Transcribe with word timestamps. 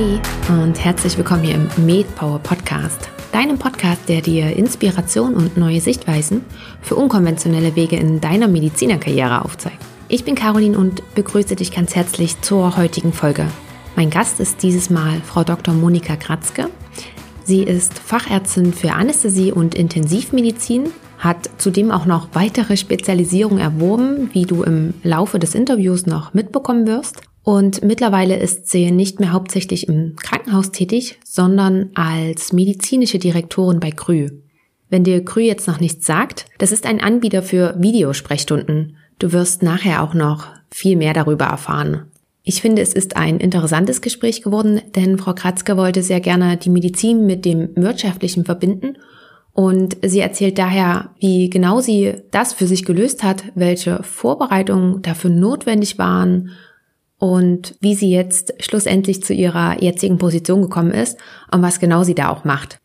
Hey 0.00 0.18
und 0.48 0.82
herzlich 0.82 1.18
willkommen 1.18 1.42
hier 1.42 1.56
im 1.56 1.68
MedPower 1.84 2.38
Podcast, 2.38 3.10
deinem 3.32 3.58
Podcast, 3.58 4.08
der 4.08 4.22
dir 4.22 4.56
Inspiration 4.56 5.34
und 5.34 5.58
neue 5.58 5.82
Sichtweisen 5.82 6.42
für 6.80 6.94
unkonventionelle 6.94 7.76
Wege 7.76 7.96
in 7.96 8.18
deiner 8.18 8.48
Medizinerkarriere 8.48 9.44
aufzeigt. 9.44 9.76
Ich 10.08 10.24
bin 10.24 10.36
Caroline 10.36 10.78
und 10.78 11.02
begrüße 11.14 11.54
dich 11.54 11.70
ganz 11.70 11.94
herzlich 11.94 12.40
zur 12.40 12.78
heutigen 12.78 13.12
Folge. 13.12 13.46
Mein 13.94 14.08
Gast 14.08 14.40
ist 14.40 14.62
dieses 14.62 14.88
Mal 14.88 15.20
Frau 15.20 15.44
Dr. 15.44 15.74
Monika 15.74 16.16
Kratzke. 16.16 16.70
Sie 17.44 17.62
ist 17.62 17.98
Fachärztin 17.98 18.72
für 18.72 18.92
Anästhesie 18.92 19.52
und 19.52 19.74
Intensivmedizin, 19.74 20.88
hat 21.18 21.50
zudem 21.58 21.90
auch 21.90 22.06
noch 22.06 22.28
weitere 22.32 22.78
Spezialisierungen 22.78 23.58
erworben, 23.58 24.30
wie 24.32 24.46
du 24.46 24.62
im 24.62 24.94
Laufe 25.02 25.38
des 25.38 25.54
Interviews 25.54 26.06
noch 26.06 26.32
mitbekommen 26.32 26.86
wirst. 26.86 27.20
Und 27.50 27.82
mittlerweile 27.82 28.36
ist 28.36 28.68
sie 28.68 28.92
nicht 28.92 29.18
mehr 29.18 29.32
hauptsächlich 29.32 29.88
im 29.88 30.14
Krankenhaus 30.14 30.70
tätig, 30.70 31.18
sondern 31.24 31.90
als 31.94 32.52
medizinische 32.52 33.18
Direktorin 33.18 33.80
bei 33.80 33.90
Krü. 33.90 34.28
Wenn 34.88 35.02
dir 35.02 35.24
Krü 35.24 35.40
jetzt 35.40 35.66
noch 35.66 35.80
nichts 35.80 36.06
sagt, 36.06 36.46
das 36.58 36.70
ist 36.70 36.86
ein 36.86 37.00
Anbieter 37.00 37.42
für 37.42 37.74
Videosprechstunden. 37.76 38.94
Du 39.18 39.32
wirst 39.32 39.64
nachher 39.64 40.04
auch 40.04 40.14
noch 40.14 40.46
viel 40.70 40.96
mehr 40.96 41.12
darüber 41.12 41.46
erfahren. 41.46 42.04
Ich 42.44 42.62
finde, 42.62 42.82
es 42.82 42.92
ist 42.92 43.16
ein 43.16 43.40
interessantes 43.40 44.00
Gespräch 44.00 44.42
geworden, 44.42 44.80
denn 44.94 45.18
Frau 45.18 45.34
Kratzke 45.34 45.76
wollte 45.76 46.04
sehr 46.04 46.20
gerne 46.20 46.56
die 46.56 46.70
Medizin 46.70 47.26
mit 47.26 47.44
dem 47.44 47.70
Wirtschaftlichen 47.74 48.44
verbinden 48.44 48.96
und 49.54 49.96
sie 50.06 50.20
erzählt 50.20 50.56
daher, 50.56 51.10
wie 51.18 51.50
genau 51.50 51.80
sie 51.80 52.14
das 52.30 52.52
für 52.52 52.68
sich 52.68 52.84
gelöst 52.84 53.24
hat, 53.24 53.42
welche 53.56 54.04
Vorbereitungen 54.04 55.02
dafür 55.02 55.30
notwendig 55.30 55.98
waren 55.98 56.50
und 57.20 57.76
wie 57.80 57.94
sie 57.94 58.10
jetzt 58.10 58.54
schlussendlich 58.58 59.22
zu 59.22 59.34
ihrer 59.34 59.80
jetzigen 59.80 60.18
Position 60.18 60.62
gekommen 60.62 60.90
ist 60.90 61.18
und 61.52 61.62
was 61.62 61.78
genau 61.78 62.02
sie 62.02 62.14
da 62.14 62.30
auch 62.30 62.44
macht. 62.44 62.78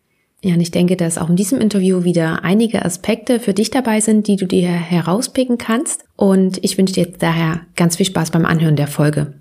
Ja, 0.43 0.53
und 0.53 0.61
ich 0.61 0.69
denke, 0.69 0.95
dass 0.95 1.17
auch 1.17 1.29
in 1.29 1.37
diesem 1.37 1.59
Interview 1.59 2.03
wieder 2.03 2.43
einige 2.43 2.85
Aspekte 2.85 3.39
für 3.39 3.53
dich 3.53 3.71
dabei 3.71 4.01
sind, 4.01 4.27
die 4.27 4.35
du 4.35 4.45
dir 4.45 4.67
herauspicken 4.67 5.57
kannst. 5.57 6.03
Und 6.17 6.63
ich 6.63 6.77
wünsche 6.77 6.93
dir 6.93 7.05
jetzt 7.05 7.23
daher 7.23 7.61
ganz 7.75 7.95
viel 7.95 8.05
Spaß 8.05 8.29
beim 8.29 8.45
Anhören 8.45 8.75
der 8.75 8.87
Folge. 8.87 9.33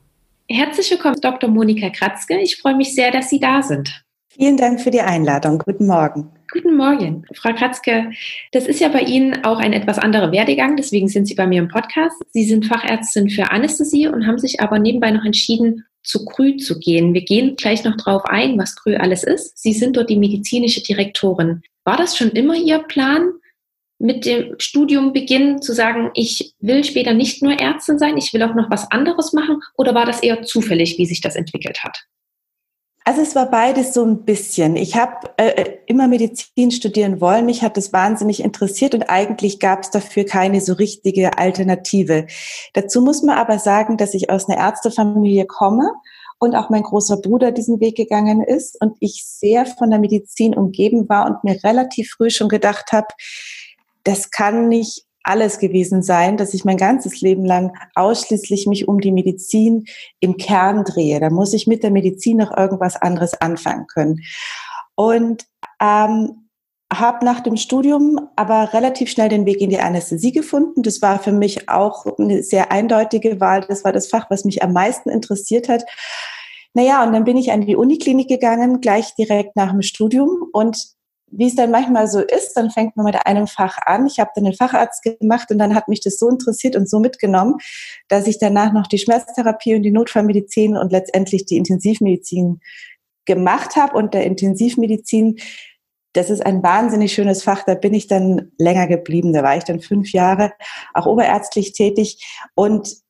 Herzlich 0.48 0.90
willkommen, 0.90 1.20
Dr. 1.20 1.50
Monika 1.50 1.90
Kratzke. 1.90 2.40
Ich 2.40 2.56
freue 2.56 2.76
mich 2.76 2.94
sehr, 2.94 3.10
dass 3.10 3.28
Sie 3.28 3.40
da 3.40 3.62
sind. 3.62 4.03
Vielen 4.36 4.56
Dank 4.56 4.80
für 4.80 4.90
die 4.90 5.00
Einladung. 5.00 5.58
Guten 5.64 5.86
Morgen. 5.86 6.28
Guten 6.52 6.76
Morgen, 6.76 7.24
Frau 7.34 7.52
Kratzke. 7.52 8.10
Das 8.50 8.66
ist 8.66 8.80
ja 8.80 8.88
bei 8.88 9.02
Ihnen 9.02 9.44
auch 9.44 9.58
ein 9.58 9.72
etwas 9.72 9.98
anderer 9.98 10.32
Werdegang, 10.32 10.76
deswegen 10.76 11.06
sind 11.06 11.26
Sie 11.26 11.36
bei 11.36 11.46
mir 11.46 11.62
im 11.62 11.68
Podcast. 11.68 12.16
Sie 12.32 12.44
sind 12.44 12.66
Fachärztin 12.66 13.30
für 13.30 13.52
Anästhesie 13.52 14.08
und 14.08 14.26
haben 14.26 14.38
sich 14.38 14.60
aber 14.60 14.80
nebenbei 14.80 15.12
noch 15.12 15.24
entschieden, 15.24 15.84
zu 16.02 16.24
Krü 16.24 16.56
zu 16.56 16.80
gehen. 16.80 17.14
Wir 17.14 17.24
gehen 17.24 17.54
gleich 17.54 17.84
noch 17.84 17.96
drauf 17.96 18.24
ein, 18.24 18.58
was 18.58 18.74
Krü 18.74 18.96
alles 18.96 19.22
ist. 19.22 19.56
Sie 19.56 19.72
sind 19.72 19.96
dort 19.96 20.10
die 20.10 20.18
medizinische 20.18 20.82
Direktorin. 20.82 21.62
War 21.84 21.96
das 21.96 22.16
schon 22.16 22.30
immer 22.30 22.56
Ihr 22.56 22.80
Plan, 22.80 23.30
mit 24.00 24.26
dem 24.26 24.56
Studium 24.58 25.12
beginnen, 25.12 25.62
zu 25.62 25.72
sagen, 25.72 26.10
ich 26.14 26.54
will 26.58 26.82
später 26.82 27.14
nicht 27.14 27.40
nur 27.40 27.52
Ärztin 27.52 27.98
sein, 27.98 28.16
ich 28.16 28.32
will 28.34 28.42
auch 28.42 28.54
noch 28.54 28.68
was 28.68 28.90
anderes 28.90 29.32
machen? 29.32 29.60
Oder 29.76 29.94
war 29.94 30.04
das 30.04 30.20
eher 30.20 30.42
zufällig, 30.42 30.98
wie 30.98 31.06
sich 31.06 31.20
das 31.20 31.36
entwickelt 31.36 31.84
hat? 31.84 32.04
Also 33.06 33.20
es 33.20 33.34
war 33.34 33.50
beides 33.50 33.92
so 33.92 34.02
ein 34.02 34.24
bisschen. 34.24 34.76
Ich 34.76 34.96
habe 34.96 35.28
äh, 35.36 35.76
immer 35.84 36.08
Medizin 36.08 36.70
studieren 36.70 37.20
wollen. 37.20 37.44
Mich 37.44 37.62
hat 37.62 37.76
das 37.76 37.92
wahnsinnig 37.92 38.42
interessiert 38.42 38.94
und 38.94 39.02
eigentlich 39.10 39.60
gab 39.60 39.82
es 39.82 39.90
dafür 39.90 40.24
keine 40.24 40.62
so 40.62 40.72
richtige 40.72 41.36
Alternative. 41.36 42.26
Dazu 42.72 43.02
muss 43.02 43.22
man 43.22 43.36
aber 43.36 43.58
sagen, 43.58 43.98
dass 43.98 44.14
ich 44.14 44.30
aus 44.30 44.48
einer 44.48 44.58
Ärztefamilie 44.58 45.44
komme 45.44 45.92
und 46.38 46.54
auch 46.54 46.70
mein 46.70 46.82
großer 46.82 47.18
Bruder 47.18 47.52
diesen 47.52 47.78
Weg 47.78 47.96
gegangen 47.96 48.42
ist 48.42 48.80
und 48.80 48.96
ich 49.00 49.24
sehr 49.26 49.66
von 49.66 49.90
der 49.90 49.98
Medizin 49.98 50.54
umgeben 50.54 51.06
war 51.06 51.26
und 51.26 51.44
mir 51.44 51.62
relativ 51.62 52.12
früh 52.16 52.30
schon 52.30 52.48
gedacht 52.48 52.92
habe, 52.92 53.08
das 54.04 54.30
kann 54.30 54.68
nicht 54.68 55.04
alles 55.24 55.58
gewesen 55.58 56.02
sein, 56.02 56.36
dass 56.36 56.54
ich 56.54 56.64
mein 56.64 56.76
ganzes 56.76 57.20
Leben 57.20 57.44
lang 57.44 57.76
ausschließlich 57.94 58.66
mich 58.66 58.86
um 58.88 59.00
die 59.00 59.12
Medizin 59.12 59.86
im 60.20 60.36
Kern 60.36 60.84
drehe. 60.84 61.18
Da 61.20 61.30
muss 61.30 61.52
ich 61.54 61.66
mit 61.66 61.82
der 61.82 61.90
Medizin 61.90 62.36
noch 62.36 62.56
irgendwas 62.56 62.96
anderes 62.96 63.34
anfangen 63.34 63.86
können. 63.86 64.20
Und 64.94 65.44
ähm, 65.80 66.44
habe 66.92 67.24
nach 67.24 67.40
dem 67.40 67.56
Studium 67.56 68.20
aber 68.36 68.72
relativ 68.72 69.10
schnell 69.10 69.28
den 69.28 69.46
Weg 69.46 69.60
in 69.60 69.70
die 69.70 69.80
Anästhesie 69.80 70.32
gefunden. 70.32 70.82
Das 70.82 71.02
war 71.02 71.18
für 71.18 71.32
mich 71.32 71.68
auch 71.68 72.06
eine 72.18 72.42
sehr 72.42 72.70
eindeutige 72.70 73.40
Wahl. 73.40 73.62
Das 73.66 73.84
war 73.84 73.92
das 73.92 74.08
Fach, 74.08 74.30
was 74.30 74.44
mich 74.44 74.62
am 74.62 74.72
meisten 74.72 75.10
interessiert 75.10 75.68
hat. 75.68 75.84
Naja, 76.74 77.04
und 77.04 77.12
dann 77.12 77.24
bin 77.24 77.36
ich 77.36 77.52
an 77.52 77.62
die 77.62 77.76
Uniklinik 77.76 78.28
gegangen, 78.28 78.80
gleich 78.80 79.14
direkt 79.14 79.56
nach 79.56 79.70
dem 79.70 79.82
Studium. 79.82 80.48
Und 80.52 80.93
wie 81.36 81.46
es 81.46 81.56
dann 81.56 81.70
manchmal 81.70 82.06
so 82.06 82.20
ist, 82.20 82.54
dann 82.54 82.70
fängt 82.70 82.96
man 82.96 83.06
mit 83.06 83.26
einem 83.26 83.46
Fach 83.46 83.78
an. 83.84 84.06
Ich 84.06 84.20
habe 84.20 84.30
dann 84.34 84.44
den 84.44 84.54
Facharzt 84.54 85.02
gemacht 85.02 85.50
und 85.50 85.58
dann 85.58 85.74
hat 85.74 85.88
mich 85.88 86.00
das 86.00 86.18
so 86.18 86.28
interessiert 86.28 86.76
und 86.76 86.88
so 86.88 87.00
mitgenommen, 87.00 87.56
dass 88.08 88.26
ich 88.26 88.38
danach 88.38 88.72
noch 88.72 88.86
die 88.86 88.98
Schmerztherapie 88.98 89.74
und 89.74 89.82
die 89.82 89.90
Notfallmedizin 89.90 90.76
und 90.76 90.92
letztendlich 90.92 91.46
die 91.46 91.56
Intensivmedizin 91.56 92.60
gemacht 93.24 93.76
habe. 93.76 93.96
Und 93.96 94.14
der 94.14 94.24
Intensivmedizin, 94.24 95.38
das 96.12 96.30
ist 96.30 96.44
ein 96.44 96.62
wahnsinnig 96.62 97.12
schönes 97.12 97.42
Fach. 97.42 97.64
Da 97.64 97.74
bin 97.74 97.94
ich 97.94 98.06
dann 98.06 98.52
länger 98.58 98.86
geblieben. 98.86 99.32
Da 99.32 99.42
war 99.42 99.56
ich 99.56 99.64
dann 99.64 99.80
fünf 99.80 100.12
Jahre 100.12 100.52
auch 100.92 101.06
oberärztlich 101.06 101.72
tätig. 101.72 102.24
Und 102.54 103.03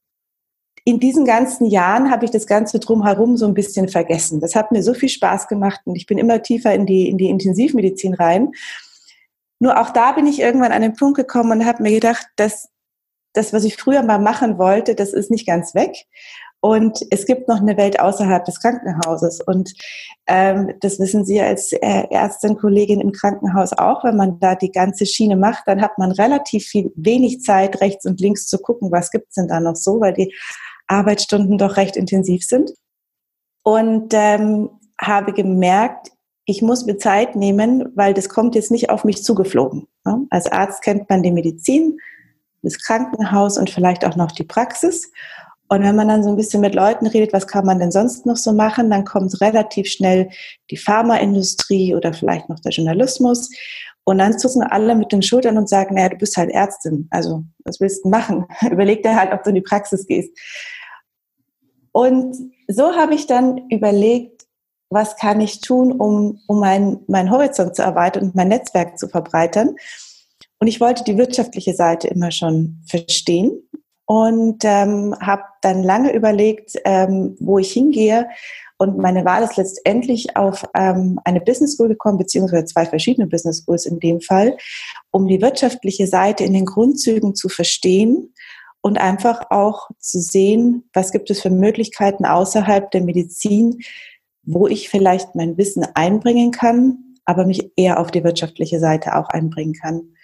in 0.85 1.01
diesen 1.01 1.25
ganzen 1.25 1.67
Jahren 1.67 2.11
habe 2.11 2.27
ich 2.27 2.31
das 2.31 2.47
Ganze 2.47 2.79
drumherum 2.79 3.39
so 3.39 3.47
ein 3.47 3.55
bisschen 3.55 3.89
vergessen. 3.89 4.41
Das 4.41 4.55
hat 4.55 4.71
mir 4.71 4.83
so 4.83 4.93
viel 4.93 5.09
Spaß 5.09 5.49
gemacht 5.49 5.81
und 5.85 5.97
ich 5.97 6.07
bin 6.07 6.19
immer 6.19 6.43
tiefer 6.43 6.75
in 6.75 6.85
die, 6.85 7.09
in 7.09 7.17
die 7.17 7.31
Intensivmedizin 7.31 8.15
rein. 8.15 8.53
Nur 9.59 9.81
auch 9.81 9.91
da 9.91 10.13
bin 10.13 10.27
ich 10.27 10.41
irgendwann 10.41 10.73
an 10.73 10.83
den 10.83 10.95
Punkt 10.95 11.17
gekommen 11.17 11.53
und 11.53 11.67
habe 11.67 11.83
mir 11.83 11.93
gedacht, 11.93 12.27
dass 12.37 12.69
das, 13.33 13.53
was 13.53 13.65
ich 13.65 13.77
früher 13.77 14.03
mal 14.03 14.19
machen 14.19 14.59
wollte, 14.59 14.95
das 14.95 15.15
ist 15.15 15.31
nicht 15.31 15.47
ganz 15.47 15.75
weg. 15.75 16.07
Und 16.61 17.01
es 17.11 17.27
gibt 17.27 17.47
noch 17.47 17.61
eine 17.61 17.77
Welt 17.77 18.01
außerhalb 18.01 18.43
des 18.45 18.59
Krankenhauses. 18.59 19.41
Und 19.43 19.75
ähm, 20.27 20.73
das 20.81 20.99
wissen 20.99 21.25
Sie 21.27 21.39
als 21.39 21.73
äh, 21.73 22.05
Ärztin, 22.11 22.57
Kollegin 22.57 23.03
im 23.03 23.13
Krankenhaus 23.13 23.75
auch. 23.75 24.03
Wenn 24.03 24.17
man 24.17 24.41
da 24.41 24.55
die 24.55 24.73
ganze 24.73 25.05
Schiene 25.05 25.37
macht, 25.37 25.65
dann 25.67 25.83
hat 25.83 25.99
man 25.99 26.11
relativ 26.13 26.65
viel 26.65 26.91
wenig 26.97 27.43
Zeit, 27.43 27.83
rechts 27.83 28.07
und 28.07 28.19
links 28.19 28.47
zu 28.47 28.59
gucken, 28.59 28.91
was 28.91 29.11
gibt's 29.11 29.35
denn 29.35 29.49
da 29.49 29.61
noch 29.61 29.77
so, 29.77 30.01
weil 30.01 30.15
die 30.15 30.35
Arbeitsstunden 30.87 31.59
doch 31.59 31.77
recht 31.77 31.97
intensiv 31.97 32.45
sind. 32.45 32.71
Und 33.63 34.13
ähm, 34.13 34.71
habe 35.01 35.33
gemerkt, 35.33 36.11
ich 36.47 36.61
muss 36.63 36.85
mir 36.85 36.99
Zeit 36.99 37.37
nehmen, 37.37 37.91
weil 37.95 38.13
das 38.15 38.29
kommt 38.29 38.55
jetzt 38.55 38.71
nicht 38.71 38.91
auf 38.91 39.05
mich 39.05 39.25
zugeflogen. 39.25 39.87
Als 40.31 40.51
Arzt 40.51 40.83
kennt 40.83 41.09
man 41.09 41.23
die 41.23 41.31
Medizin, 41.31 41.99
das 42.63 42.79
Krankenhaus 42.79 43.57
und 43.57 43.71
vielleicht 43.71 44.05
auch 44.05 44.17
noch 44.17 44.33
die 44.33 44.45
Praxis. 44.45 45.11
Und 45.69 45.83
wenn 45.83 45.97
man 45.97 46.09
dann 46.09 46.23
so 46.23 46.29
ein 46.29 46.37
bisschen 46.37 46.61
mit 46.61 46.75
Leuten 46.75 47.07
redet, 47.07 47.33
was 47.33 47.47
kann 47.47 47.65
man 47.65 47.79
denn 47.79 47.91
sonst 47.91 48.27
noch 48.27 48.37
so 48.37 48.53
machen, 48.53 48.91
dann 48.91 49.05
kommt 49.05 49.41
relativ 49.41 49.89
schnell 49.89 50.29
die 50.71 50.77
Pharmaindustrie 50.77 51.95
oder 51.95 52.13
vielleicht 52.13 52.51
noch 52.51 52.61
der 52.61 52.73
Journalismus. 52.73 53.51
Und 54.05 54.19
dann 54.19 54.39
zucken 54.39 54.63
alle 54.63 54.95
mit 54.95 55.13
den 55.13 55.23
Schultern 55.23 55.57
und 55.57 55.69
sagen, 55.69 55.95
naja, 55.95 56.11
du 56.11 56.17
bist 56.17 56.37
halt 56.37 56.51
Ärztin. 56.51 57.09
Also, 57.11 57.45
was 57.65 57.81
willst 57.81 58.05
du 58.05 58.11
machen? 58.11 58.47
Überleg 58.71 59.03
dir 59.03 59.17
halt, 59.17 59.33
ob 59.33 59.43
du 59.43 59.49
in 59.49 59.57
die 59.57 59.63
Praxis 59.63 60.07
gehst. 60.07 60.31
Und 61.93 62.37
so 62.69 62.95
habe 62.97 63.15
ich 63.15 63.27
dann 63.27 63.69
überlegt, 63.71 64.47
was 64.91 65.17
kann 65.17 65.41
ich 65.41 65.61
tun, 65.61 65.93
um, 65.93 66.41
um 66.47 66.61
mein, 66.61 67.01
mein 67.07 67.31
Horizont 67.31 67.75
zu 67.77 67.83
erweitern 67.83 68.25
und 68.25 68.35
mein 68.35 68.49
Netzwerk 68.49 68.99
zu 68.99 69.09
verbreitern. 69.09 69.77
Und 70.61 70.67
ich 70.67 70.81
wollte 70.81 71.05
die 71.05 71.17
wirtschaftliche 71.17 71.75
Seite 71.75 72.09
immer 72.09 72.31
schon 72.31 72.81
verstehen 72.89 73.69
und 74.07 74.65
ähm, 74.65 75.15
habe 75.21 75.43
dann 75.63 75.83
lange 75.83 76.13
überlegt, 76.13 76.73
ähm, 76.85 77.37
wo 77.41 77.59
ich 77.59 77.73
hingehe 77.73 78.29
und 78.77 78.99
meine 78.99 79.25
Wahl 79.25 79.45
ist 79.45 79.57
letztendlich 79.57 80.37
auf 80.37 80.65
ähm, 80.75 81.21
eine 81.25 81.41
Business 81.41 81.75
School 81.75 81.89
gekommen, 81.89 82.19
beziehungsweise 82.19 82.65
zwei 82.65 82.85
verschiedene 82.87 83.27
Business 83.27 83.63
Schools 83.63 83.87
in 83.87 84.01
dem 84.01 84.21
Fall, 84.21 84.57
um 85.11 85.29
die 85.29 85.41
wirtschaftliche 85.41 86.07
Seite 86.07 86.45
in 86.45 86.53
den 86.53 86.67
Grundzügen 86.67 87.35
zu 87.35 87.49
verstehen 87.49 88.35
und 88.81 88.99
einfach 88.99 89.51
auch 89.51 89.89
zu 89.99 90.21
sehen, 90.21 90.89
was 90.93 91.13
gibt 91.13 91.31
es 91.31 91.41
für 91.41 91.51
Möglichkeiten 91.51 92.27
außerhalb 92.27 92.91
der 92.91 93.03
Medizin, 93.03 93.79
wo 94.43 94.67
ich 94.67 94.89
vielleicht 94.89 95.35
mein 95.35 95.57
Wissen 95.57 95.87
einbringen 95.95 96.51
kann, 96.51 97.17
aber 97.25 97.47
mich 97.47 97.71
eher 97.77 98.01
auf 98.01 98.11
die 98.11 98.25
wirtschaftliche 98.25 98.81
Seite 98.81 99.17
auch 99.17 99.29
einbringen 99.29 99.75
kann. 99.75 100.15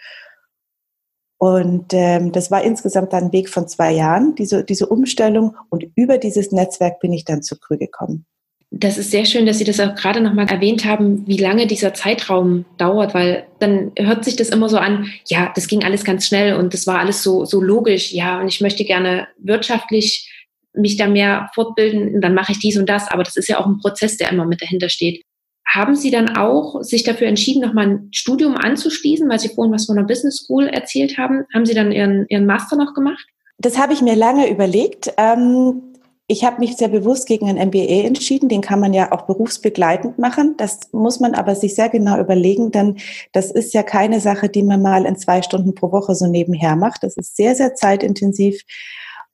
Und 1.39 1.95
ähm, 1.95 2.33
das 2.33 2.51
war 2.51 2.63
insgesamt 2.63 3.15
dann 3.15 3.25
ein 3.25 3.33
Weg 3.33 3.49
von 3.49 3.67
zwei 3.67 3.93
Jahren, 3.93 4.35
diese, 4.35 4.63
diese 4.63 4.89
Umstellung. 4.89 5.57
Und 5.71 5.87
über 5.95 6.19
dieses 6.19 6.53
Netzwerk 6.53 7.01
bin 7.01 7.15
ich 7.15 7.25
dann 7.25 7.43
zu 7.43 7.59
Krü 7.59 7.79
gekommen. 7.79 8.27
Das 8.73 8.99
ist 8.99 9.11
sehr 9.11 9.25
schön, 9.25 9.47
dass 9.47 9.59
Sie 9.59 9.65
das 9.65 9.81
auch 9.81 9.97
gerade 9.97 10.21
nochmal 10.21 10.47
erwähnt 10.49 10.85
haben, 10.85 11.27
wie 11.27 11.37
lange 11.37 11.67
dieser 11.67 11.93
Zeitraum 11.93 12.65
dauert, 12.79 13.15
weil 13.15 13.47
dann 13.59 13.91
hört 13.99 14.25
sich 14.25 14.37
das 14.37 14.49
immer 14.49 14.69
so 14.69 14.79
an, 14.79 15.11
ja, 15.27 15.51
das 15.55 15.67
ging 15.67 15.83
alles 15.83 16.05
ganz 16.05 16.27
schnell 16.27 16.55
und 16.55 16.73
das 16.73 16.87
war 16.87 17.01
alles 17.01 17.23
so, 17.25 17.45
so 17.45 17.61
logisch, 17.61 18.13
ja, 18.13 18.41
und 18.41 18.47
ich 18.47 18.61
möchte 18.61 18.85
gerne 18.85 19.27
wirtschaftlich 19.39 20.31
mich 20.73 20.97
da 20.97 21.09
mehr 21.09 21.51
fortbilden, 21.55 22.21
dann 22.21 22.35
mache 22.35 22.53
ich 22.53 22.61
dies 22.61 22.79
und 22.79 22.89
das. 22.89 23.11
Aber 23.11 23.23
das 23.25 23.37
ist 23.37 23.49
ja 23.49 23.59
auch 23.59 23.67
ein 23.67 23.79
Prozess, 23.79 24.17
der 24.17 24.31
immer 24.31 24.47
mit 24.47 24.63
dahinter 24.63 24.89
steht. 24.89 25.23
Haben 25.67 25.95
Sie 25.95 26.11
dann 26.11 26.37
auch 26.37 26.83
sich 26.83 27.03
dafür 27.03 27.29
entschieden, 27.29 27.63
nochmal 27.63 27.87
ein 27.87 28.09
Studium 28.13 28.57
anzuschließen, 28.57 29.29
weil 29.29 29.39
Sie 29.39 29.49
vorhin 29.49 29.73
was 29.73 29.87
von 29.87 29.99
einer 29.99 30.07
Business 30.07 30.37
School 30.37 30.67
erzählt 30.67 31.19
haben? 31.19 31.45
Haben 31.55 31.67
Sie 31.67 31.75
dann 31.75 31.93
Ihren, 31.93 32.27
Ihren 32.29 32.47
Master 32.47 32.77
noch 32.77 32.95
gemacht? 32.95 33.25
Das 33.59 33.79
habe 33.79 33.93
ich 33.93 34.01
mir 34.01 34.17
lange 34.17 34.51
überlegt. 34.51 35.13
Ähm, 35.17 35.83
ich 36.31 36.45
habe 36.45 36.61
mich 36.61 36.77
sehr 36.77 36.87
bewusst 36.87 37.27
gegen 37.27 37.49
ein 37.49 37.69
MBA 37.69 38.07
entschieden. 38.07 38.49
Den 38.49 38.61
kann 38.61 38.79
man 38.79 38.95
ja 38.95 39.11
auch 39.11 39.23
berufsbegleitend 39.23 40.21
machen. 40.21 40.55
Das 40.59 40.79
muss 40.93 41.19
man 41.19 41.35
aber 41.35 41.57
sich 41.57 41.75
sehr 41.75 41.89
genau 41.89 42.21
überlegen, 42.21 42.71
denn 42.71 42.99
das 43.33 43.51
ist 43.51 43.75
ja 43.75 43.83
keine 43.83 44.21
Sache, 44.21 44.49
die 44.49 44.63
man 44.63 44.81
mal 44.81 45.07
in 45.07 45.17
zwei 45.17 45.43
Stunden 45.43 45.75
pro 45.75 45.91
Woche 45.91 46.15
so 46.15 46.29
nebenher 46.29 46.77
macht. 46.77 47.03
Das 47.03 47.17
ist 47.17 47.35
sehr, 47.35 47.57
sehr 47.57 47.75
zeitintensiv. 47.75 48.63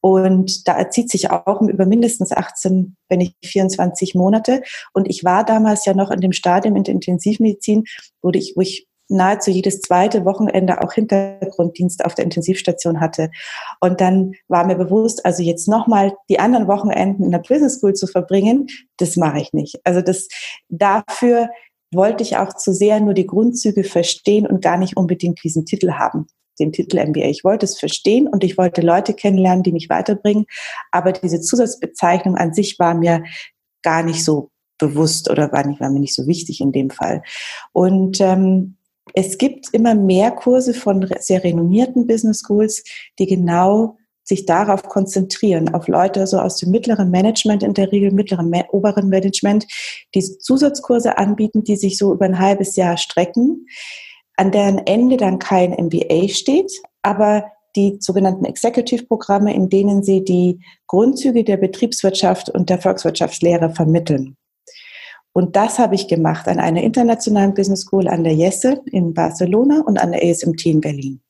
Und 0.01 0.67
da 0.67 0.73
erzieht 0.79 1.11
sich 1.11 1.31
auch 1.31 1.61
über 1.61 1.85
mindestens 1.85 2.33
18, 2.33 2.97
wenn 3.11 3.19
nicht 3.19 3.37
24 3.45 4.15
Monate. 4.15 4.63
Und 4.95 5.07
ich 5.07 5.23
war 5.23 5.45
damals 5.45 5.85
ja 5.85 5.93
noch 5.93 6.11
in 6.11 6.23
dem 6.23 6.33
Stadium 6.33 6.77
in 6.77 6.85
der 6.85 6.95
Intensivmedizin, 6.95 7.85
wo 8.23 8.31
ich, 8.31 8.55
wo 8.57 8.63
ich 8.63 8.89
nahezu 9.09 9.51
jedes 9.51 9.81
zweite 9.81 10.25
Wochenende 10.25 10.83
auch 10.83 10.93
Hintergrunddienst 10.93 12.05
auf 12.05 12.15
der 12.15 12.25
Intensivstation 12.25 13.01
hatte. 13.01 13.31
Und 13.81 14.01
dann 14.01 14.33
war 14.49 14.67
mir 14.67 14.77
bewusst, 14.77 15.25
also 15.25 15.43
jetzt 15.43 15.69
nochmal 15.69 16.15
die 16.29 16.39
anderen 16.39 16.69
Wochenenden 16.69 17.25
in 17.25 17.31
der 17.31 17.39
Business 17.39 17.77
School 17.77 17.95
zu 17.95 18.07
verbringen, 18.07 18.67
das 18.99 19.17
mache 19.17 19.41
ich 19.41 19.53
nicht. 19.53 19.81
Also 19.85 20.01
das 20.01 20.29
dafür 20.69 21.49
wollte 21.93 22.23
ich 22.23 22.37
auch 22.37 22.55
zu 22.55 22.73
sehr 22.73 23.01
nur 23.01 23.15
die 23.15 23.27
Grundzüge 23.27 23.85
verstehen 23.85 24.47
und 24.47 24.63
gar 24.63 24.77
nicht 24.77 24.97
unbedingt 24.97 25.43
diesen 25.45 25.65
Titel 25.65 25.93
haben 25.93 26.27
den 26.59 26.73
Titel 26.73 26.99
MBA. 26.99 27.27
Ich 27.27 27.45
wollte 27.45 27.67
es 27.67 27.79
verstehen 27.79 28.29
und 28.29 28.43
ich 28.43 28.57
wollte 28.57 28.81
Leute 28.81 29.15
kennenlernen, 29.15 29.63
die 29.63 29.73
mich 29.73 29.91
weiterbringen. 29.91 30.47
Aber 30.91 31.13
diese 31.13 31.41
Zusatzbezeichnung 31.41 32.37
an 32.37 32.55
sich 32.55 32.79
war 32.79 32.95
mir 32.95 33.25
gar 33.83 34.03
nicht 34.03 34.25
so 34.25 34.51
bewusst 34.79 35.31
oder 35.31 35.53
war, 35.53 35.67
nicht, 35.67 35.81
war 35.81 35.91
mir 35.91 36.01
nicht 36.01 36.15
so 36.15 36.27
wichtig 36.27 36.61
in 36.61 36.73
dem 36.73 36.91
Fall. 36.91 37.23
Und 37.73 38.21
ähm, 38.21 38.76
es 39.15 39.39
gibt 39.39 39.69
immer 39.73 39.95
mehr 39.95 40.31
Kurse 40.31 40.75
von 40.75 41.09
sehr 41.21 41.43
renommierten 41.43 42.07
Business 42.07 42.41
Schools, 42.41 42.83
die 43.19 43.27
genau 43.27 43.97
sich 44.25 44.45
darauf 44.45 44.83
konzentrieren, 44.83 45.73
auf 45.73 45.87
Leute 45.87 46.27
so 46.27 46.39
aus 46.41 46.57
dem 46.57 46.71
mittleren 46.71 47.11
Management, 47.11 47.63
in 47.63 47.75
der 47.75 47.93
Regel 47.93 48.11
mittleren, 48.11 48.53
oberen 48.71 49.09
Management, 49.09 49.67
die 50.15 50.21
Zusatzkurse 50.21 51.17
anbieten, 51.17 51.63
die 51.63 51.77
sich 51.77 51.97
so 51.97 52.13
über 52.13 52.25
ein 52.25 52.41
halbes 52.41 52.75
Jahr 52.75 52.97
strecken 52.97 53.67
an 54.37 54.53
deren 54.53 54.79
Ende 54.87 55.17
dann 55.17 55.39
kein 55.39 55.71
MBA 55.71 56.29
steht, 56.29 56.71
aber 57.03 57.51
die 57.75 57.99
sogenannten 58.01 58.45
Executive-Programme, 58.45 59.55
in 59.55 59.69
denen 59.69 60.03
sie 60.03 60.25
die 60.25 60.61
Grundzüge 60.87 61.45
der 61.45 61.57
Betriebswirtschaft 61.57 62.49
und 62.49 62.71
der 62.71 62.81
Volkswirtschaftslehre 62.81 63.71
vermitteln. 63.71 64.37
Und 65.37 65.55
das 65.55 65.79
habe 65.79 65.95
ich 65.95 66.09
gemacht 66.09 66.49
an 66.49 66.59
einer 66.59 66.83
internationalen 66.83 67.53
Business 67.53 67.83
School 67.83 68.09
an 68.09 68.25
der 68.25 68.33
Jesse 68.33 68.81
in 68.87 69.13
Barcelona 69.13 69.83
und 69.83 69.99
an 69.99 70.13
der 70.13 70.23
ASMT 70.25 70.65
in 70.65 70.81
Berlin. 70.81 71.21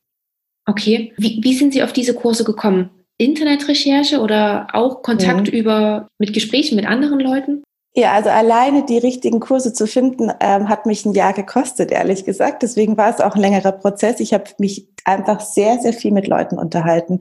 Okay, 0.64 1.12
wie, 1.17 1.41
wie 1.43 1.55
sind 1.55 1.73
Sie 1.73 1.82
auf 1.82 1.93
diese 1.93 2.14
Kurse 2.14 2.44
gekommen? 2.44 2.91
Internetrecherche 3.19 4.20
oder 4.20 4.69
auch 4.75 5.03
Kontakt 5.03 5.49
ja. 5.49 5.55
über 5.55 6.06
mit 6.20 6.32
Gesprächen 6.32 6.76
mit 6.76 6.87
anderen 6.87 7.19
Leuten? 7.19 7.64
Ja, 7.97 8.12
also 8.12 8.29
alleine 8.29 8.87
die 8.87 8.99
richtigen 8.99 9.41
Kurse 9.41 9.73
zu 9.73 9.88
finden, 9.88 10.31
ähm, 10.38 10.69
hat 10.69 10.87
mich 10.87 11.05
ein 11.05 11.14
Jahr 11.14 11.32
gekostet, 11.32 11.91
ehrlich 11.91 12.25
gesagt. 12.25 12.62
Deswegen 12.62 12.97
war 12.97 13.12
es 13.12 13.20
auch 13.20 13.35
ein 13.35 13.41
längerer 13.41 13.73
Prozess. 13.73 14.20
Ich 14.20 14.32
habe 14.32 14.44
mich 14.59 14.87
einfach 15.05 15.41
sehr, 15.41 15.81
sehr 15.81 15.93
viel 15.93 16.12
mit 16.12 16.29
Leuten 16.29 16.59
unterhalten, 16.59 17.19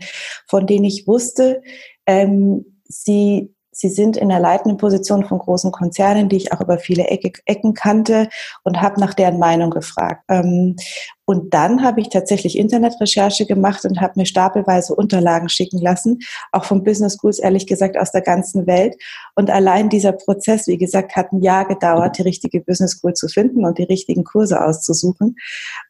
von 0.47 0.67
denen 0.67 0.85
ich 0.85 1.07
wusste, 1.07 1.63
ähm, 2.05 2.63
sie 2.83 3.54
Sie 3.77 3.89
sind 3.89 4.15
in 4.15 4.29
der 4.29 4.39
leitenden 4.39 4.77
Position 4.77 5.25
von 5.25 5.37
großen 5.37 5.69
Konzernen, 5.73 6.29
die 6.29 6.37
ich 6.37 6.53
auch 6.53 6.61
über 6.61 6.77
viele 6.77 7.07
Ecken 7.09 7.73
kannte 7.73 8.29
und 8.63 8.81
habe 8.81 9.01
nach 9.01 9.13
deren 9.13 9.37
Meinung 9.37 9.69
gefragt. 9.69 10.23
Ähm, 10.29 10.77
und 11.25 11.53
dann 11.53 11.83
habe 11.83 12.01
ich 12.01 12.09
tatsächlich 12.09 12.57
Internetrecherche 12.57 13.45
gemacht 13.45 13.83
und 13.83 13.99
habe 13.99 14.13
mir 14.17 14.25
stapelweise 14.25 14.93
Unterlagen 14.93 15.49
schicken 15.49 15.79
lassen, 15.79 16.19
auch 16.51 16.65
von 16.65 16.83
Business 16.83 17.17
Schools, 17.19 17.39
ehrlich 17.39 17.65
gesagt, 17.65 17.97
aus 17.97 18.11
der 18.11 18.21
ganzen 18.21 18.67
Welt. 18.67 18.95
Und 19.33 19.49
allein 19.49 19.89
dieser 19.89 20.11
Prozess, 20.11 20.67
wie 20.67 20.77
gesagt, 20.77 21.15
hat 21.15 21.31
ein 21.31 21.41
Jahr 21.41 21.65
gedauert, 21.65 22.17
die 22.19 22.21
richtige 22.21 22.61
Business 22.61 22.91
School 22.91 23.13
zu 23.13 23.27
finden 23.27 23.65
und 23.65 23.79
die 23.79 23.83
richtigen 23.83 24.23
Kurse 24.23 24.63
auszusuchen 24.63 25.35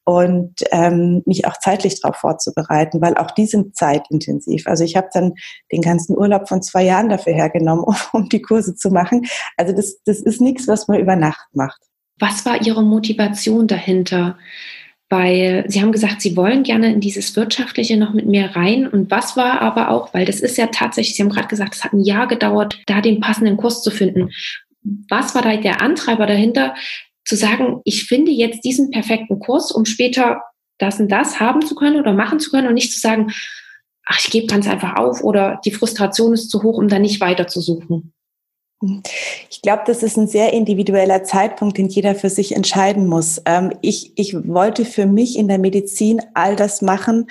und 0.06 0.64
ähm, 0.72 1.22
mich 1.26 1.46
auch 1.46 1.58
zeitlich 1.60 2.00
darauf 2.00 2.18
vorzubereiten, 2.18 3.02
weil 3.02 3.16
auch 3.18 3.32
die 3.32 3.46
sind 3.46 3.76
zeitintensiv. 3.76 4.68
Also 4.68 4.86
ich 4.86 4.96
habe 4.96 5.10
dann 5.14 5.34
den 5.72 5.82
ganzen 5.82 6.18
Urlaub 6.18 6.48
von 6.48 6.62
zwei 6.62 6.84
Jahren 6.84 7.10
dafür 7.10 7.34
hergenommen, 7.34 7.84
um, 7.84 7.96
um 8.14 8.30
die 8.30 8.42
Kurse 8.42 8.76
zu 8.76 8.90
machen. 8.90 9.26
Also 9.58 9.74
das, 9.74 9.98
das 10.06 10.20
ist 10.20 10.40
nichts, 10.40 10.68
was 10.68 10.88
man 10.88 11.00
über 11.00 11.18
Nacht 11.18 11.48
macht. 11.54 11.82
Was 12.18 12.46
war 12.46 12.62
Ihre 12.62 12.84
Motivation 12.84 13.68
dahinter? 13.68 14.38
Weil 15.10 15.66
Sie 15.68 15.82
haben 15.82 15.92
gesagt, 15.92 16.22
Sie 16.22 16.36
wollen 16.36 16.64
gerne 16.64 16.92
in 16.92 17.00
dieses 17.00 17.36
Wirtschaftliche 17.36 17.98
noch 17.98 18.14
mit 18.14 18.26
mir 18.26 18.56
rein. 18.56 18.88
Und 18.88 19.12
was 19.12 19.38
war 19.38 19.62
aber 19.62 19.90
auch, 19.90 20.14
weil 20.14 20.26
das 20.26 20.40
ist 20.40 20.58
ja 20.58 20.68
tatsächlich, 20.68 21.16
Sie 21.16 21.22
haben 21.22 21.30
gerade 21.30 21.48
gesagt, 21.48 21.76
es 21.76 21.84
hat 21.84 21.94
ein 21.94 22.04
Jahr 22.04 22.28
gedauert, 22.28 22.80
da 22.88 23.02
den 23.02 23.20
passenden 23.20 23.58
Kurs 23.58 23.84
zu 23.84 23.92
finden. 23.92 24.32
Was 25.10 25.36
war 25.36 25.42
da 25.42 25.56
der 25.58 25.82
Antreiber 25.82 26.26
dahinter, 26.26 26.76
zu 27.24 27.36
sagen, 27.36 27.82
ich 27.86 28.06
finde 28.06 28.32
jetzt 28.32 28.64
diesen 28.64 28.92
perfekten 28.92 29.40
Kurs, 29.40 29.72
um 29.72 29.86
später 29.86 30.42
das 30.78 31.00
und 31.00 31.12
das 31.12 31.40
haben 31.40 31.66
zu 31.66 31.76
können 31.76 32.00
oder 32.00 32.14
machen 32.14 32.40
zu 32.40 32.52
können 32.52 32.68
und 32.68 32.76
nicht 32.76 32.94
zu 32.94 33.00
sagen, 33.00 33.32
ach, 34.06 34.20
ich 34.20 34.32
gebe 34.32 34.48
ganz 34.48 34.68
einfach 34.68 34.96
auf 34.98 35.24
oder 35.24 35.60
die 35.66 35.72
Frustration 35.72 36.34
ist 36.34 36.50
zu 36.50 36.64
hoch, 36.64 36.78
um 36.78 36.88
da 36.88 37.00
nicht 37.00 37.22
weiter 37.22 37.48
zu 37.48 37.62
suchen. 37.62 38.14
Ich 39.50 39.62
glaube, 39.62 39.84
das 39.86 40.04
ist 40.04 40.18
ein 40.18 40.28
sehr 40.28 40.52
individueller 40.52 41.24
Zeitpunkt, 41.24 41.78
den 41.78 41.88
jeder 41.88 42.14
für 42.14 42.30
sich 42.30 42.56
entscheiden 42.56 43.08
muss. 43.08 43.42
Ähm, 43.46 43.72
ich, 43.82 44.12
ich 44.16 44.36
wollte 44.48 44.84
für 44.84 45.06
mich 45.06 45.38
in 45.38 45.48
der 45.48 45.60
Medizin 45.60 46.22
all 46.34 46.56
das 46.56 46.82
machen, 46.82 47.28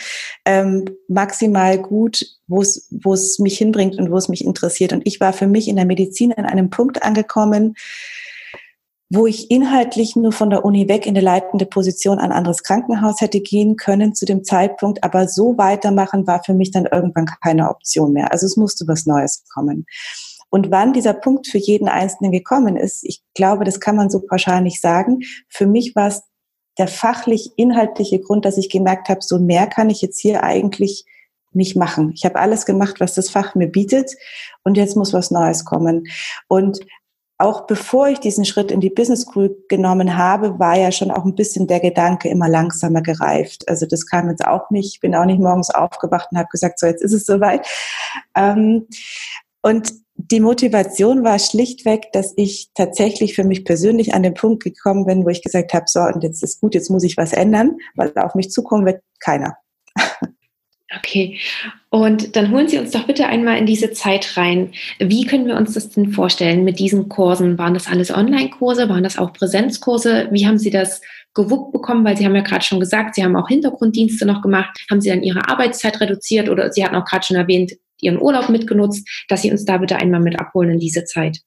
ähm, 0.47 0.87
maximal 1.07 1.79
gut, 1.79 2.25
wo 2.47 2.63
es, 2.63 2.89
wo 2.91 3.13
es 3.13 3.39
mich 3.39 3.59
hinbringt 3.59 3.99
und 3.99 4.11
wo 4.11 4.17
es 4.17 4.29
mich 4.29 4.45
interessiert. 4.45 4.93
Und 4.95 5.07
ich 5.07 5.21
war 5.21 5.33
für 5.35 5.47
mich 5.47 5.69
in 5.69 5.77
der 5.77 5.85
Medizin 5.85 6.33
an 6.33 6.47
einem 6.47 6.71
Punkt 6.71 7.03
angekommen, 7.03 7.75
wo 9.11 9.27
ich 9.27 9.51
inhaltlich 9.51 10.17
nur 10.17 10.33
von 10.33 10.51
der 10.51 10.65
Uni 10.65 10.89
weg 10.89 11.07
in 11.07 11.17
eine 11.17 11.25
leitende 11.25 11.67
Position 11.67 12.19
an 12.19 12.33
ein 12.33 12.39
anderes 12.39 12.63
Krankenhaus 12.63 13.21
hätte 13.21 13.41
gehen 13.41 13.77
können 13.77 14.15
zu 14.15 14.25
dem 14.25 14.45
Zeitpunkt, 14.45 15.05
aber 15.05 15.29
so 15.29 15.59
weitermachen 15.59 16.27
war 16.27 16.43
für 16.43 16.55
mich 16.55 16.71
dann 16.71 16.87
irgendwann 16.87 17.27
keine 17.43 17.69
Option 17.69 18.13
mehr. 18.13 18.33
Also 18.33 18.47
es 18.47 18.57
musste 18.57 18.89
was 18.89 19.05
Neues 19.05 19.45
kommen. 19.53 19.87
Und 20.55 20.71
wann 20.71 20.93
dieser 20.93 21.15
Punkt 21.15 21.49
für 21.49 21.59
jeden 21.59 21.89
Einzelnen 21.89 22.31
gekommen 22.31 22.77
ist, 22.77 23.03
ich 23.03 23.25
glaube, 23.35 23.65
das 23.65 23.81
kann 23.81 23.97
man 23.97 24.09
so 24.09 24.21
pauschal 24.21 24.61
nicht 24.61 24.81
sagen. 24.81 25.19
Für 25.49 25.67
mich 25.67 25.97
war 25.97 26.07
es 26.07 26.23
der 26.79 26.87
fachlich-inhaltliche 26.87 28.21
Grund, 28.21 28.45
dass 28.45 28.57
ich 28.57 28.71
gemerkt 28.71 29.09
habe, 29.09 29.19
so 29.21 29.41
mehr 29.41 29.67
kann 29.67 29.91
ich 29.91 30.01
jetzt 30.01 30.21
hier 30.21 30.45
eigentlich 30.45 31.07
nicht 31.51 31.75
machen. 31.75 32.13
Ich 32.15 32.25
habe 32.25 32.39
alles 32.39 32.67
gemacht, 32.67 33.01
was 33.01 33.15
das 33.15 33.31
Fach 33.31 33.57
mir 33.57 33.67
bietet 33.67 34.13
und 34.63 34.77
jetzt 34.77 34.95
muss 34.95 35.13
was 35.13 35.33
Neues 35.33 35.65
kommen. 35.65 36.07
Und 36.47 36.79
auch 37.37 37.67
bevor 37.67 38.07
ich 38.07 38.21
diesen 38.21 38.45
Schritt 38.45 38.71
in 38.71 38.81
die 38.81 38.91
Business 38.91 39.23
School 39.23 39.57
genommen 39.69 40.17
habe, 40.17 40.61
war 40.61 40.79
ja 40.79 40.93
schon 40.93 41.11
auch 41.11 41.25
ein 41.25 41.35
bisschen 41.35 41.67
der 41.67 41.81
Gedanke 41.81 42.29
immer 42.29 42.49
langsamer 42.49 43.03
gereift. 43.03 43.69
Also 43.69 43.87
das 43.87 44.07
kam 44.07 44.31
jetzt 44.31 44.47
auch 44.47 44.71
nicht. 44.71 44.95
Ich 44.95 45.01
bin 45.01 45.17
auch 45.17 45.25
nicht 45.25 45.41
morgens 45.41 45.71
aufgewacht 45.71 46.29
und 46.31 46.39
habe 46.39 46.49
gesagt, 46.53 46.79
so 46.79 46.87
jetzt 46.87 47.03
ist 47.03 47.13
es 47.13 47.27
soweit. 47.27 47.67
Ähm, 48.37 48.87
und 49.61 50.04
die 50.17 50.41
Motivation 50.41 51.25
war 51.25 51.39
schlichtweg, 51.39 52.13
dass 52.13 52.33
ich 52.37 52.69
tatsächlich 52.75 53.35
für 53.35 53.45
mich 53.45 53.65
persönlich 53.65 54.15
an 54.15 54.23
den 54.23 54.35
Punkt 54.35 54.63
gekommen 54.63 55.07
bin, 55.07 55.25
wo 55.25 55.29
ich 55.29 55.43
gesagt 55.43 55.75
habe, 55.75 55.85
so, 55.89 56.01
und 56.01 56.23
jetzt 56.23 56.43
ist 56.43 56.61
gut, 56.61 56.75
jetzt 56.75 56.91
muss 56.91 57.05
ich 57.05 57.17
was 57.17 57.33
ändern, 57.33 57.77
weil 57.95 58.13
auf 58.17 58.35
mich 58.35 58.51
zukommen 58.51 58.87
wird 58.87 59.03
keiner. 59.21 59.57
Okay, 60.97 61.39
und 61.91 62.37
dann 62.37 62.53
holen 62.53 62.69
Sie 62.69 62.79
uns 62.79 62.93
doch 62.93 63.07
bitte 63.07 63.27
einmal 63.27 63.59
in 63.59 63.67
diese 63.67 63.91
Zeit 63.91 64.37
rein. 64.37 64.73
Wie 65.01 65.27
können 65.27 65.47
wir 65.47 65.57
uns 65.57 65.75
das 65.75 65.91
denn 65.91 66.13
vorstellen 66.13 66.63
mit 66.63 66.79
diesen 66.79 67.09
Kursen? 67.09 67.59
Waren 67.59 67.75
das 67.75 67.89
alles 67.89 68.13
Online-Kurse? 68.13 68.89
Waren 68.89 69.03
das 69.03 69.19
auch 69.19 69.33
Präsenzkurse? 69.33 70.29
Wie 70.31 70.47
haben 70.47 70.59
Sie 70.59 70.71
das 70.71 71.01
gewuppt 71.35 71.73
bekommen? 71.73 72.05
Weil 72.05 72.17
Sie 72.17 72.25
haben 72.25 72.37
ja 72.37 72.43
gerade 72.43 72.65
schon 72.65 72.79
gesagt, 72.79 73.17
Sie 73.17 73.25
haben 73.25 73.35
auch 73.35 73.49
Hintergrunddienste 73.49 74.25
noch 74.25 74.41
gemacht. 74.41 74.79
Haben 74.89 75.01
Sie 75.01 75.09
dann 75.09 75.23
Ihre 75.23 75.49
Arbeitszeit 75.49 76.01
reduziert 76.01 76.49
oder 76.49 76.73
Sie 76.73 76.85
hatten 76.85 76.95
auch 76.95 77.07
gerade 77.07 77.27
schon 77.27 77.37
erwähnt, 77.37 77.73
Ihren 78.01 78.21
Urlaub 78.21 78.49
mitgenutzt, 78.49 79.09
dass 79.29 79.43
Sie 79.43 79.51
uns 79.51 79.65
da 79.65 79.79
bitte 79.79 79.97
einmal 79.97 80.21
mit 80.21 80.39
abholen 80.39 80.71
in 80.71 80.79
diese 80.79 81.05
Zeit. 81.05 81.39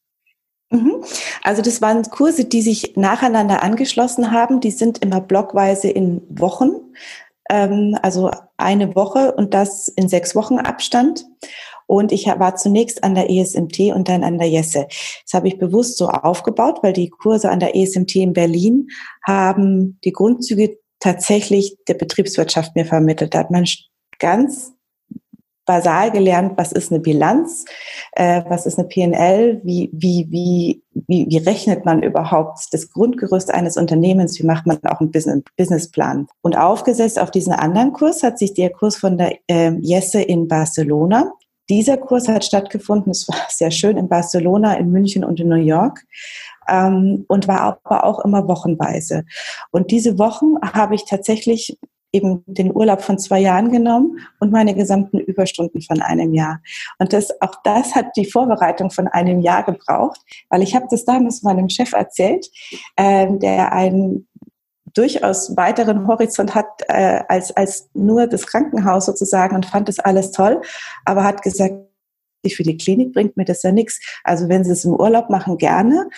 Mhm. 0.70 1.04
Also 1.44 1.62
das 1.62 1.82
waren 1.82 2.04
Kurse, 2.04 2.46
die 2.46 2.62
sich 2.62 2.96
nacheinander 2.96 3.64
angeschlossen 3.64 4.32
haben. 4.32 4.60
Die 4.60 4.72
sind 4.72 5.00
immer 5.00 5.22
blockweise 5.22 5.90
in 5.90 6.22
Wochen, 6.30 6.72
ähm, 7.50 7.98
also 8.02 8.32
eine 8.58 8.96
Woche 8.96 9.34
und 9.34 9.54
das 9.54 9.88
in 9.88 10.10
sechs 10.10 10.36
Wochen 10.36 10.60
Abstand. 10.60 11.26
Und 11.86 12.12
ich 12.12 12.28
war 12.28 12.56
zunächst 12.58 13.04
an 13.06 13.16
der 13.16 13.30
ESMT 13.30 13.94
und 13.96 14.10
dann 14.10 14.26
an 14.26 14.38
der 14.38 14.50
Jesse. 14.50 14.88
Das 15.24 15.34
habe 15.34 15.48
ich 15.48 15.58
bewusst 15.58 15.98
so 15.98 16.10
aufgebaut, 16.10 16.80
weil 16.82 16.92
die 16.92 17.10
Kurse 17.10 17.50
an 17.50 17.62
der 17.62 17.78
ESMT 17.78 18.16
in 18.18 18.34
Berlin 18.34 18.90
haben 19.26 19.98
die 20.04 20.12
Grundzüge 20.12 20.80
tatsächlich 21.00 21.78
der 21.88 21.94
Betriebswirtschaft 21.94 22.76
mir 22.76 22.86
vermittelt. 22.86 23.34
Da 23.34 23.40
hat 23.40 23.52
man 23.52 23.66
ganz 24.20 24.74
basal 25.68 26.10
gelernt, 26.10 26.54
was 26.56 26.72
ist 26.72 26.92
eine 26.92 27.00
Bilanz, 27.00 27.66
äh, 28.14 28.42
was 28.48 28.66
ist 28.66 28.80
eine 28.80 28.88
PNL, 28.88 29.62
wie, 29.64 29.92
wie, 29.94 30.26
wie, 30.32 30.82
wie, 31.08 31.28
wie 31.30 31.38
rechnet 31.38 31.86
man 31.86 32.02
überhaupt 32.02 32.70
das 32.72 32.90
Grundgerüst 32.90 33.54
eines 33.54 33.78
Unternehmens, 33.78 34.40
wie 34.40 34.46
macht 34.46 34.66
man 34.66 34.80
auch 34.86 35.00
einen 35.00 35.12
Business, 35.12 35.44
Businessplan. 35.58 36.28
Und 36.42 36.58
aufgesetzt 36.58 37.20
auf 37.20 37.30
diesen 37.30 37.54
anderen 37.54 37.94
Kurs 37.94 38.24
hat 38.24 38.40
sich 38.40 38.56
der 38.56 38.72
Kurs 38.72 38.96
von 38.96 39.18
der 39.18 39.36
äh, 39.48 39.74
Jesse 39.82 40.22
in 40.22 40.48
Barcelona. 40.48 41.32
Dieser 41.70 41.98
Kurs 41.98 42.30
hat 42.30 42.46
stattgefunden, 42.46 43.12
es 43.12 43.28
war 43.28 43.36
sehr 43.50 43.72
schön 43.72 43.98
in 43.98 44.08
Barcelona, 44.08 44.76
in 44.76 44.90
München 44.90 45.26
und 45.26 45.40
in 45.42 45.50
New 45.50 45.56
York 45.56 46.06
ähm, 46.70 47.26
und 47.28 47.48
war 47.50 47.62
aber 47.62 48.06
auch 48.06 48.24
immer 48.24 48.48
wochenweise. 48.48 49.26
Und 49.72 49.92
diese 49.92 50.18
Wochen 50.18 50.56
habe 50.62 50.96
ich 50.96 51.04
tatsächlich 51.06 51.78
eben 52.12 52.44
den 52.46 52.74
Urlaub 52.76 53.02
von 53.02 53.20
zwei 53.20 53.40
Jahren 53.40 53.72
genommen 53.72 54.20
und 54.40 54.52
meine 54.52 54.74
gesamten 54.74 55.20
Überstunden 55.20 55.82
von 55.82 56.02
einem 56.02 56.34
Jahr. 56.34 56.62
Und 57.00 57.14
das, 57.14 57.30
auch 57.42 57.56
das 57.64 57.96
hat 57.96 58.16
die 58.16 58.30
Vorbereitung 58.30 58.92
von 58.92 59.08
einem 59.08 59.42
Jahr 59.42 59.64
gebraucht, 59.64 60.20
weil 60.50 60.62
ich 60.62 60.76
habe 60.76 60.88
das 60.90 61.06
damals 61.06 61.44
meinem 61.44 61.70
Chef 61.70 61.94
erzählt, 61.94 62.50
äh, 62.96 63.28
der 63.38 63.74
einen 63.74 64.28
durchaus 64.94 65.56
weiteren 65.56 66.08
Horizont 66.08 66.56
hat 66.56 66.82
äh, 66.88 67.22
als, 67.28 67.56
als 67.56 67.90
nur 67.94 68.28
das 68.28 68.48
Krankenhaus 68.48 69.06
sozusagen 69.06 69.56
und 69.56 69.66
fand 69.66 69.88
das 69.90 70.00
alles 70.00 70.32
toll, 70.32 70.62
aber 71.06 71.24
hat 71.24 71.42
gesagt, 71.44 71.76
für 72.50 72.64
die 72.64 72.78
Klinik 72.78 73.14
bringt 73.14 73.36
mir 73.36 73.46
das 73.46 73.64
ja 73.64 73.72
nichts. 73.72 74.00
Also 74.24 74.48
wenn 74.48 74.64
Sie 74.64 74.72
es 74.72 74.86
im 74.86 74.94
Urlaub 74.94 75.30
machen, 75.30 75.58
gerne, 75.58 76.10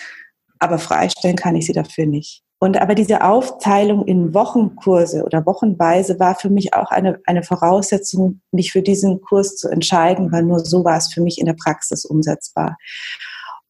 aber 0.58 0.78
freistellen 0.78 1.36
kann 1.36 1.56
ich 1.56 1.66
Sie 1.66 1.72
dafür 1.72 2.06
nicht. 2.06 2.44
Und 2.62 2.78
aber 2.78 2.94
diese 2.94 3.24
Aufteilung 3.24 4.06
in 4.06 4.34
Wochenkurse 4.34 5.24
oder 5.24 5.46
Wochenweise 5.46 6.20
war 6.20 6.34
für 6.34 6.50
mich 6.50 6.74
auch 6.74 6.90
eine, 6.90 7.18
eine 7.24 7.42
Voraussetzung, 7.42 8.42
mich 8.52 8.70
für 8.70 8.82
diesen 8.82 9.22
Kurs 9.22 9.56
zu 9.56 9.70
entscheiden, 9.70 10.30
weil 10.30 10.42
nur 10.42 10.60
so 10.60 10.84
war 10.84 10.98
es 10.98 11.10
für 11.10 11.22
mich 11.22 11.38
in 11.38 11.46
der 11.46 11.54
Praxis 11.54 12.04
umsetzbar. 12.04 12.76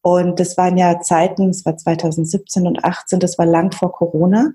Und 0.01 0.41
das 0.41 0.57
waren 0.57 0.77
ja 0.77 0.99
Zeiten, 0.99 1.51
es 1.51 1.65
war 1.65 1.77
2017 1.77 2.67
und 2.67 2.83
18, 2.83 3.21
das 3.21 3.37
war 3.37 3.45
lang 3.45 3.71
vor 3.71 3.93
Corona. 3.93 4.51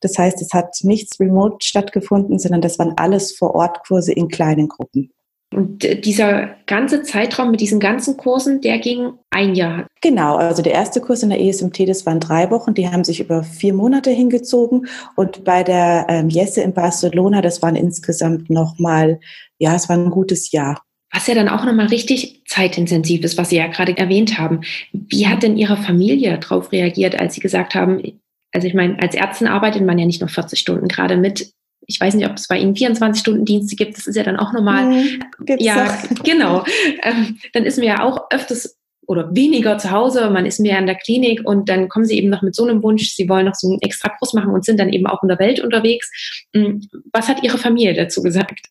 Das 0.00 0.16
heißt, 0.16 0.40
es 0.42 0.52
hat 0.52 0.76
nichts 0.82 1.18
remote 1.18 1.66
stattgefunden, 1.66 2.38
sondern 2.38 2.60
das 2.60 2.78
waren 2.78 2.92
alles 2.96 3.36
Vor-Ort-Kurse 3.36 4.12
in 4.12 4.28
kleinen 4.28 4.68
Gruppen. 4.68 5.12
Und 5.52 6.04
dieser 6.04 6.50
ganze 6.66 7.02
Zeitraum 7.02 7.50
mit 7.50 7.60
diesen 7.60 7.80
ganzen 7.80 8.16
Kursen, 8.16 8.60
der 8.60 8.78
ging 8.78 9.12
ein 9.30 9.54
Jahr. 9.54 9.86
Genau, 10.00 10.36
also 10.36 10.62
der 10.62 10.72
erste 10.72 11.00
Kurs 11.00 11.22
in 11.22 11.30
der 11.30 11.40
ESMT, 11.40 11.88
das 11.88 12.06
waren 12.06 12.20
drei 12.20 12.50
Wochen, 12.50 12.74
die 12.74 12.88
haben 12.88 13.04
sich 13.04 13.20
über 13.20 13.42
vier 13.42 13.74
Monate 13.74 14.10
hingezogen. 14.10 14.86
Und 15.16 15.44
bei 15.44 15.62
der 15.62 16.06
ähm, 16.08 16.28
Jesse 16.28 16.62
in 16.62 16.72
Barcelona, 16.72 17.42
das 17.42 17.62
waren 17.62 17.76
insgesamt 17.76 18.50
nochmal, 18.50 19.20
ja, 19.58 19.74
es 19.74 19.88
war 19.88 19.96
ein 19.96 20.10
gutes 20.10 20.52
Jahr. 20.52 20.82
Was 21.12 21.26
ja 21.26 21.34
dann 21.34 21.50
auch 21.50 21.64
nochmal 21.64 21.88
richtig 21.88 22.42
zeitintensiv 22.46 23.22
ist, 23.22 23.36
was 23.36 23.50
Sie 23.50 23.56
ja 23.56 23.66
gerade 23.66 23.96
erwähnt 23.96 24.38
haben. 24.38 24.62
Wie 24.92 25.26
hat 25.26 25.42
denn 25.42 25.58
Ihre 25.58 25.76
Familie 25.76 26.38
darauf 26.38 26.72
reagiert, 26.72 27.20
als 27.20 27.34
Sie 27.34 27.40
gesagt 27.40 27.74
haben, 27.74 28.00
also 28.52 28.66
ich 28.66 28.74
meine, 28.74 28.98
als 29.00 29.14
Ärztin 29.14 29.48
arbeitet 29.48 29.84
man 29.84 29.98
ja 29.98 30.06
nicht 30.06 30.20
nur 30.20 30.28
40 30.28 30.58
Stunden 30.58 30.88
gerade 30.88 31.16
mit 31.16 31.52
ich 31.86 32.00
weiß 32.00 32.14
nicht, 32.14 32.28
ob 32.28 32.36
es 32.36 32.48
bei 32.48 32.58
Ihnen 32.58 32.74
24-Stunden-Dienste 32.74 33.76
gibt, 33.76 33.96
das 33.96 34.06
ist 34.06 34.16
ja 34.16 34.22
dann 34.22 34.38
auch 34.38 34.52
normal. 34.52 34.86
Mhm, 34.86 35.22
ja, 35.58 35.86
auch. 35.86 36.08
genau. 36.24 36.64
Ähm, 37.02 37.38
dann 37.52 37.64
ist 37.64 37.78
mir 37.78 37.86
ja 37.86 38.02
auch 38.02 38.30
öfters 38.30 38.78
oder 39.06 39.34
weniger 39.34 39.78
zu 39.78 39.90
Hause, 39.90 40.30
man 40.30 40.46
ist 40.46 40.60
mehr 40.60 40.78
in 40.78 40.86
der 40.86 40.94
Klinik 40.94 41.42
und 41.44 41.68
dann 41.68 41.88
kommen 41.88 42.04
sie 42.04 42.16
eben 42.16 42.30
noch 42.30 42.42
mit 42.42 42.54
so 42.54 42.64
einem 42.64 42.82
Wunsch, 42.82 43.10
sie 43.10 43.28
wollen 43.28 43.46
noch 43.46 43.54
so 43.54 43.68
einen 43.68 43.82
extra 43.82 44.08
Kurs 44.08 44.32
machen 44.32 44.54
und 44.54 44.64
sind 44.64 44.78
dann 44.78 44.92
eben 44.92 45.06
auch 45.06 45.22
in 45.22 45.28
der 45.28 45.40
Welt 45.40 45.60
unterwegs. 45.60 46.10
Hm, 46.54 46.88
was 47.12 47.28
hat 47.28 47.42
Ihre 47.42 47.58
Familie 47.58 47.94
dazu 47.94 48.22
gesagt? 48.22 48.68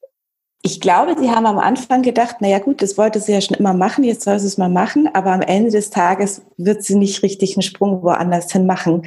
Ich 0.63 0.79
glaube, 0.79 1.15
sie 1.19 1.31
haben 1.31 1.47
am 1.47 1.57
Anfang 1.57 2.03
gedacht, 2.03 2.37
na 2.39 2.47
ja 2.47 2.59
gut, 2.59 2.83
das 2.83 2.95
wollte 2.95 3.19
sie 3.19 3.31
ja 3.31 3.41
schon 3.41 3.57
immer 3.57 3.73
machen, 3.73 4.03
jetzt 4.03 4.23
soll 4.23 4.39
sie 4.39 4.45
es 4.45 4.59
mal 4.59 4.69
machen, 4.69 5.09
aber 5.13 5.31
am 5.31 5.41
Ende 5.41 5.71
des 5.71 5.89
Tages 5.89 6.43
wird 6.57 6.83
sie 6.83 6.95
nicht 6.95 7.23
richtig 7.23 7.55
einen 7.55 7.63
Sprung 7.63 8.03
woanders 8.03 8.51
hin 8.51 8.67
machen. 8.67 9.01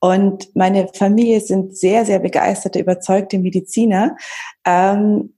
Und 0.00 0.54
meine 0.54 0.88
Familie 0.88 1.40
sind 1.40 1.76
sehr, 1.76 2.04
sehr 2.04 2.18
begeisterte, 2.18 2.78
überzeugte 2.78 3.38
Mediziner. 3.38 4.16
Ähm, 4.66 5.34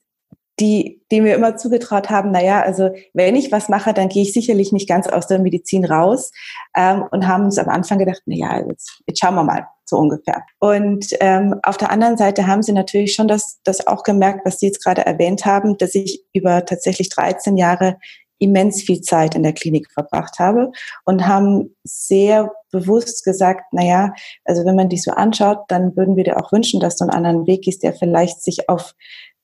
die, 0.61 1.03
die 1.11 1.21
mir 1.21 1.35
immer 1.35 1.57
zugetraut 1.57 2.11
haben, 2.11 2.31
na 2.31 2.43
ja, 2.43 2.63
also 2.63 2.91
wenn 3.13 3.35
ich 3.35 3.51
was 3.51 3.69
mache, 3.69 3.93
dann 3.93 4.09
gehe 4.09 4.23
ich 4.23 4.33
sicherlich 4.33 4.71
nicht 4.71 4.89
ganz 4.89 5.09
aus 5.09 5.27
der 5.27 5.41
Medizin 5.41 5.85
raus 5.85 6.31
ähm, 6.77 7.05
und 7.11 7.27
haben 7.27 7.45
uns 7.45 7.59
am 7.59 7.69
Anfang 7.69 7.99
gedacht, 7.99 8.23
na 8.27 8.37
ja, 8.37 8.67
jetzt, 8.69 9.03
jetzt 9.07 9.21
schauen 9.21 9.35
wir 9.35 9.43
mal, 9.43 9.67
so 9.85 9.97
ungefähr. 9.99 10.43
Und 10.59 11.07
ähm, 11.21 11.61
auf 11.63 11.77
der 11.77 11.91
anderen 11.91 12.17
Seite 12.17 12.47
haben 12.47 12.63
sie 12.63 12.73
natürlich 12.73 13.15
schon 13.15 13.29
das, 13.29 13.61
das 13.65 13.87
auch 13.87 14.03
gemerkt, 14.03 14.45
was 14.45 14.59
Sie 14.59 14.67
jetzt 14.67 14.83
gerade 14.83 15.05
erwähnt 15.05 15.45
haben, 15.45 15.77
dass 15.79 15.95
ich 15.95 16.25
über 16.33 16.65
tatsächlich 16.65 17.09
13 17.11 17.57
Jahre 17.57 17.99
immens 18.39 18.83
viel 18.83 19.01
Zeit 19.01 19.35
in 19.35 19.43
der 19.43 19.53
Klinik 19.53 19.91
verbracht 19.93 20.39
habe 20.39 20.73
und 21.05 21.27
haben 21.27 21.75
sehr 21.85 22.53
bewusst 22.73 23.25
gesagt, 23.25 23.63
na 23.73 23.85
ja, 23.85 24.13
also 24.45 24.65
wenn 24.65 24.77
man 24.77 24.89
dich 24.89 25.03
so 25.03 25.13
anschaut, 25.13 25.59
dann 25.69 25.97
würden 25.97 26.17
wir 26.17 26.25
dir 26.25 26.39
auch 26.39 26.53
wünschen, 26.53 26.81
dass 26.81 26.97
du 26.97 27.05
einen 27.05 27.15
anderen 27.15 27.47
Weg 27.47 27.63
gehst, 27.63 27.83
der 27.83 27.93
vielleicht 27.93 28.43
sich 28.43 28.69
auf 28.69 28.95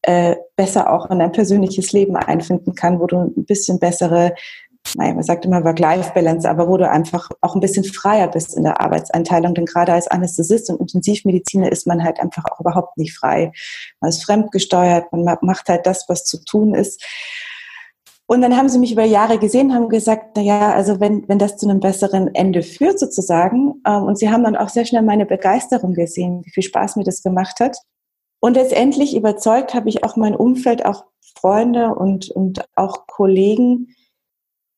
äh, 0.03 0.37
besser 0.57 0.93
auch 0.93 1.11
in 1.11 1.19
dein 1.19 1.33
persönliches 1.33 1.93
Leben 1.93 2.17
einfinden 2.17 2.75
kann, 2.75 3.01
wo 3.01 3.07
du 3.07 3.19
ein 3.19 3.45
bisschen 3.45 3.79
bessere, 3.79 4.35
naja, 4.97 5.15
man 5.15 5.23
sagt 5.23 5.45
immer 5.45 5.65
Work-Life-Balance, 5.65 6.49
aber 6.49 6.69
wo 6.69 6.77
du 6.77 6.89
einfach 6.89 7.31
auch 7.41 7.55
ein 7.55 7.61
bisschen 7.61 7.85
freier 7.85 8.29
bist 8.29 8.57
in 8.57 8.65
der 8.65 8.81
Arbeitseinteilung. 8.81 9.55
Denn 9.55 9.67
gerade 9.67 9.93
als 9.93 10.09
Anästhesist 10.09 10.71
und 10.71 10.81
Intensivmediziner 10.81 11.71
ist 11.71 11.87
man 11.87 12.03
halt 12.03 12.21
einfach 12.21 12.45
auch 12.51 12.61
überhaupt 12.61 12.97
nicht 12.97 13.17
frei. 13.17 13.53
Man 14.01 14.11
ist 14.11 14.25
fremdgesteuert, 14.25 15.13
man 15.13 15.25
macht 15.43 15.69
halt 15.69 15.87
das, 15.87 16.09
was 16.09 16.25
zu 16.25 16.45
tun 16.45 16.75
ist. 16.75 17.05
Und 18.27 18.43
dann 18.43 18.57
haben 18.57 18.69
sie 18.69 18.79
mich 18.79 18.93
über 18.93 19.03
Jahre 19.03 19.39
gesehen, 19.39 19.75
haben 19.75 19.89
gesagt, 19.89 20.37
na 20.37 20.43
ja, 20.43 20.73
also 20.73 21.01
wenn, 21.01 21.29
wenn 21.29 21.41
das 21.41 21.57
zu 21.57 21.69
einem 21.69 21.81
besseren 21.81 22.33
Ende 22.33 22.63
führt 22.63 23.01
sozusagen, 23.01 23.83
ähm, 23.85 24.05
und 24.05 24.19
sie 24.19 24.31
haben 24.31 24.45
dann 24.45 24.55
auch 24.55 24.69
sehr 24.69 24.85
schnell 24.85 25.03
meine 25.03 25.27
Begeisterung 25.27 25.95
gesehen, 25.95 26.43
wie 26.45 26.51
viel 26.51 26.63
Spaß 26.63 26.95
mir 26.95 27.03
das 27.03 27.25
gemacht 27.25 27.59
hat, 27.59 27.79
und 28.41 28.55
letztendlich 28.55 29.17
überzeugt 29.17 29.75
habe 29.75 29.89
ich 29.89 30.03
auch 30.03 30.17
mein 30.17 30.35
Umfeld, 30.35 30.85
auch 30.85 31.05
Freunde 31.39 31.95
und, 31.95 32.31
und 32.31 32.65
auch 32.75 33.07
Kollegen, 33.07 33.95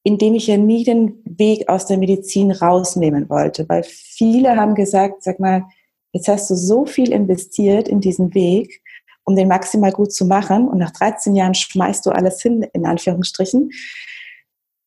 indem 0.05 0.35
ich 0.35 0.47
ja 0.49 0.57
nie 0.57 0.85
den 0.85 1.23
Weg 1.25 1.69
aus 1.69 1.87
der 1.87 1.99
Medizin 1.99 2.51
rausnehmen 2.51 3.29
wollte. 3.29 3.69
Weil 3.69 3.85
viele 3.85 4.57
haben 4.57 4.75
gesagt, 4.75 5.23
sag 5.23 5.39
mal, 5.39 5.65
jetzt 6.13 6.29
hast 6.29 6.51
du 6.51 6.55
so 6.55 6.87
viel 6.87 7.13
investiert 7.13 7.89
in 7.89 8.01
diesen 8.01 8.35
Weg, 8.35 8.83
um 9.25 9.37
den 9.37 9.49
maximal 9.49 9.93
gut 9.93 10.13
zu 10.13 10.27
machen. 10.27 10.69
Und 10.69 10.79
nach 10.79 10.91
13 10.91 11.37
Jahren 11.37 11.55
schmeißt 11.55 12.05
du 12.05 12.11
alles 12.11 12.43
hin, 12.43 12.67
in 12.73 12.85
Anführungsstrichen. 12.85 13.71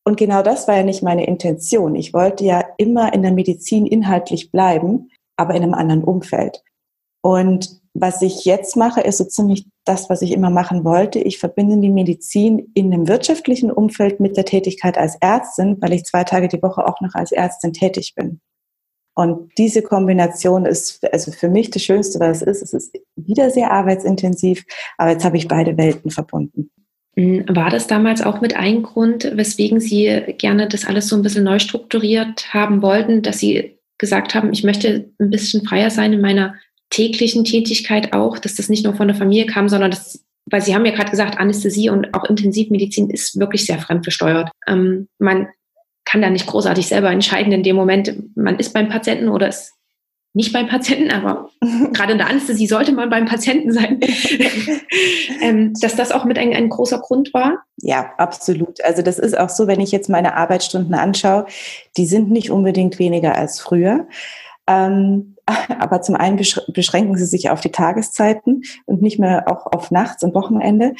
Und 0.04 0.16
genau 0.16 0.42
das 0.42 0.68
war 0.68 0.76
ja 0.76 0.82
nicht 0.82 1.02
meine 1.02 1.26
Intention. 1.26 1.96
Ich 1.96 2.12
wollte 2.14 2.44
ja 2.44 2.64
immer 2.76 3.12
in 3.12 3.22
der 3.22 3.32
Medizin 3.32 3.86
inhaltlich 3.86 4.52
bleiben, 4.52 5.10
aber 5.36 5.54
in 5.54 5.62
einem 5.62 5.74
anderen 5.74 6.04
Umfeld. 6.04 6.62
Und 7.22 7.80
was 8.00 8.22
ich 8.22 8.44
jetzt 8.44 8.76
mache, 8.76 9.00
ist 9.00 9.18
so 9.18 9.24
ziemlich 9.24 9.66
das, 9.84 10.10
was 10.10 10.22
ich 10.22 10.32
immer 10.32 10.50
machen 10.50 10.84
wollte. 10.84 11.18
Ich 11.18 11.38
verbinde 11.38 11.78
die 11.78 11.90
Medizin 11.90 12.70
in 12.74 12.92
einem 12.92 13.08
wirtschaftlichen 13.08 13.70
Umfeld 13.70 14.20
mit 14.20 14.36
der 14.36 14.44
Tätigkeit 14.44 14.98
als 14.98 15.16
Ärztin, 15.20 15.76
weil 15.80 15.92
ich 15.92 16.04
zwei 16.04 16.24
Tage 16.24 16.48
die 16.48 16.62
Woche 16.62 16.86
auch 16.86 17.00
noch 17.00 17.14
als 17.14 17.32
Ärztin 17.32 17.72
tätig 17.72 18.14
bin. 18.14 18.40
Und 19.14 19.50
diese 19.56 19.82
Kombination 19.82 20.66
ist 20.66 21.02
also 21.10 21.32
für 21.32 21.48
mich 21.48 21.70
das 21.70 21.82
Schönste, 21.82 22.20
was 22.20 22.42
es 22.42 22.62
ist. 22.62 22.62
Es 22.62 22.74
ist 22.74 22.98
wieder 23.16 23.50
sehr 23.50 23.70
arbeitsintensiv, 23.70 24.64
aber 24.98 25.12
jetzt 25.12 25.24
habe 25.24 25.38
ich 25.38 25.48
beide 25.48 25.78
Welten 25.78 26.10
verbunden. 26.10 26.70
Hm, 27.16 27.46
war 27.48 27.70
das 27.70 27.86
damals 27.86 28.20
auch 28.20 28.42
mit 28.42 28.56
ein 28.56 28.82
Grund, 28.82 29.30
weswegen 29.34 29.80
Sie 29.80 30.22
gerne 30.36 30.68
das 30.68 30.84
alles 30.84 31.08
so 31.08 31.16
ein 31.16 31.22
bisschen 31.22 31.44
neu 31.44 31.58
strukturiert 31.58 32.52
haben 32.52 32.82
wollten, 32.82 33.22
dass 33.22 33.38
Sie 33.38 33.78
gesagt 33.96 34.34
haben, 34.34 34.52
ich 34.52 34.64
möchte 34.64 35.10
ein 35.18 35.30
bisschen 35.30 35.64
freier 35.64 35.90
sein 35.90 36.12
in 36.12 36.20
meiner 36.20 36.54
täglichen 36.96 37.44
Tätigkeit 37.44 38.14
auch, 38.14 38.38
dass 38.38 38.54
das 38.54 38.70
nicht 38.70 38.84
nur 38.84 38.94
von 38.94 39.08
der 39.08 39.16
Familie 39.16 39.44
kam, 39.44 39.68
sondern 39.68 39.90
das, 39.90 40.24
weil 40.46 40.62
Sie 40.62 40.74
haben 40.74 40.86
ja 40.86 40.94
gerade 40.94 41.10
gesagt, 41.10 41.38
Anästhesie 41.38 41.90
und 41.90 42.14
auch 42.14 42.24
Intensivmedizin 42.24 43.10
ist 43.10 43.38
wirklich 43.38 43.66
sehr 43.66 43.78
fremdgesteuert. 43.78 44.50
Ähm, 44.66 45.08
man 45.18 45.48
kann 46.06 46.22
da 46.22 46.30
nicht 46.30 46.46
großartig 46.46 46.86
selber 46.86 47.10
entscheiden 47.10 47.52
in 47.52 47.62
dem 47.62 47.76
Moment, 47.76 48.14
man 48.34 48.58
ist 48.58 48.72
beim 48.72 48.88
Patienten 48.88 49.28
oder 49.28 49.48
ist 49.48 49.74
nicht 50.32 50.52
beim 50.52 50.68
Patienten, 50.68 51.10
aber 51.10 51.50
gerade 51.92 52.12
in 52.12 52.18
der 52.18 52.28
Anästhesie 52.28 52.66
sollte 52.66 52.92
man 52.92 53.10
beim 53.10 53.26
Patienten 53.26 53.72
sein, 53.72 54.00
ähm, 55.42 55.74
dass 55.80 55.96
das 55.96 56.12
auch 56.12 56.24
mit 56.24 56.38
ein, 56.38 56.54
ein 56.54 56.70
großer 56.70 57.00
Grund 57.00 57.34
war? 57.34 57.64
Ja, 57.78 58.12
absolut. 58.16 58.82
Also 58.84 59.02
das 59.02 59.18
ist 59.18 59.36
auch 59.36 59.50
so, 59.50 59.66
wenn 59.66 59.80
ich 59.80 59.92
jetzt 59.92 60.08
meine 60.08 60.34
Arbeitsstunden 60.34 60.94
anschaue, 60.94 61.46
die 61.98 62.06
sind 62.06 62.30
nicht 62.30 62.50
unbedingt 62.50 62.98
weniger 62.98 63.36
als 63.36 63.60
früher. 63.60 64.06
Ähm, 64.66 65.36
aber 65.78 66.02
zum 66.02 66.16
einen 66.16 66.36
beschränken 66.36 67.16
sie 67.16 67.26
sich 67.26 67.50
auf 67.50 67.60
die 67.60 67.70
Tageszeiten 67.70 68.62
und 68.84 69.02
nicht 69.02 69.18
mehr 69.18 69.44
auch 69.48 69.66
auf 69.66 69.90
nachts 69.90 70.22
und 70.22 70.34
Wochenende. 70.34 70.94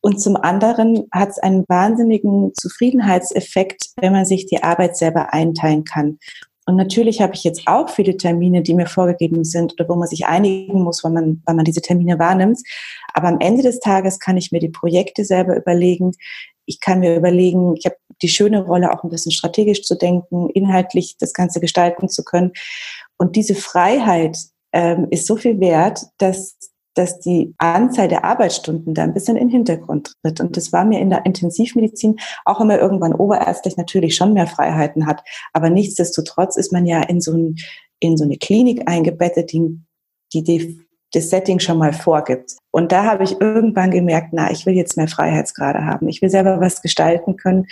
Und 0.00 0.20
zum 0.20 0.36
anderen 0.36 1.06
hat 1.12 1.30
es 1.30 1.38
einen 1.38 1.64
wahnsinnigen 1.68 2.52
Zufriedenheitseffekt, 2.54 3.90
wenn 4.00 4.12
man 4.12 4.26
sich 4.26 4.46
die 4.46 4.62
Arbeit 4.62 4.96
selber 4.96 5.32
einteilen 5.32 5.84
kann. 5.84 6.18
Und 6.66 6.76
natürlich 6.76 7.20
habe 7.20 7.34
ich 7.34 7.44
jetzt 7.44 7.62
auch 7.66 7.90
viele 7.90 8.16
Termine, 8.16 8.62
die 8.62 8.74
mir 8.74 8.86
vorgegeben 8.86 9.44
sind 9.44 9.74
oder 9.74 9.88
wo 9.88 9.96
man 9.96 10.08
sich 10.08 10.26
einigen 10.26 10.82
muss, 10.82 11.04
weil 11.04 11.12
man, 11.12 11.42
weil 11.44 11.54
man 11.54 11.64
diese 11.64 11.82
Termine 11.82 12.18
wahrnimmt. 12.18 12.58
Aber 13.12 13.28
am 13.28 13.40
Ende 13.40 13.62
des 13.62 13.80
Tages 13.80 14.18
kann 14.18 14.38
ich 14.38 14.50
mir 14.50 14.60
die 14.60 14.70
Projekte 14.70 15.24
selber 15.24 15.56
überlegen. 15.56 16.12
Ich 16.66 16.80
kann 16.80 17.00
mir 17.00 17.16
überlegen, 17.16 17.74
ich 17.76 17.86
habe 17.86 17.96
die 18.22 18.28
schöne 18.28 18.64
Rolle, 18.64 18.92
auch 18.92 19.04
ein 19.04 19.10
bisschen 19.10 19.32
strategisch 19.32 19.82
zu 19.82 19.96
denken, 19.96 20.48
inhaltlich 20.50 21.16
das 21.18 21.32
Ganze 21.32 21.60
gestalten 21.60 22.08
zu 22.08 22.24
können. 22.24 22.52
Und 23.16 23.36
diese 23.36 23.54
Freiheit 23.54 24.38
ähm, 24.72 25.08
ist 25.10 25.26
so 25.26 25.36
viel 25.36 25.60
wert, 25.60 26.06
dass 26.18 26.56
dass 26.94 27.18
die 27.18 27.54
Anzahl 27.58 28.08
der 28.08 28.24
Arbeitsstunden 28.24 28.94
da 28.94 29.02
ein 29.02 29.14
bisschen 29.14 29.36
in 29.36 29.48
den 29.48 29.56
Hintergrund 29.56 30.14
tritt. 30.22 30.40
Und 30.40 30.56
das 30.56 30.72
war 30.72 30.84
mir 30.84 31.00
in 31.00 31.10
der 31.10 31.26
Intensivmedizin, 31.26 32.16
auch 32.44 32.60
wenn 32.60 32.68
man 32.68 32.78
irgendwann 32.78 33.14
oberärztlich 33.14 33.76
natürlich 33.76 34.14
schon 34.14 34.32
mehr 34.32 34.46
Freiheiten 34.46 35.06
hat. 35.06 35.22
Aber 35.52 35.70
nichtsdestotrotz 35.70 36.56
ist 36.56 36.72
man 36.72 36.86
ja 36.86 37.02
in 37.02 37.20
so, 37.20 37.32
ein, 37.32 37.56
in 37.98 38.16
so 38.16 38.24
eine 38.24 38.38
Klinik 38.38 38.88
eingebettet, 38.88 39.52
die, 39.52 39.80
die, 40.32 40.44
die 40.44 40.80
das 41.14 41.30
Setting 41.30 41.60
schon 41.60 41.78
mal 41.78 41.92
vorgibt. 41.92 42.52
Und 42.70 42.92
da 42.92 43.04
habe 43.04 43.24
ich 43.24 43.40
irgendwann 43.40 43.90
gemerkt, 43.90 44.28
na, 44.32 44.50
ich 44.50 44.66
will 44.66 44.74
jetzt 44.74 44.96
mehr 44.96 45.08
Freiheitsgrade 45.08 45.84
haben. 45.84 46.08
Ich 46.08 46.22
will 46.22 46.30
selber 46.30 46.60
was 46.60 46.82
gestalten 46.82 47.36
können. 47.36 47.66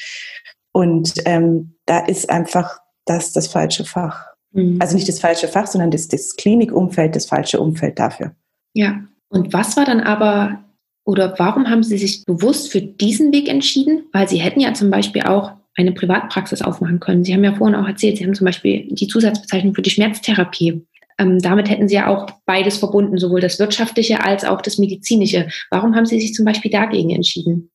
Und 0.73 1.15
ähm, 1.25 1.75
da 1.87 2.01
ist 2.01 2.31
einfach 2.31 2.79
das 3.05 3.33
das 3.33 3.49
falsche 3.49 3.85
Fach. 3.85 4.27
Mhm. 4.53 4.79
Also 4.81 4.95
nicht 4.95 5.09
das 5.09 5.21
falsche 5.21 5.49
Fach, 5.49 5.67
sondern 5.67 5.91
das, 5.91 6.09
das 6.09 6.37
Klinikumfeld, 6.37 7.17
das 7.17 7.27
falsche 7.27 7.61
Umfeld 7.61 7.99
dafür. 7.99 8.33
Ja, 8.75 9.01
und 9.29 9.53
was 9.53 9.77
war 9.77 9.85
dann 9.85 10.01
aber 10.01 10.63
oder 11.05 11.35
warum 11.39 11.69
haben 11.69 11.83
Sie 11.83 11.99
sich 11.99 12.25
bewusst 12.25 12.71
für 12.71 12.81
diesen 12.81 13.33
Weg 13.33 13.49
entschieden? 13.49 14.05
Weil 14.13 14.29
Sie 14.29 14.39
hätten 14.39 14.61
ja 14.61 14.73
zum 14.73 14.91
Beispiel 14.91 15.23
auch 15.23 15.53
eine 15.77 15.93
Privatpraxis 15.93 16.63
aufmachen 16.63 17.01
können. 17.01 17.25
Sie 17.25 17.33
haben 17.35 17.45
ja 17.45 17.55
vorhin 17.55 17.75
auch 17.75 17.89
erzählt, 17.89 18.19
Sie 18.19 18.25
haben 18.25 18.35
zum 18.35 18.45
Beispiel 18.45 18.89
die 18.91 19.09
Zusatzbezeichnung 19.09 19.75
für 19.75 19.83
die 19.83 19.91
Schmerztherapie. 19.91 20.87
Ähm, 21.23 21.39
damit 21.39 21.71
hätten 21.71 21.89
Sie 21.89 21.95
ja 21.95 22.09
auch 22.09 22.27
beides 22.47 22.79
verbunden, 22.79 23.19
sowohl 23.19 23.41
das 23.41 23.59
Wirtschaftliche 23.59 24.23
als 24.25 24.45
auch 24.45 24.61
das 24.61 24.79
Medizinische. 24.79 25.49
Warum 25.71 25.95
haben 25.95 26.07
Sie 26.07 26.21
sich 26.21 26.35
zum 26.35 26.45
Beispiel 26.45 26.71
dagegen 26.71 27.11
entschieden? 27.11 27.71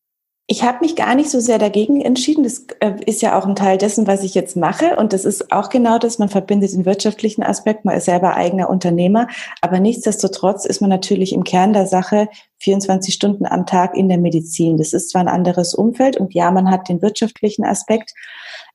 Ich 0.49 0.63
habe 0.63 0.79
mich 0.79 0.95
gar 0.95 1.13
nicht 1.13 1.29
so 1.29 1.41
sehr 1.41 1.57
dagegen 1.57 1.99
entschieden. 1.99 2.43
Das 2.43 2.65
äh, 2.79 2.93
ist 3.05 3.21
ja 3.21 3.37
auch 3.37 3.45
ein 3.45 3.55
Teil 3.55 3.77
dessen, 3.77 4.07
was 4.07 4.23
ich 4.23 4.33
jetzt 4.33 4.55
mache. 4.55 4.95
Und 4.95 5.11
das 5.11 5.25
ist 5.25 5.51
auch 5.51 5.69
genau 5.69 5.97
das, 5.97 6.19
man 6.19 6.29
verbindet 6.29 6.71
den 6.71 6.85
wirtschaftlichen 6.85 7.43
Aspekt, 7.43 7.83
man 7.83 7.97
ist 7.97 8.05
selber 8.05 8.35
eigener 8.35 8.69
Unternehmer. 8.69 9.27
Aber 9.61 9.79
nichtsdestotrotz 9.79 10.65
ist 10.65 10.79
man 10.79 10.89
natürlich 10.89 11.33
im 11.33 11.43
Kern 11.43 11.73
der 11.73 11.85
Sache 11.85 12.29
24 12.59 13.13
Stunden 13.13 13.45
am 13.45 13.65
Tag 13.65 13.95
in 13.97 14.07
der 14.07 14.19
Medizin. 14.19 14.77
Das 14.77 14.93
ist 14.93 15.09
zwar 15.09 15.21
ein 15.21 15.27
anderes 15.27 15.73
Umfeld 15.73 16.15
und 16.15 16.33
ja, 16.33 16.49
man 16.49 16.71
hat 16.71 16.87
den 16.87 17.01
wirtschaftlichen 17.01 17.65
Aspekt, 17.65 18.13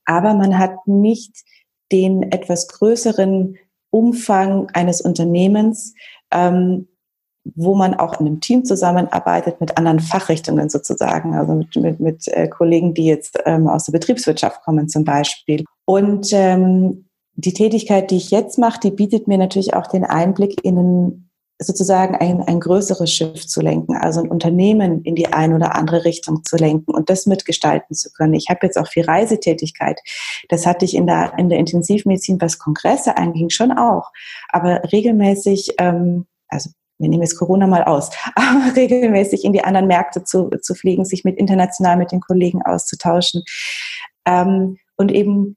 aber 0.05 0.35
man 0.35 0.59
hat 0.59 0.87
nicht 0.87 1.33
den 1.91 2.23
etwas 2.33 2.69
größeren 2.69 3.57
Umfang 3.93 4.69
eines 4.73 5.01
Unternehmens, 5.01 5.95
ähm, 6.33 6.89
wo 7.45 7.75
man 7.75 7.95
auch 7.95 8.21
in 8.21 8.27
einem 8.27 8.41
Team 8.41 8.65
zusammenarbeitet 8.65 9.61
mit 9.61 9.77
anderen 9.77 10.01
Fachrichtungen 10.01 10.69
sozusagen, 10.69 11.35
also 11.35 11.55
mit, 11.55 11.77
mit, 11.77 12.01
mit 12.01 12.29
äh, 12.29 12.49
Kollegen, 12.49 12.95
die 12.95 13.07
jetzt 13.07 13.39
ähm, 13.45 13.69
aus 13.69 13.85
der 13.85 13.93
Betriebswirtschaft 13.93 14.63
kommen 14.63 14.89
zum 14.89 15.05
Beispiel. 15.05 15.65
Und 15.85 16.29
ähm, 16.33 17.09
die 17.35 17.53
Tätigkeit, 17.53 18.11
die 18.11 18.17
ich 18.17 18.31
jetzt 18.31 18.59
mache, 18.59 18.81
die 18.81 18.91
bietet 18.91 19.27
mir 19.27 19.39
natürlich 19.39 19.75
auch 19.75 19.87
den 19.87 20.05
Einblick 20.05 20.65
in 20.65 20.79
ein, 20.79 21.31
sozusagen 21.59 22.16
ein, 22.16 22.42
ein 22.42 22.61
größeres 22.61 23.12
Schiff 23.12 23.47
zu 23.47 23.61
lenken, 23.61 23.97
also 23.97 24.21
ein 24.21 24.30
Unternehmen 24.30 25.02
in 25.02 25.14
die 25.14 25.32
eine 25.32 25.54
oder 25.54 25.75
andere 25.75 26.04
Richtung 26.04 26.44
zu 26.44 26.56
lenken 26.56 26.92
und 26.92 27.11
das 27.11 27.26
mitgestalten 27.26 27.94
zu 27.94 28.11
können. 28.12 28.35
Ich 28.35 28.49
habe 28.49 28.61
jetzt 28.62 28.78
auch 28.78 28.88
viel 28.88 29.04
Reisetätigkeit. 29.04 30.00
Das 30.49 30.66
hatte 30.66 30.85
ich 30.85 30.94
in 30.94 31.06
der, 31.06 31.35
in 31.38 31.49
der 31.49 31.59
Intensivmedizin, 31.59 32.40
was 32.40 32.59
Kongresse 32.59 33.16
anging, 33.16 33.50
schon 33.50 33.73
auch. 33.73 34.11
Aber 34.49 34.82
regelmäßig, 34.92 35.75
ähm, 35.78 36.26
also 36.49 36.71
wir 36.99 37.09
nehmen 37.09 37.23
jetzt 37.23 37.38
Corona 37.38 37.66
mal 37.66 37.85
aus, 37.85 38.11
aber 38.35 38.76
regelmäßig 38.76 39.44
in 39.44 39.52
die 39.52 39.64
anderen 39.64 39.87
Märkte 39.87 40.25
zu, 40.25 40.50
zu 40.60 40.75
fliegen, 40.75 41.04
sich 41.04 41.25
mit 41.25 41.36
international 41.36 41.97
mit 41.97 42.12
den 42.12 42.21
Kollegen 42.21 42.62
auszutauschen 42.62 43.43
ähm, 44.26 44.78
und 44.97 45.12
eben 45.12 45.56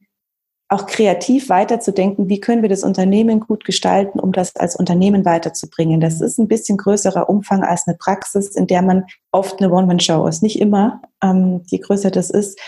auch 0.67 0.87
kreativ 0.87 1.49
weiterzudenken, 1.49 2.27
wie 2.27 2.39
können 2.39 2.63
wir 2.63 2.69
das 2.69 2.83
Unternehmen 2.83 3.39
gut 3.39 3.65
gestalten, 3.65 4.19
um 4.19 4.31
das 4.31 4.55
als 4.55 4.75
Unternehmen 4.75 5.23
weiterzubringen. 5.23 6.01
Das 6.01 6.21
ist 6.21 6.39
ein 6.39 6.47
bisschen 6.47 6.77
größerer 6.77 7.29
Umfang 7.29 7.63
als 7.63 7.87
eine 7.87 7.95
Praxis, 7.97 8.55
in 8.55 8.65
der 8.65 8.81
man 8.81 9.05
oft 9.31 9.61
eine 9.61 9.71
One-Man-Show 9.71 10.25
ist. 10.27 10.41
Nicht 10.41 10.59
immer, 10.59 11.01
ähm, 11.23 11.61
je 11.67 11.77
größer 11.77 12.09
das 12.09 12.31
ist, 12.31 12.59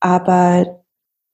aber 0.00 0.84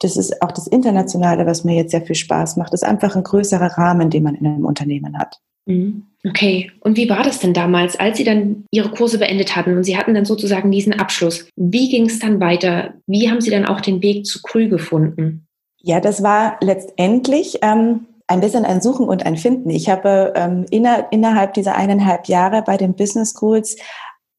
das 0.00 0.16
ist 0.16 0.42
auch 0.42 0.52
das 0.52 0.66
Internationale, 0.66 1.46
was 1.46 1.62
mir 1.62 1.76
jetzt 1.76 1.92
sehr 1.92 2.02
viel 2.02 2.16
Spaß 2.16 2.56
macht. 2.56 2.72
Das 2.72 2.82
ist 2.82 2.88
einfach 2.88 3.14
ein 3.14 3.22
größerer 3.22 3.78
Rahmen, 3.78 4.10
den 4.10 4.22
man 4.22 4.34
in 4.34 4.46
einem 4.46 4.64
Unternehmen 4.64 5.16
hat. 5.16 5.36
Mhm. 5.66 6.06
Okay, 6.26 6.70
und 6.80 6.96
wie 6.96 7.08
war 7.08 7.22
das 7.22 7.38
denn 7.38 7.54
damals, 7.54 7.98
als 7.98 8.18
Sie 8.18 8.24
dann 8.24 8.64
Ihre 8.70 8.90
Kurse 8.90 9.18
beendet 9.18 9.56
hatten 9.56 9.76
und 9.76 9.84
Sie 9.84 9.96
hatten 9.96 10.14
dann 10.14 10.24
sozusagen 10.24 10.70
diesen 10.70 10.92
Abschluss? 10.92 11.48
Wie 11.56 11.88
ging 11.88 12.06
es 12.06 12.18
dann 12.18 12.40
weiter? 12.40 12.94
Wie 13.06 13.30
haben 13.30 13.40
Sie 13.40 13.50
dann 13.50 13.66
auch 13.66 13.80
den 13.80 14.02
Weg 14.02 14.26
zu 14.26 14.42
Krü 14.42 14.68
gefunden? 14.68 15.46
Ja, 15.82 16.00
das 16.00 16.22
war 16.22 16.56
letztendlich 16.60 17.58
ähm, 17.62 18.06
ein 18.26 18.40
bisschen 18.40 18.64
ein 18.64 18.80
Suchen 18.80 19.08
und 19.08 19.24
ein 19.26 19.36
Finden. 19.36 19.70
Ich 19.70 19.88
habe 19.88 20.32
ähm, 20.36 20.66
inner, 20.70 21.06
innerhalb 21.10 21.54
dieser 21.54 21.74
eineinhalb 21.74 22.26
Jahre 22.26 22.62
bei 22.62 22.76
den 22.76 22.94
Business 22.94 23.32
Schools 23.32 23.76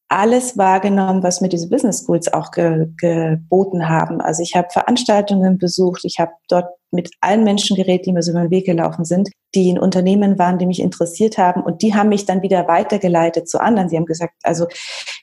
alles 0.07 0.57
wahrgenommen, 0.57 1.23
was 1.23 1.39
mir 1.39 1.47
diese 1.47 1.69
Business 1.69 2.03
Schools 2.03 2.31
auch 2.33 2.51
ge, 2.51 2.87
geboten 2.97 3.87
haben. 3.87 4.19
Also 4.19 4.43
ich 4.43 4.55
habe 4.55 4.67
Veranstaltungen 4.69 5.57
besucht, 5.57 6.03
ich 6.03 6.19
habe 6.19 6.31
dort 6.49 6.65
mit 6.91 7.11
allen 7.21 7.45
Menschen 7.45 7.77
geredet, 7.77 8.05
die 8.05 8.11
mir 8.11 8.21
so 8.21 8.31
über 8.31 8.41
den 8.41 8.51
Weg 8.51 8.65
gelaufen 8.65 9.05
sind, 9.05 9.29
die 9.55 9.69
in 9.69 9.79
Unternehmen 9.79 10.37
waren, 10.37 10.57
die 10.57 10.65
mich 10.65 10.81
interessiert 10.81 11.37
haben 11.37 11.63
und 11.63 11.81
die 11.81 11.95
haben 11.95 12.09
mich 12.09 12.25
dann 12.25 12.41
wieder 12.41 12.67
weitergeleitet 12.67 13.47
zu 13.47 13.61
anderen. 13.61 13.87
Sie 13.87 13.95
haben 13.95 14.05
gesagt, 14.05 14.33
also 14.43 14.67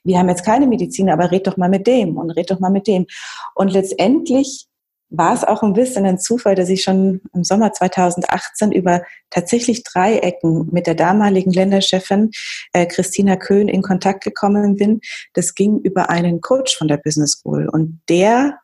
wir 0.04 0.18
haben 0.18 0.31
jetzt 0.31 0.44
keine 0.44 0.66
Medizin, 0.66 1.11
aber 1.11 1.31
red 1.31 1.46
doch 1.46 1.59
mal 1.59 1.68
mit 1.68 1.87
dem 1.87 2.16
und 2.16 2.31
red 2.31 2.50
doch 2.50 2.59
mal 2.59 2.70
mit 2.70 2.87
dem. 2.87 3.07
Und 3.54 3.70
letztendlich 3.70 4.68
war 5.10 5.34
es 5.34 5.44
auch 5.44 5.62
ein 5.62 5.72
bisschen 5.72 6.04
ein 6.04 6.18
Zufall, 6.18 6.54
dass 6.54 6.68
ich 6.68 6.82
schon 6.82 7.20
im 7.34 7.44
Sommer 7.44 7.72
2018 7.72 8.72
über 8.72 9.02
tatsächlich 9.30 9.82
drei 9.82 10.18
Ecken 10.18 10.68
mit 10.70 10.86
der 10.86 10.94
damaligen 10.94 11.52
Länderchefin 11.52 12.30
äh, 12.72 12.86
Christina 12.86 13.36
Köhn 13.36 13.68
in 13.68 13.82
Kontakt 13.82 14.22
gekommen 14.22 14.76
bin. 14.76 15.00
Das 15.32 15.54
ging 15.54 15.80
über 15.80 16.10
einen 16.10 16.40
Coach 16.40 16.76
von 16.76 16.88
der 16.88 16.98
Business 16.98 17.32
School 17.32 17.68
und 17.68 18.00
der 18.08 18.58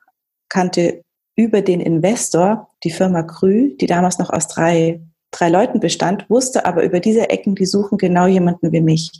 kannte 0.48 1.02
über 1.37 1.62
den 1.62 1.80
Investor 1.80 2.68
die 2.85 2.90
Firma 2.90 3.22
Krü, 3.22 3.74
die 3.76 3.87
damals 3.87 4.18
noch 4.18 4.30
aus 4.30 4.46
drei 4.46 5.00
drei 5.35 5.48
Leuten 5.48 5.80
bestand, 5.80 6.30
wusste 6.30 6.64
aber 6.64 6.85
über 6.85 7.00
diese 7.00 7.28
Ecken, 7.28 7.57
die 7.57 7.66
suchen 7.66 7.98
genau 7.98 8.28
jemanden 8.28 8.70
wie 8.70 8.80
mich 8.80 9.11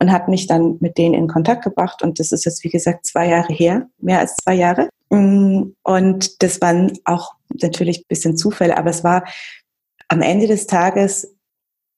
und 0.00 0.10
hat 0.10 0.26
mich 0.26 0.46
dann 0.46 0.78
mit 0.80 0.96
denen 0.96 1.12
in 1.12 1.28
Kontakt 1.28 1.64
gebracht 1.64 2.02
und 2.02 2.18
das 2.18 2.32
ist 2.32 2.46
jetzt 2.46 2.64
wie 2.64 2.70
gesagt 2.70 3.04
zwei 3.04 3.28
Jahre 3.28 3.52
her, 3.52 3.86
mehr 3.98 4.20
als 4.20 4.36
zwei 4.36 4.54
Jahre 4.54 4.88
und 5.10 6.42
das 6.42 6.60
waren 6.60 6.92
auch 7.04 7.34
natürlich 7.48 8.00
ein 8.00 8.08
bisschen 8.08 8.36
Zufälle, 8.36 8.78
aber 8.78 8.90
es 8.90 9.02
war 9.02 9.24
am 10.08 10.22
Ende 10.22 10.46
des 10.46 10.66
Tages 10.66 11.34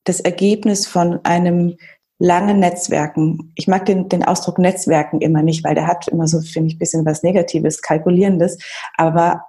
das 0.04 0.20
Ergebnis 0.20 0.86
von 0.86 1.20
einem 1.24 1.76
langen 2.18 2.60
Netzwerken. 2.60 3.52
Ich 3.56 3.68
mag 3.68 3.84
den, 3.84 4.08
den 4.08 4.24
Ausdruck 4.24 4.58
Netzwerken 4.58 5.20
immer 5.20 5.42
nicht, 5.42 5.64
weil 5.64 5.74
der 5.74 5.86
hat 5.86 6.08
immer 6.08 6.26
so, 6.26 6.40
finde 6.40 6.68
ich, 6.68 6.76
ein 6.76 6.78
bisschen 6.78 7.04
was 7.04 7.22
Negatives, 7.22 7.82
Kalkulierendes. 7.82 8.58
Aber 8.96 9.42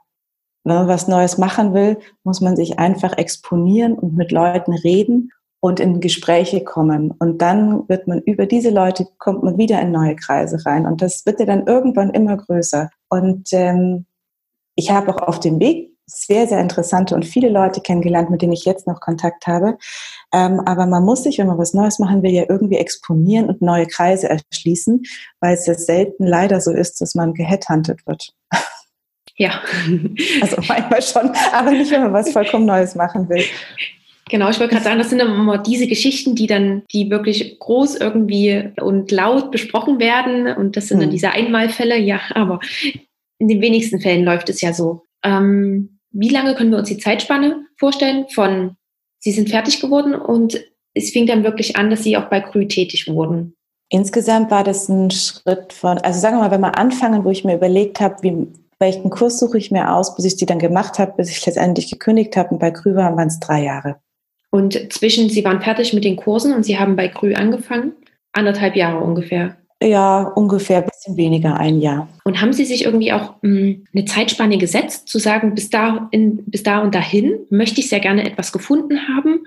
wenn 0.63 0.76
man 0.76 0.88
was 0.88 1.08
Neues 1.08 1.38
machen 1.38 1.73
will, 1.73 1.97
muss 2.23 2.41
man 2.41 2.56
sich 2.56 2.80
einfach 2.80 3.17
exponieren 3.17 3.93
und 3.93 4.15
mit 4.15 4.32
Leuten 4.32 4.73
reden 4.73 5.32
und 5.60 5.80
in 5.80 6.02
Gespräche 6.02 6.63
kommen. 6.63 7.12
Und 7.12 7.41
dann 7.41 7.88
wird 7.88 8.08
man 8.08 8.19
über 8.19 8.45
diese 8.45 8.69
Leute, 8.69 9.08
kommt 9.17 9.43
man 9.43 9.58
wieder 9.58 9.80
in 9.82 9.91
neue 9.91 10.15
Kreise 10.15 10.65
rein. 10.65 10.86
Und 10.86 11.02
das 11.02 11.26
wird 11.26 11.39
ja 11.39 11.45
dann 11.45 11.67
irgendwann 11.67 12.10
immer 12.10 12.36
größer. 12.38 12.89
Und 13.13 13.49
ähm, 13.52 14.06
ich 14.76 14.89
habe 14.89 15.13
auch 15.13 15.28
auf 15.28 15.39
dem 15.39 15.60
Weg 15.60 15.91
sehr, 16.08 16.47
sehr 16.47 16.60
interessante 16.60 17.13
und 17.13 17.26
viele 17.26 17.49
Leute 17.49 17.80
kennengelernt, 17.80 18.32
mit 18.32 18.41
denen 18.41 18.54
ich 18.54 18.65
jetzt 18.65 18.88
noch 18.88 18.99
Kontakt 18.99 19.45
habe. 19.45 19.78
Ähm, 20.34 20.60
aber 20.65 20.88
man 20.88 21.04
muss 21.04 21.23
sich, 21.23 21.38
wenn 21.38 21.47
man 21.47 21.60
was 21.60 21.76
Neues 21.76 21.99
machen 21.99 22.23
will, 22.23 22.32
ja 22.32 22.45
irgendwie 22.49 22.78
exponieren 22.78 23.49
und 23.49 23.62
neue 23.62 23.86
Kreise 23.86 24.30
erschließen, 24.30 25.04
weil 25.39 25.54
es 25.54 25.67
ja 25.67 25.76
selten 25.76 26.26
leider 26.26 26.60
so 26.60 26.71
ist, 26.71 27.02
dass 27.02 27.13
man 27.13 27.34
geheadhuntet 27.34 28.06
wird. 28.08 28.34
Ja. 29.36 29.62
Also 30.41 30.58
manchmal 30.67 31.02
schon, 31.02 31.32
aber 31.54 31.71
nicht, 31.71 31.91
wenn 31.91 32.02
man 32.02 32.13
was 32.13 32.32
vollkommen 32.32 32.65
Neues 32.65 32.95
machen 32.95 33.30
will. 33.30 33.43
Genau, 34.34 34.50
ich 34.50 34.60
wollte 34.60 34.74
gerade 34.74 34.84
sagen, 34.84 34.98
das 34.98 35.12
sind 35.12 35.19
immer 35.19 35.60
diese 35.60 35.86
Geschichten, 35.86 36.34
die 36.34 36.48
dann, 36.48 36.82
die 36.91 37.12
wirklich 37.12 37.60
groß 37.60 37.98
irgendwie 37.98 38.72
und 38.82 39.12
laut 39.12 39.52
besprochen 39.52 40.00
werden. 40.00 40.48
Und 40.48 40.76
das 40.76 40.88
sind 40.88 40.98
dann 40.98 41.10
hm. 41.10 41.12
diese 41.12 41.30
Einmalfälle. 41.30 42.00
Ja, 42.00 42.19
aber 42.34 42.60
in 43.38 43.48
den 43.48 43.62
wenigsten 43.62 44.02
Fällen 44.02 44.26
läuft 44.26 44.50
es 44.50 44.60
ja 44.62 44.74
so. 44.74 45.04
Ähm, 45.24 46.00
wie 46.10 46.30
lange 46.30 46.56
können 46.56 46.72
wir 46.72 46.80
uns 46.80 46.88
die 46.88 46.98
Zeitspanne 46.98 47.63
vorstellen 47.78 48.26
von 48.34 48.76
Sie 49.19 49.32
sind 49.32 49.52
fertig 49.52 49.80
geworden 49.80 50.15
und 50.15 50.60
es 50.96 51.12
fing 51.12 51.28
dann 51.28 51.43
wirklich 51.43 51.76
an, 51.76 51.91
dass 51.91 52.02
Sie 52.02 52.17
auch 52.17 52.26
bei 52.26 52.41
Krü 52.41 52.67
tätig 52.67 53.08
wurden? 53.08 53.54
Insgesamt 53.89 54.50
war 54.50 54.63
das 54.63 54.89
ein 54.89 55.12
Schritt 55.12 55.74
von, 55.74 56.00
also 56.00 56.19
sagen 56.19 56.38
wir 56.38 56.46
mal, 56.46 56.52
wenn 56.52 56.62
wir 56.62 56.80
anfangen, 56.80 57.24
wo 57.24 57.30
ich 57.30 57.46
mir 57.46 57.54
überlegt 57.54 58.00
habe, 58.00 58.15
wie, 58.24 58.48
welchen 58.80 59.12
Kurs 59.12 59.38
suche 59.38 59.60
ich 59.60 59.69
mir 59.69 59.93
aus, 59.93 60.15
bis 60.15 60.26
ich 60.26 60.38
die 60.38 60.48
dann 60.48 60.58
gemacht 60.58 60.98
habe, 60.98 61.13
bis 61.17 61.30
ich 61.30 61.46
letztendlich 61.46 61.91
gekündigt 61.91 62.36
habe. 62.36 62.50
Und 62.50 62.58
bei 62.58 62.72
Krü 62.72 62.96
waren 62.96 63.28
es 63.28 63.39
drei 63.39 63.63
Jahre. 63.63 63.98
Und 64.54 64.94
zwischen, 64.94 65.30
Sie 65.30 65.44
waren 65.44 65.63
fertig 65.63 65.94
mit 65.94 66.04
den 66.04 66.16
Kursen 66.16 66.54
und 66.54 66.62
Sie 66.62 66.78
haben 66.78 66.96
bei 66.96 67.08
Krü 67.08 67.34
angefangen? 67.34 67.94
Anderthalb 68.34 68.76
Jahre 68.76 69.04
ungefähr. 69.04 69.58
Ja, 69.82 70.32
ungefähr 70.36 70.78
ein 70.78 70.86
bisschen 70.86 71.18
weniger, 71.18 71.60
ein 71.60 71.82
Jahr. 71.82 72.08
Und 72.24 72.39
haben 72.39 72.54
Sie 72.54 72.63
sich 72.63 72.86
irgendwie 72.86 73.13
auch 73.13 73.42
mh, 73.42 73.50
hm, 73.50 73.88
eine 73.92 74.06
Zeitspanne 74.06 74.60
gesetzt, 74.60 75.08
zu 75.08 75.18
sagen, 75.18 75.56
bis 75.56 75.72
da, 75.72 76.08
in, 76.12 76.46
bis 76.46 76.62
da 76.62 76.84
und 76.84 76.94
dahin 76.94 77.39
möchte 77.50 77.80
ich 77.80 77.89
sehr 77.89 78.00
gerne 78.00 78.30
etwas 78.30 78.52
gefunden 78.52 79.00
haben? 79.08 79.44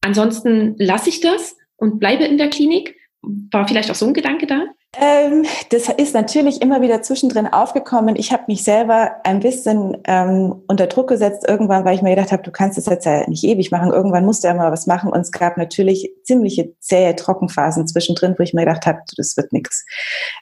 Ansonsten 0.00 0.74
lasse 0.78 1.10
ich 1.10 1.20
das 1.20 1.58
und 1.76 1.98
bleibe 1.98 2.24
in 2.24 2.38
der 2.38 2.48
Klinik? 2.48 2.96
War 3.20 3.68
vielleicht 3.68 3.90
auch 3.90 3.94
so 3.94 4.06
ein 4.06 4.14
Gedanke 4.14 4.46
da? 4.46 4.64
Ähm, 4.98 5.44
das 5.70 5.88
ist 5.88 6.14
natürlich 6.14 6.62
immer 6.62 6.80
wieder 6.80 7.02
zwischendrin 7.02 7.46
aufgekommen. 7.46 8.16
Ich 8.16 8.32
habe 8.32 8.44
mich 8.46 8.64
selber 8.64 9.16
ein 9.24 9.40
bisschen 9.40 9.98
ähm, 10.04 10.62
unter 10.68 10.86
Druck 10.86 11.08
gesetzt 11.08 11.44
irgendwann, 11.46 11.84
weil 11.84 11.94
ich 11.94 12.02
mir 12.02 12.14
gedacht 12.14 12.32
habe, 12.32 12.42
du 12.42 12.50
kannst 12.50 12.78
es 12.78 12.86
jetzt 12.86 13.04
ja 13.04 13.28
nicht 13.28 13.44
ewig 13.44 13.70
machen. 13.70 13.92
Irgendwann 13.92 14.24
musst 14.24 14.42
du 14.42 14.48
ja 14.48 14.54
mal 14.54 14.72
was 14.72 14.86
machen. 14.86 15.12
Und 15.12 15.20
es 15.20 15.32
gab 15.32 15.58
natürlich 15.58 16.10
ziemliche 16.24 16.72
zähe 16.80 17.14
Trockenphasen 17.14 17.86
zwischendrin, 17.86 18.34
wo 18.38 18.42
ich 18.42 18.54
mir 18.54 18.64
gedacht 18.64 18.86
habe, 18.86 19.00
das 19.16 19.36
wird 19.36 19.52
nichts. 19.52 19.84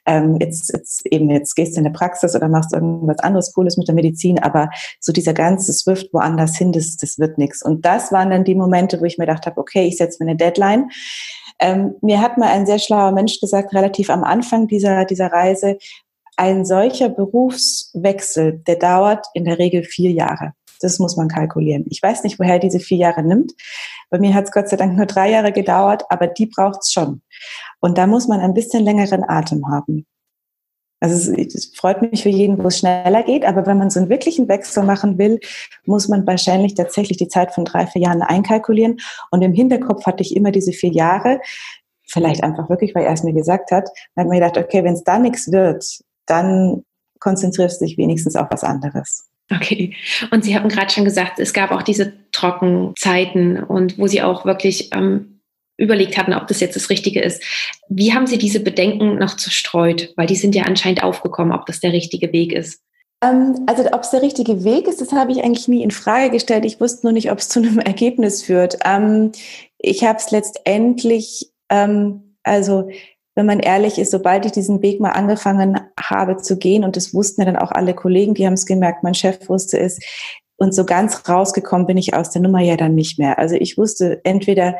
Ähm, 0.06 0.36
jetzt, 0.40 0.72
jetzt 0.72 1.04
eben 1.06 1.30
jetzt 1.30 1.56
gehst 1.56 1.76
du 1.76 1.80
in 1.80 1.86
eine 1.86 1.94
Praxis 1.94 2.36
oder 2.36 2.48
machst 2.48 2.72
irgendwas 2.72 3.18
anderes 3.18 3.52
Cooles 3.52 3.76
mit 3.76 3.88
der 3.88 3.94
Medizin, 3.94 4.38
aber 4.38 4.70
so 5.00 5.12
dieser 5.12 5.34
ganze 5.34 5.72
Swift 5.72 6.12
woanders 6.12 6.56
hin, 6.56 6.72
das, 6.72 6.96
das 6.96 7.18
wird 7.18 7.38
nichts. 7.38 7.62
Und 7.62 7.84
das 7.84 8.12
waren 8.12 8.30
dann 8.30 8.44
die 8.44 8.54
Momente, 8.54 9.00
wo 9.00 9.04
ich 9.04 9.18
mir 9.18 9.26
gedacht 9.26 9.46
habe, 9.46 9.60
okay, 9.60 9.86
ich 9.86 9.96
setze 9.96 10.22
mir 10.22 10.30
eine 10.30 10.36
Deadline 10.36 10.90
ähm, 11.60 11.94
mir 12.02 12.20
hat 12.20 12.38
mal 12.38 12.48
ein 12.48 12.66
sehr 12.66 12.78
schlauer 12.78 13.12
Mensch 13.12 13.40
gesagt, 13.40 13.74
relativ 13.74 14.10
am 14.10 14.24
Anfang 14.24 14.66
dieser, 14.66 15.04
dieser 15.04 15.32
Reise, 15.32 15.78
ein 16.36 16.64
solcher 16.64 17.08
Berufswechsel, 17.08 18.60
der 18.66 18.76
dauert 18.76 19.26
in 19.34 19.44
der 19.44 19.58
Regel 19.58 19.84
vier 19.84 20.10
Jahre. 20.10 20.52
Das 20.80 20.98
muss 20.98 21.16
man 21.16 21.28
kalkulieren. 21.28 21.86
Ich 21.88 22.02
weiß 22.02 22.24
nicht, 22.24 22.38
woher 22.38 22.58
diese 22.58 22.80
vier 22.80 22.98
Jahre 22.98 23.22
nimmt. 23.22 23.52
Bei 24.10 24.18
mir 24.18 24.34
hat 24.34 24.44
es 24.44 24.50
Gott 24.50 24.68
sei 24.68 24.76
Dank 24.76 24.96
nur 24.96 25.06
drei 25.06 25.30
Jahre 25.30 25.52
gedauert, 25.52 26.02
aber 26.08 26.26
die 26.26 26.46
braucht 26.46 26.80
es 26.82 26.92
schon. 26.92 27.22
Und 27.80 27.96
da 27.98 28.06
muss 28.06 28.28
man 28.28 28.40
ein 28.40 28.54
bisschen 28.54 28.84
längeren 28.84 29.24
Atem 29.26 29.66
haben. 29.70 30.06
Also 31.04 31.34
es, 31.34 31.70
freut 31.76 32.00
mich 32.00 32.22
für 32.22 32.30
jeden, 32.30 32.56
wo 32.64 32.68
es 32.68 32.78
schneller 32.78 33.22
geht, 33.24 33.44
aber 33.44 33.66
wenn 33.66 33.76
man 33.76 33.90
so 33.90 34.00
einen 34.00 34.08
wirklichen 34.08 34.48
Wechsel 34.48 34.84
machen 34.84 35.18
will, 35.18 35.38
muss 35.84 36.08
man 36.08 36.26
wahrscheinlich 36.26 36.76
tatsächlich 36.76 37.18
die 37.18 37.28
Zeit 37.28 37.52
von 37.52 37.66
drei, 37.66 37.86
vier 37.86 38.00
Jahren 38.00 38.22
einkalkulieren. 38.22 38.96
Und 39.30 39.42
im 39.42 39.52
Hinterkopf 39.52 40.06
hatte 40.06 40.22
ich 40.22 40.34
immer 40.34 40.50
diese 40.50 40.72
vier 40.72 40.90
Jahre, 40.92 41.40
vielleicht 42.06 42.42
einfach 42.42 42.70
wirklich, 42.70 42.94
weil 42.94 43.04
er 43.04 43.12
es 43.12 43.22
mir 43.22 43.34
gesagt 43.34 43.70
hat, 43.70 43.90
dann 44.14 44.24
hat 44.24 44.30
mir 44.30 44.40
gedacht, 44.40 44.56
okay, 44.56 44.82
wenn 44.82 44.94
es 44.94 45.04
da 45.04 45.18
nichts 45.18 45.52
wird, 45.52 45.84
dann 46.24 46.84
konzentrierst 47.20 47.82
du 47.82 47.84
dich 47.84 47.98
wenigstens 47.98 48.34
auf 48.34 48.46
was 48.50 48.64
anderes. 48.64 49.28
Okay. 49.54 49.94
Und 50.30 50.42
Sie 50.42 50.56
haben 50.56 50.70
gerade 50.70 50.90
schon 50.90 51.04
gesagt, 51.04 51.38
es 51.38 51.52
gab 51.52 51.70
auch 51.70 51.82
diese 51.82 52.14
Trockenzeiten 52.32 53.62
und 53.62 53.98
wo 53.98 54.06
Sie 54.06 54.22
auch 54.22 54.46
wirklich 54.46 54.88
ähm, 54.94 55.33
überlegt 55.76 56.16
hatten, 56.16 56.34
ob 56.34 56.46
das 56.46 56.60
jetzt 56.60 56.76
das 56.76 56.90
Richtige 56.90 57.20
ist. 57.20 57.42
Wie 57.88 58.14
haben 58.14 58.26
Sie 58.26 58.38
diese 58.38 58.60
Bedenken 58.60 59.18
noch 59.18 59.36
zerstreut? 59.36 60.12
Weil 60.16 60.26
die 60.26 60.36
sind 60.36 60.54
ja 60.54 60.64
anscheinend 60.64 61.02
aufgekommen, 61.02 61.52
ob 61.52 61.66
das 61.66 61.80
der 61.80 61.92
richtige 61.92 62.32
Weg 62.32 62.52
ist. 62.52 62.80
Ähm, 63.22 63.64
also 63.66 63.84
ob 63.92 64.02
es 64.02 64.10
der 64.10 64.22
richtige 64.22 64.64
Weg 64.64 64.86
ist, 64.86 65.00
das 65.00 65.12
habe 65.12 65.32
ich 65.32 65.42
eigentlich 65.42 65.68
nie 65.68 65.82
in 65.82 65.90
Frage 65.90 66.30
gestellt. 66.30 66.64
Ich 66.64 66.80
wusste 66.80 67.06
nur 67.06 67.12
nicht, 67.12 67.30
ob 67.30 67.38
es 67.38 67.48
zu 67.48 67.60
einem 67.60 67.78
Ergebnis 67.80 68.42
führt. 68.42 68.78
Ähm, 68.84 69.32
ich 69.78 70.04
habe 70.04 70.18
es 70.18 70.30
letztendlich, 70.30 71.50
ähm, 71.70 72.36
also 72.42 72.88
wenn 73.34 73.46
man 73.46 73.58
ehrlich 73.58 73.98
ist, 73.98 74.12
sobald 74.12 74.46
ich 74.46 74.52
diesen 74.52 74.80
Weg 74.80 75.00
mal 75.00 75.10
angefangen 75.10 75.80
habe 75.98 76.36
zu 76.36 76.56
gehen, 76.56 76.84
und 76.84 76.96
das 76.96 77.12
wussten 77.12 77.40
ja 77.40 77.46
dann 77.46 77.56
auch 77.56 77.72
alle 77.72 77.94
Kollegen, 77.94 78.34
die 78.34 78.46
haben 78.46 78.54
es 78.54 78.66
gemerkt, 78.66 79.02
mein 79.02 79.14
Chef 79.14 79.48
wusste 79.48 79.78
es, 79.78 79.98
und 80.56 80.72
so 80.72 80.84
ganz 80.84 81.28
rausgekommen 81.28 81.86
bin 81.86 81.96
ich 81.96 82.14
aus 82.14 82.30
der 82.30 82.42
Nummer 82.42 82.60
ja 82.60 82.76
dann 82.76 82.94
nicht 82.94 83.18
mehr. 83.18 83.40
Also 83.40 83.56
ich 83.56 83.76
wusste, 83.76 84.20
entweder 84.24 84.76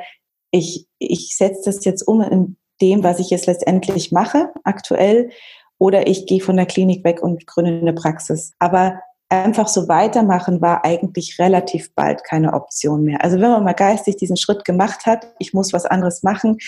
ich, 0.55 0.87
ich 0.99 1.37
setze 1.37 1.63
das 1.65 1.85
jetzt 1.85 2.07
um 2.07 2.21
in 2.21 2.57
dem, 2.81 3.03
was 3.03 3.19
ich 3.19 3.31
jetzt 3.31 3.47
letztendlich 3.47 4.13
mache, 4.13 4.53
aktuell, 4.63 5.31
oder 5.79 6.07
ich 6.07 6.27
gehe 6.27 6.41
von 6.41 6.57
der 6.57 6.67
Klinik 6.67 7.05
weg 7.05 7.21
und 7.23 7.47
gründe 7.47 7.81
eine 7.81 7.93
Praxis. 7.93 8.53
Aber 8.61 9.01
einfach 9.29 9.67
so 9.67 9.89
weitermachen 9.89 10.61
war 10.61 10.85
eigentlich 10.85 11.41
relativ 11.41 11.93
bald 11.95 12.23
keine 12.23 12.53
Option 12.53 13.03
mehr. 13.03 13.25
Also 13.25 13.41
wenn 13.41 13.51
man 13.51 13.65
mal 13.65 13.73
geistig 13.73 14.17
diesen 14.17 14.37
Schritt 14.37 14.65
gemacht 14.65 15.07
hat, 15.07 15.27
ich 15.41 15.53
muss 15.53 15.73
was 15.73 15.87
anderes 15.87 16.23
machen, 16.23 16.59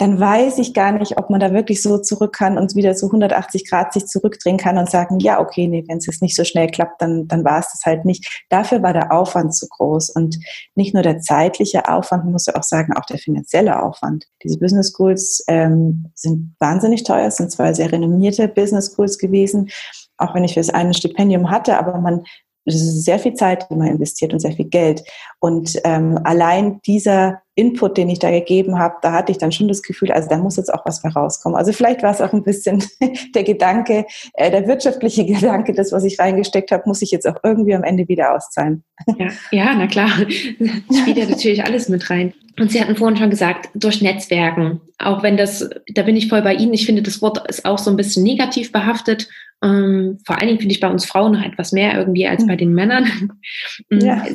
dann 0.00 0.18
weiß 0.18 0.56
ich 0.56 0.72
gar 0.72 0.92
nicht, 0.92 1.18
ob 1.18 1.28
man 1.28 1.40
da 1.40 1.52
wirklich 1.52 1.82
so 1.82 1.98
zurück 1.98 2.32
kann 2.32 2.56
und 2.56 2.74
wieder 2.74 2.94
so 2.94 3.08
180 3.08 3.68
Grad 3.68 3.92
sich 3.92 4.06
zurückdrehen 4.06 4.56
kann 4.56 4.78
und 4.78 4.88
sagen, 4.88 5.20
ja, 5.20 5.38
okay, 5.38 5.68
nee, 5.68 5.84
wenn 5.88 5.98
es 5.98 6.06
jetzt 6.06 6.22
nicht 6.22 6.34
so 6.34 6.42
schnell 6.42 6.68
klappt, 6.68 7.02
dann, 7.02 7.28
dann 7.28 7.44
war 7.44 7.58
es 7.58 7.70
das 7.70 7.82
halt 7.84 8.06
nicht. 8.06 8.46
Dafür 8.48 8.82
war 8.82 8.94
der 8.94 9.12
Aufwand 9.12 9.54
zu 9.54 9.68
groß 9.68 10.08
und 10.08 10.38
nicht 10.74 10.94
nur 10.94 11.02
der 11.02 11.20
zeitliche 11.20 11.86
Aufwand, 11.86 12.24
man 12.24 12.32
muss 12.32 12.46
ja 12.46 12.56
auch 12.56 12.62
sagen, 12.62 12.94
auch 12.96 13.04
der 13.04 13.18
finanzielle 13.18 13.82
Aufwand. 13.82 14.24
Diese 14.42 14.58
Business 14.58 14.90
Schools 14.96 15.44
ähm, 15.48 16.10
sind 16.14 16.56
wahnsinnig 16.58 17.04
teuer, 17.04 17.30
sind 17.30 17.52
zwei 17.52 17.74
sehr 17.74 17.92
renommierte 17.92 18.48
Business 18.48 18.94
Schools 18.94 19.18
gewesen, 19.18 19.68
auch 20.16 20.34
wenn 20.34 20.44
ich 20.44 20.54
für 20.54 20.60
das 20.60 20.70
eine 20.70 20.94
Stipendium 20.94 21.50
hatte, 21.50 21.78
aber 21.78 21.98
man 21.98 22.24
das 22.70 22.80
ist 22.80 23.04
sehr 23.04 23.18
viel 23.18 23.34
Zeit, 23.34 23.66
die 23.70 23.74
man 23.74 23.88
investiert 23.88 24.32
und 24.32 24.40
sehr 24.40 24.52
viel 24.52 24.66
Geld. 24.66 25.02
Und 25.38 25.78
ähm, 25.84 26.18
allein 26.24 26.80
dieser 26.86 27.42
Input, 27.54 27.98
den 27.98 28.08
ich 28.08 28.18
da 28.18 28.30
gegeben 28.30 28.78
habe, 28.78 28.94
da 29.02 29.12
hatte 29.12 29.32
ich 29.32 29.38
dann 29.38 29.52
schon 29.52 29.68
das 29.68 29.82
Gefühl, 29.82 30.10
also 30.12 30.28
da 30.28 30.38
muss 30.38 30.56
jetzt 30.56 30.72
auch 30.72 30.86
was 30.86 31.02
herauskommen. 31.02 31.56
Also 31.56 31.72
vielleicht 31.72 32.02
war 32.02 32.10
es 32.10 32.20
auch 32.20 32.32
ein 32.32 32.42
bisschen 32.42 32.82
der 33.34 33.44
Gedanke, 33.44 34.06
äh, 34.34 34.50
der 34.50 34.66
wirtschaftliche 34.66 35.24
Gedanke, 35.26 35.72
das, 35.72 35.92
was 35.92 36.04
ich 36.04 36.18
reingesteckt 36.18 36.70
habe, 36.70 36.84
muss 36.86 37.02
ich 37.02 37.10
jetzt 37.10 37.26
auch 37.26 37.36
irgendwie 37.42 37.74
am 37.74 37.84
Ende 37.84 38.08
wieder 38.08 38.34
auszahlen. 38.34 38.82
Ja, 39.18 39.28
ja 39.50 39.74
na 39.76 39.86
klar. 39.86 40.08
Spielt 40.08 41.18
ja 41.18 41.26
natürlich 41.26 41.64
alles 41.64 41.88
mit 41.88 42.08
rein. 42.08 42.32
Und 42.58 42.70
Sie 42.70 42.80
hatten 42.80 42.96
vorhin 42.96 43.16
schon 43.16 43.30
gesagt, 43.30 43.70
durch 43.74 44.02
Netzwerken. 44.02 44.80
Auch 44.98 45.22
wenn 45.22 45.36
das, 45.36 45.68
da 45.94 46.02
bin 46.02 46.16
ich 46.16 46.28
voll 46.28 46.42
bei 46.42 46.54
Ihnen. 46.54 46.74
Ich 46.74 46.84
finde, 46.84 47.02
das 47.02 47.22
Wort 47.22 47.48
ist 47.48 47.64
auch 47.64 47.78
so 47.78 47.90
ein 47.90 47.96
bisschen 47.96 48.22
negativ 48.22 48.72
behaftet. 48.72 49.28
Ähm, 49.62 50.18
vor 50.24 50.38
allen 50.38 50.48
Dingen 50.48 50.60
finde 50.60 50.74
ich 50.74 50.80
bei 50.80 50.88
uns 50.88 51.04
Frauen 51.04 51.32
noch 51.32 51.42
etwas 51.42 51.72
mehr 51.72 51.96
irgendwie 51.96 52.26
als 52.26 52.46
bei 52.46 52.52
hm. 52.52 52.58
den 52.58 52.74
Männern. 52.74 53.32
Ja. 53.90 54.26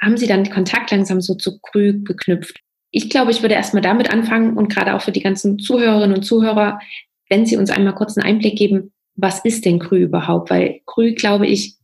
Haben 0.00 0.16
Sie 0.16 0.26
dann 0.26 0.50
Kontakt 0.50 0.90
langsam 0.90 1.20
so 1.20 1.36
zu 1.36 1.60
Krü 1.60 2.02
geknüpft? 2.02 2.58
Ich 2.90 3.08
glaube, 3.08 3.30
ich 3.30 3.40
würde 3.40 3.54
erstmal 3.54 3.82
damit 3.82 4.12
anfangen 4.12 4.56
und 4.56 4.68
gerade 4.68 4.94
auch 4.94 5.02
für 5.02 5.12
die 5.12 5.22
ganzen 5.22 5.60
Zuhörerinnen 5.60 6.16
und 6.16 6.24
Zuhörer, 6.24 6.80
wenn 7.30 7.46
Sie 7.46 7.56
uns 7.56 7.70
einmal 7.70 7.94
kurz 7.94 8.18
einen 8.18 8.26
Einblick 8.26 8.56
geben, 8.56 8.92
was 9.14 9.44
ist 9.44 9.64
denn 9.64 9.78
Krü 9.78 10.02
überhaupt? 10.02 10.50
Weil 10.50 10.80
Krü, 10.86 11.14
glaube 11.14 11.46
ich, 11.46 11.76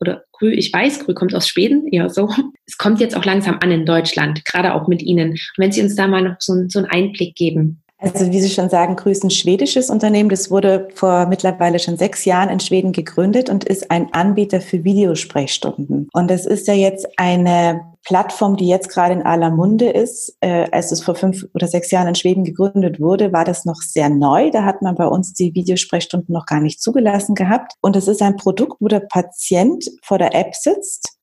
oder 0.00 0.24
Krü, 0.32 0.52
ich 0.52 0.72
weiß, 0.72 1.00
Krü 1.00 1.14
kommt 1.14 1.34
aus 1.34 1.48
Schweden, 1.48 1.88
eher 1.92 2.10
so. 2.10 2.28
Es 2.66 2.76
kommt 2.78 3.00
jetzt 3.00 3.16
auch 3.16 3.24
langsam 3.24 3.58
an 3.60 3.70
in 3.70 3.86
Deutschland, 3.86 4.44
gerade 4.44 4.74
auch 4.74 4.88
mit 4.88 5.02
Ihnen. 5.02 5.30
Und 5.30 5.58
wenn 5.58 5.72
Sie 5.72 5.82
uns 5.82 5.94
da 5.94 6.06
mal 6.06 6.22
noch 6.22 6.36
so, 6.40 6.54
so 6.68 6.80
einen 6.80 6.88
Einblick 6.88 7.34
geben. 7.34 7.82
Also 8.04 8.30
wie 8.30 8.40
Sie 8.40 8.50
schon 8.50 8.68
sagen, 8.68 8.96
Grüß 8.96 9.24
ein 9.24 9.30
schwedisches 9.30 9.88
Unternehmen. 9.88 10.28
Das 10.28 10.50
wurde 10.50 10.88
vor 10.94 11.26
mittlerweile 11.26 11.78
schon 11.78 11.96
sechs 11.96 12.24
Jahren 12.24 12.50
in 12.50 12.60
Schweden 12.60 12.92
gegründet 12.92 13.48
und 13.48 13.64
ist 13.64 13.90
ein 13.90 14.12
Anbieter 14.12 14.60
für 14.60 14.84
Videosprechstunden. 14.84 16.08
Und 16.12 16.30
das 16.30 16.44
ist 16.44 16.68
ja 16.68 16.74
jetzt 16.74 17.06
eine 17.16 17.80
Plattform, 18.04 18.56
die 18.56 18.68
jetzt 18.68 18.88
gerade 18.88 19.14
in 19.14 19.22
aller 19.22 19.50
Munde 19.50 19.88
ist. 19.88 20.36
Äh, 20.40 20.68
als 20.70 20.92
es 20.92 21.02
vor 21.02 21.14
fünf 21.14 21.46
oder 21.54 21.66
sechs 21.66 21.90
Jahren 21.90 22.08
in 22.08 22.14
Schweden 22.14 22.44
gegründet 22.44 23.00
wurde, 23.00 23.32
war 23.32 23.44
das 23.44 23.64
noch 23.64 23.80
sehr 23.80 24.10
neu. 24.10 24.50
Da 24.50 24.64
hat 24.64 24.82
man 24.82 24.94
bei 24.94 25.06
uns 25.06 25.32
die 25.32 25.54
Videosprechstunden 25.54 26.32
noch 26.32 26.46
gar 26.46 26.60
nicht 26.60 26.82
zugelassen 26.82 27.34
gehabt. 27.34 27.72
Und 27.80 27.96
es 27.96 28.06
ist 28.06 28.20
ein 28.20 28.36
Produkt, 28.36 28.76
wo 28.80 28.88
der 28.88 29.00
Patient 29.00 29.90
vor 30.02 30.18
der 30.18 30.34
App 30.34 30.54
sitzt 30.54 31.16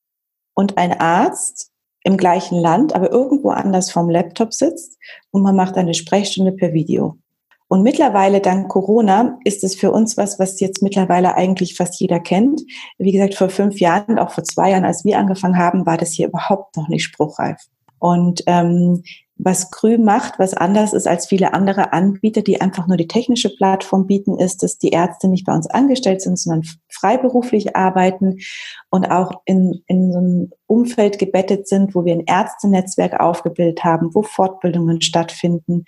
und 0.55 0.77
ein 0.77 0.99
Arzt 0.99 1.70
im 2.03 2.17
gleichen 2.17 2.59
Land, 2.59 2.95
aber 2.95 3.11
irgendwo 3.11 3.49
anders 3.49 3.91
vom 3.91 4.09
Laptop 4.09 4.53
sitzt 4.53 4.97
und 5.31 5.43
man 5.43 5.55
macht 5.55 5.77
eine 5.77 5.93
Sprechstunde 5.93 6.51
per 6.51 6.73
Video. 6.73 7.17
Und 7.67 7.83
mittlerweile, 7.83 8.41
dank 8.41 8.67
Corona, 8.67 9.39
ist 9.45 9.63
es 9.63 9.75
für 9.75 9.91
uns 9.91 10.17
was, 10.17 10.39
was 10.39 10.59
jetzt 10.59 10.83
mittlerweile 10.83 11.35
eigentlich 11.35 11.75
fast 11.75 12.01
jeder 12.01 12.19
kennt. 12.19 12.61
Wie 12.97 13.13
gesagt, 13.13 13.35
vor 13.35 13.47
fünf 13.47 13.79
Jahren, 13.79 14.19
auch 14.19 14.31
vor 14.31 14.43
zwei 14.43 14.71
Jahren, 14.71 14.83
als 14.83 15.05
wir 15.05 15.17
angefangen 15.17 15.57
haben, 15.57 15.85
war 15.85 15.95
das 15.95 16.11
hier 16.11 16.27
überhaupt 16.27 16.75
noch 16.75 16.89
nicht 16.89 17.03
spruchreif. 17.03 17.57
Und 17.97 18.43
ähm, 18.47 19.03
was 19.43 19.71
Krü 19.71 19.97
macht, 19.97 20.37
was 20.37 20.53
anders 20.53 20.93
ist 20.93 21.07
als 21.07 21.27
viele 21.27 21.53
andere 21.53 21.93
Anbieter, 21.93 22.41
die 22.41 22.61
einfach 22.61 22.87
nur 22.87 22.97
die 22.97 23.07
technische 23.07 23.49
Plattform 23.49 24.05
bieten, 24.05 24.37
ist, 24.37 24.61
dass 24.61 24.77
die 24.77 24.89
Ärzte 24.89 25.27
nicht 25.27 25.45
bei 25.45 25.53
uns 25.53 25.67
angestellt 25.67 26.21
sind, 26.21 26.37
sondern 26.37 26.63
freiberuflich 26.89 27.75
arbeiten 27.75 28.37
und 28.89 29.05
auch 29.09 29.41
in, 29.45 29.81
in 29.87 30.11
so 30.11 30.19
einem 30.19 30.51
Umfeld 30.67 31.17
gebettet 31.17 31.67
sind, 31.67 31.95
wo 31.95 32.05
wir 32.05 32.13
ein 32.13 32.25
Ärztenetzwerk 32.25 33.19
aufgebildet 33.19 33.83
haben, 33.83 34.13
wo 34.13 34.21
Fortbildungen 34.21 35.01
stattfinden. 35.01 35.85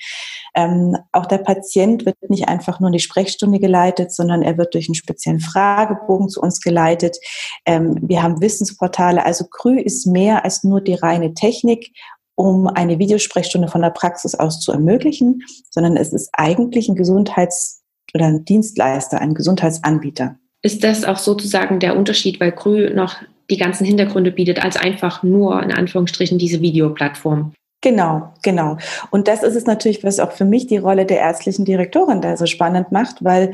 Ähm, 0.55 0.97
auch 1.11 1.25
der 1.25 1.37
Patient 1.37 2.05
wird 2.05 2.17
nicht 2.29 2.47
einfach 2.49 2.79
nur 2.79 2.87
in 2.87 2.93
die 2.93 2.99
Sprechstunde 2.99 3.59
geleitet, 3.59 4.11
sondern 4.11 4.41
er 4.41 4.57
wird 4.57 4.73
durch 4.73 4.89
einen 4.89 4.95
speziellen 4.95 5.39
Fragebogen 5.39 6.27
zu 6.27 6.41
uns 6.41 6.59
geleitet. 6.59 7.17
Ähm, 7.65 7.99
wir 8.01 8.23
haben 8.23 8.41
Wissensportale. 8.41 9.23
Also 9.23 9.45
Krü 9.45 9.79
ist 9.79 10.07
mehr 10.07 10.43
als 10.43 10.63
nur 10.63 10.81
die 10.81 10.95
reine 10.95 11.33
Technik 11.33 11.91
um 12.35 12.67
eine 12.67 12.99
Videosprechstunde 12.99 13.67
von 13.67 13.81
der 13.81 13.91
Praxis 13.91 14.35
aus 14.35 14.59
zu 14.59 14.71
ermöglichen, 14.71 15.43
sondern 15.69 15.97
es 15.97 16.13
ist 16.13 16.29
eigentlich 16.33 16.89
ein 16.89 16.95
Gesundheits- 16.95 17.83
oder 18.13 18.27
ein 18.27 18.45
Dienstleister, 18.45 19.19
ein 19.19 19.33
Gesundheitsanbieter. 19.33 20.37
ist 20.61 20.83
das 20.83 21.03
auch 21.03 21.17
sozusagen 21.17 21.79
der 21.79 21.97
Unterschied, 21.97 22.39
weil 22.39 22.51
Krü 22.51 22.93
noch 22.93 23.15
die 23.49 23.57
ganzen 23.57 23.85
Hintergründe 23.85 24.31
bietet, 24.31 24.63
als 24.63 24.77
einfach 24.77 25.23
nur 25.23 25.61
in 25.61 25.71
Anführungsstrichen 25.71 26.37
diese 26.37 26.61
Videoplattform. 26.61 27.53
Genau, 27.83 28.31
genau. 28.41 28.77
Und 29.11 29.27
das 29.27 29.43
ist 29.43 29.55
es 29.55 29.65
natürlich, 29.65 30.05
was 30.05 30.21
auch 30.21 30.31
für 30.31 30.45
mich 30.45 30.67
die 30.67 30.77
Rolle 30.77 31.05
der 31.05 31.19
ärztlichen 31.19 31.65
Direktorin 31.65 32.21
da 32.21 32.37
so 32.37 32.45
spannend 32.45 32.93
macht, 32.93 33.21
weil 33.25 33.51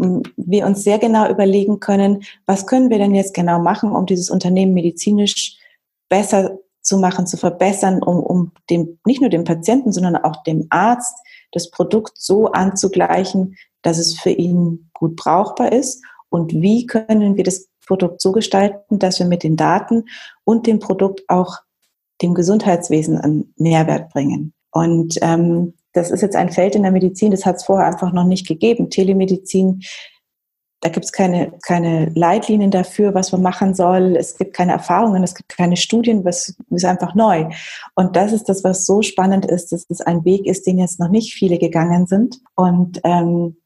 hm, 0.00 0.22
wir 0.36 0.66
uns 0.66 0.84
sehr 0.84 1.00
genau 1.00 1.28
überlegen 1.28 1.80
können, 1.80 2.22
was 2.46 2.68
können 2.68 2.90
wir 2.90 2.98
denn 2.98 3.12
jetzt 3.12 3.34
genau 3.34 3.58
machen, 3.58 3.90
um 3.90 4.06
dieses 4.06 4.30
Unternehmen 4.30 4.72
medizinisch 4.72 5.56
besser 6.08 6.58
zu 6.82 6.98
machen, 6.98 7.26
zu 7.26 7.36
verbessern, 7.36 8.02
um, 8.02 8.18
um 8.18 8.52
dem, 8.68 8.98
nicht 9.06 9.20
nur 9.20 9.30
dem 9.30 9.44
Patienten, 9.44 9.92
sondern 9.92 10.16
auch 10.16 10.42
dem 10.42 10.66
Arzt 10.70 11.14
das 11.52 11.70
Produkt 11.70 12.20
so 12.20 12.48
anzugleichen, 12.52 13.56
dass 13.82 13.98
es 13.98 14.18
für 14.18 14.30
ihn 14.30 14.90
gut 14.92 15.16
brauchbar 15.16 15.72
ist. 15.72 16.02
Und 16.28 16.52
wie 16.52 16.86
können 16.86 17.36
wir 17.36 17.44
das 17.44 17.68
Produkt 17.86 18.20
so 18.20 18.32
gestalten, 18.32 18.98
dass 18.98 19.18
wir 19.18 19.26
mit 19.26 19.42
den 19.42 19.56
Daten 19.56 20.04
und 20.44 20.66
dem 20.66 20.78
Produkt 20.78 21.22
auch 21.28 21.58
dem 22.22 22.34
Gesundheitswesen 22.34 23.18
einen 23.18 23.52
Mehrwert 23.56 24.10
bringen. 24.10 24.54
Und 24.70 25.18
ähm, 25.20 25.74
das 25.92 26.10
ist 26.10 26.22
jetzt 26.22 26.36
ein 26.36 26.50
Feld 26.50 26.74
in 26.74 26.82
der 26.82 26.92
Medizin, 26.92 27.32
das 27.32 27.44
hat 27.44 27.56
es 27.56 27.64
vorher 27.64 27.86
einfach 27.86 28.12
noch 28.12 28.24
nicht 28.24 28.46
gegeben. 28.46 28.88
Telemedizin, 28.88 29.82
da 30.82 30.88
gibt 30.88 31.06
es 31.06 31.12
keine, 31.12 31.52
keine 31.62 32.12
Leitlinien 32.14 32.70
dafür, 32.70 33.14
was 33.14 33.32
man 33.32 33.40
machen 33.40 33.74
soll. 33.74 34.16
Es 34.16 34.36
gibt 34.36 34.52
keine 34.54 34.72
Erfahrungen, 34.72 35.22
es 35.22 35.34
gibt 35.34 35.56
keine 35.56 35.76
Studien, 35.76 36.24
was 36.24 36.54
ist 36.70 36.84
einfach 36.84 37.14
neu. 37.14 37.46
Und 37.94 38.16
das 38.16 38.32
ist 38.32 38.48
das, 38.48 38.64
was 38.64 38.84
so 38.84 39.00
spannend 39.00 39.46
ist, 39.46 39.72
dass 39.72 39.86
es 39.88 40.00
ein 40.00 40.24
Weg 40.24 40.46
ist, 40.46 40.66
den 40.66 40.78
jetzt 40.78 41.00
noch 41.00 41.08
nicht 41.08 41.34
viele 41.34 41.58
gegangen 41.58 42.06
sind 42.06 42.40
und 42.56 43.00
ähm, 43.04 43.56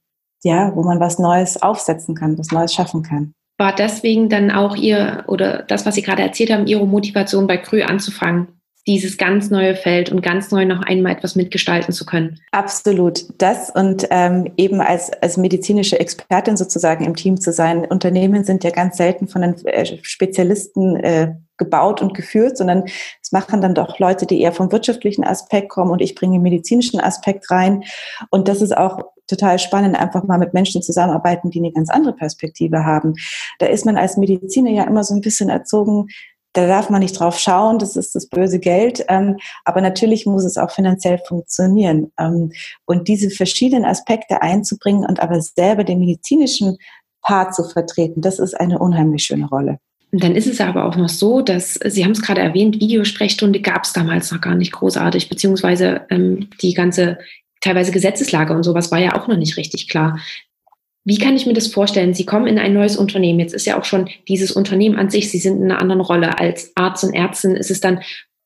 ja, 0.44 0.76
wo 0.76 0.84
man 0.84 1.00
was 1.00 1.18
Neues 1.18 1.60
aufsetzen 1.60 2.14
kann, 2.14 2.38
was 2.38 2.52
Neues 2.52 2.72
schaffen 2.72 3.02
kann 3.02 3.32
war 3.58 3.74
deswegen 3.74 4.28
dann 4.28 4.50
auch 4.50 4.76
ihr 4.76 5.24
oder 5.28 5.62
das, 5.62 5.86
was 5.86 5.94
Sie 5.94 6.02
gerade 6.02 6.22
erzählt 6.22 6.52
haben, 6.52 6.66
Ihre 6.66 6.86
Motivation 6.86 7.46
bei 7.46 7.56
Krü 7.56 7.82
anzufangen? 7.82 8.55
Dieses 8.86 9.18
ganz 9.18 9.50
neue 9.50 9.74
Feld 9.74 10.12
und 10.12 10.22
ganz 10.22 10.50
neu 10.50 10.64
noch 10.64 10.82
einmal 10.82 11.12
etwas 11.12 11.34
mitgestalten 11.34 11.92
zu 11.92 12.06
können. 12.06 12.40
Absolut. 12.52 13.24
Das 13.38 13.70
und 13.70 14.06
ähm, 14.10 14.52
eben 14.56 14.80
als, 14.80 15.12
als 15.22 15.36
medizinische 15.36 15.98
Expertin 15.98 16.56
sozusagen 16.56 17.04
im 17.04 17.16
Team 17.16 17.40
zu 17.40 17.52
sein. 17.52 17.84
Unternehmen 17.84 18.44
sind 18.44 18.62
ja 18.62 18.70
ganz 18.70 18.96
selten 18.96 19.26
von 19.26 19.42
den 19.42 19.66
äh, 19.66 19.98
Spezialisten 20.02 20.96
äh, 20.96 21.34
gebaut 21.56 22.02
und 22.02 22.14
geführt, 22.14 22.56
sondern 22.56 22.84
es 23.22 23.32
machen 23.32 23.60
dann 23.60 23.74
doch 23.74 23.98
Leute, 23.98 24.26
die 24.26 24.40
eher 24.40 24.52
vom 24.52 24.70
wirtschaftlichen 24.70 25.24
Aspekt 25.24 25.70
kommen 25.70 25.90
und 25.90 26.02
ich 26.02 26.14
bringe 26.14 26.34
den 26.34 26.42
medizinischen 26.42 27.00
Aspekt 27.00 27.50
rein. 27.50 27.82
Und 28.30 28.46
das 28.48 28.62
ist 28.62 28.76
auch 28.76 29.00
total 29.26 29.58
spannend, 29.58 29.98
einfach 29.98 30.22
mal 30.24 30.38
mit 30.38 30.54
Menschen 30.54 30.82
zusammenarbeiten, 30.82 31.50
die 31.50 31.58
eine 31.58 31.72
ganz 31.72 31.90
andere 31.90 32.12
Perspektive 32.12 32.84
haben. 32.84 33.14
Da 33.58 33.66
ist 33.66 33.84
man 33.84 33.96
als 33.96 34.16
Mediziner 34.16 34.70
ja 34.70 34.84
immer 34.84 35.02
so 35.02 35.14
ein 35.14 35.20
bisschen 35.20 35.48
erzogen, 35.48 36.08
da 36.56 36.66
darf 36.66 36.90
man 36.90 37.00
nicht 37.00 37.18
drauf 37.18 37.38
schauen, 37.38 37.78
das 37.78 37.96
ist 37.96 38.14
das 38.14 38.28
böse 38.28 38.58
Geld. 38.58 39.04
Ähm, 39.08 39.36
aber 39.64 39.80
natürlich 39.80 40.26
muss 40.26 40.44
es 40.44 40.56
auch 40.56 40.70
finanziell 40.70 41.18
funktionieren. 41.18 42.12
Ähm, 42.18 42.52
und 42.86 43.08
diese 43.08 43.30
verschiedenen 43.30 43.84
Aspekte 43.84 44.42
einzubringen 44.42 45.04
und 45.04 45.20
aber 45.20 45.40
selber 45.40 45.84
den 45.84 46.00
medizinischen 46.00 46.78
Part 47.22 47.54
zu 47.54 47.64
vertreten, 47.64 48.22
das 48.22 48.38
ist 48.38 48.54
eine 48.58 48.78
unheimlich 48.78 49.24
schöne 49.24 49.46
Rolle. 49.46 49.78
Und 50.12 50.22
dann 50.22 50.34
ist 50.34 50.46
es 50.46 50.60
aber 50.60 50.84
auch 50.84 50.96
noch 50.96 51.08
so, 51.08 51.42
dass, 51.42 51.74
Sie 51.74 52.04
haben 52.04 52.12
es 52.12 52.22
gerade 52.22 52.40
erwähnt, 52.40 52.80
Videosprechstunde 52.80 53.60
gab 53.60 53.84
es 53.84 53.92
damals 53.92 54.30
noch 54.30 54.40
gar 54.40 54.54
nicht 54.54 54.72
großartig, 54.72 55.28
beziehungsweise 55.28 56.02
ähm, 56.10 56.48
die 56.62 56.72
ganze 56.72 57.18
teilweise 57.60 57.90
Gesetzeslage 57.90 58.54
und 58.54 58.62
sowas 58.62 58.90
war 58.92 58.98
ja 58.98 59.14
auch 59.14 59.28
noch 59.28 59.36
nicht 59.36 59.56
richtig 59.56 59.88
klar. 59.88 60.18
Wie 61.06 61.18
kann 61.18 61.36
ich 61.36 61.46
mir 61.46 61.52
das 61.52 61.68
vorstellen? 61.68 62.14
Sie 62.14 62.26
kommen 62.26 62.48
in 62.48 62.58
ein 62.58 62.74
neues 62.74 62.96
Unternehmen. 62.96 63.38
Jetzt 63.38 63.54
ist 63.54 63.64
ja 63.64 63.78
auch 63.78 63.84
schon 63.84 64.10
dieses 64.26 64.50
Unternehmen 64.50 64.98
an 64.98 65.08
sich, 65.08 65.30
Sie 65.30 65.38
sind 65.38 65.58
in 65.62 65.70
einer 65.70 65.80
anderen 65.80 66.00
Rolle. 66.00 66.40
Als 66.40 66.72
Arzt 66.74 67.04
und 67.04 67.14
Ärztin 67.14 67.54
ist 67.54 67.70
es 67.70 67.80
dann, 67.80 68.00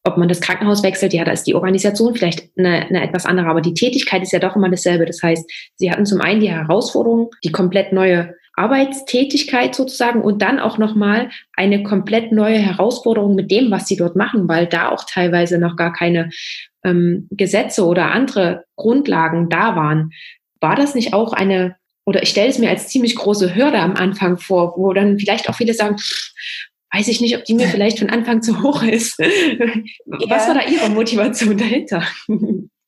ob 0.05 0.19
man 0.19 0.29
das 0.29 0.43
Krankenhaus 0.43 0.83
wechselt, 0.83 1.15
ja, 1.15 1.25
da 1.25 1.33
ist 1.33 1.45
die 1.45 1.55
Organisation 1.55 2.15
vielleicht 2.15 2.51
eine, 2.59 2.87
eine 2.87 3.03
etwas 3.03 3.25
andere, 3.25 3.47
aber 3.49 3.63
die 3.63 3.73
Tätigkeit 3.73 4.23
ist 4.23 4.33
ja 4.33 4.39
doch 4.41 4.57
immer 4.57 4.69
dasselbe. 4.69 5.07
Das 5.07 5.23
heißt, 5.23 5.51
Sie 5.77 5.91
hatten 5.91 6.05
zum 6.05 6.21
einen 6.21 6.41
die 6.41 6.51
Herausforderung, 6.51 7.31
die 7.43 7.51
komplett 7.51 7.95
neue 7.95 8.35
Arbeitstätigkeit 8.57 9.75
sozusagen 9.75 10.21
und 10.21 10.43
dann 10.43 10.59
auch 10.59 10.77
nochmal 10.77 11.31
eine 11.55 11.83
komplett 11.83 12.31
neue 12.31 12.59
Herausforderung 12.59 13.35
mit 13.35 13.51
dem, 13.51 13.71
was 13.71 13.87
sie 13.87 13.97
dort 13.97 14.17
machen, 14.17 14.49
weil 14.49 14.67
da 14.67 14.91
auch 14.91 15.05
teilweise 15.05 15.59
noch 15.59 15.77
gar 15.77 15.95
keine 15.95 16.29
ähm, 16.85 17.27
Gesetze 17.31 17.87
oder 17.87 18.11
andere 18.11 18.65
Grundlagen 18.77 19.49
da 19.49 19.77
waren. 19.77 20.11
War 20.61 20.77
das 20.77 20.95
nicht 20.95 21.15
auch 21.15 21.33
eine 21.33 21.77
oder 22.11 22.25
ich 22.25 22.31
stelle 22.31 22.49
es 22.49 22.59
mir 22.59 22.71
als 22.71 22.89
ziemlich 22.89 23.15
große 23.15 23.55
Hürde 23.55 23.79
am 23.79 23.95
Anfang 23.95 24.37
vor, 24.37 24.75
wo 24.77 24.93
dann 24.93 25.17
vielleicht 25.17 25.49
auch 25.49 25.55
viele 25.55 25.75
sagen, 25.75 25.95
weiß 26.93 27.07
ich 27.07 27.21
nicht, 27.21 27.37
ob 27.37 27.45
die 27.45 27.55
mir 27.55 27.69
vielleicht 27.69 28.01
von 28.01 28.11
Anfang 28.11 28.43
zu 28.43 28.65
hoch 28.65 28.83
ist. 28.83 29.17
Was 29.17 30.49
war 30.49 30.55
da 30.55 30.63
Ihre 30.63 30.91
Motivation 30.91 31.57
dahinter? 31.57 32.03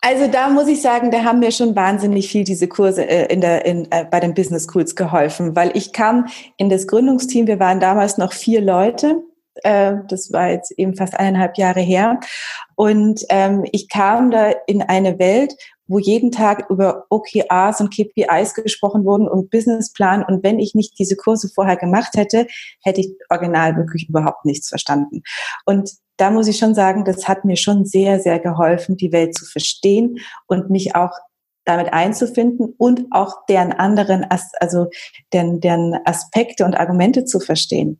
Also 0.00 0.26
da 0.26 0.48
muss 0.48 0.66
ich 0.66 0.82
sagen, 0.82 1.12
da 1.12 1.22
haben 1.22 1.38
mir 1.38 1.52
schon 1.52 1.76
wahnsinnig 1.76 2.28
viel 2.28 2.42
diese 2.42 2.66
Kurse 2.66 3.08
äh, 3.08 3.32
in 3.32 3.40
der, 3.40 3.64
in, 3.64 3.86
äh, 3.92 4.04
bei 4.10 4.18
den 4.18 4.34
Business 4.34 4.64
Schools 4.64 4.96
geholfen, 4.96 5.54
weil 5.54 5.70
ich 5.76 5.92
kam 5.92 6.26
in 6.56 6.68
das 6.68 6.88
Gründungsteam, 6.88 7.46
wir 7.46 7.60
waren 7.60 7.78
damals 7.78 8.18
noch 8.18 8.32
vier 8.32 8.60
Leute, 8.60 9.22
äh, 9.62 9.94
das 10.08 10.32
war 10.32 10.50
jetzt 10.50 10.72
eben 10.76 10.96
fast 10.96 11.16
eineinhalb 11.16 11.56
Jahre 11.56 11.78
her, 11.78 12.18
und 12.74 13.24
ähm, 13.28 13.64
ich 13.70 13.88
kam 13.88 14.32
da 14.32 14.50
in 14.66 14.82
eine 14.82 15.20
Welt, 15.20 15.54
wo 15.86 15.98
jeden 15.98 16.30
Tag 16.30 16.68
über 16.70 17.06
OKRs 17.10 17.80
und 17.80 17.94
KPIs 17.94 18.54
gesprochen 18.54 19.04
wurden 19.04 19.28
und 19.28 19.50
Businessplan. 19.50 20.24
Und 20.24 20.42
wenn 20.42 20.58
ich 20.58 20.74
nicht 20.74 20.98
diese 20.98 21.16
Kurse 21.16 21.48
vorher 21.48 21.76
gemacht 21.76 22.14
hätte, 22.14 22.46
hätte 22.82 23.00
ich 23.00 23.12
original 23.30 23.76
wirklich 23.76 24.08
überhaupt 24.08 24.44
nichts 24.44 24.68
verstanden. 24.68 25.22
Und 25.66 25.90
da 26.16 26.30
muss 26.30 26.48
ich 26.48 26.58
schon 26.58 26.74
sagen, 26.74 27.04
das 27.04 27.26
hat 27.26 27.44
mir 27.44 27.56
schon 27.56 27.84
sehr, 27.84 28.20
sehr 28.20 28.38
geholfen, 28.38 28.96
die 28.96 29.12
Welt 29.12 29.34
zu 29.34 29.44
verstehen 29.44 30.18
und 30.46 30.70
mich 30.70 30.94
auch 30.94 31.12
damit 31.64 31.92
einzufinden 31.92 32.74
und 32.76 33.06
auch 33.10 33.46
deren 33.48 33.72
anderen, 33.72 34.26
also 34.60 34.86
deren, 35.32 35.60
deren 35.60 35.96
Aspekte 36.04 36.64
und 36.64 36.74
Argumente 36.74 37.24
zu 37.24 37.40
verstehen. 37.40 37.98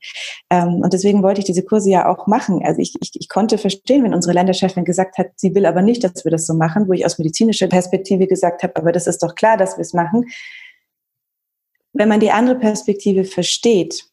Ähm, 0.51 0.81
und 0.83 0.93
deswegen 0.93 1.23
wollte 1.23 1.41
ich 1.41 1.45
diese 1.45 1.65
Kurse 1.65 1.91
ja 1.91 2.09
auch 2.09 2.27
machen. 2.27 2.63
Also 2.65 2.81
ich, 2.81 2.95
ich, 3.01 3.13
ich 3.15 3.29
konnte 3.29 3.59
verstehen, 3.59 4.05
wenn 4.05 4.15
unsere 4.15 4.35
Länderchefin 4.35 4.85
gesagt 4.85 5.19
hat, 5.19 5.29
sie 5.37 5.55
will 5.55 5.67
aber 5.67 5.83
nicht, 5.83 6.03
dass 6.03 6.25
wir 6.25 6.31
das 6.31 6.47
so 6.47 6.55
machen, 6.55 6.89
wo 6.89 6.93
ich 6.93 7.07
aus 7.07 7.19
medizinischer 7.19 7.69
Perspektive 7.69 8.27
gesagt 8.27 8.63
habe, 8.63 8.77
aber 8.77 8.93
das 8.93 9.07
ist 9.07 9.23
doch 9.23 9.35
klar, 9.35 9.57
dass 9.57 9.77
wir 9.77 9.83
es 9.83 9.93
machen. 9.93 10.27
Wenn 11.93 12.09
man 12.09 12.21
die 12.21 12.31
andere 12.31 12.59
Perspektive 12.59 13.25
versteht, 13.25 14.12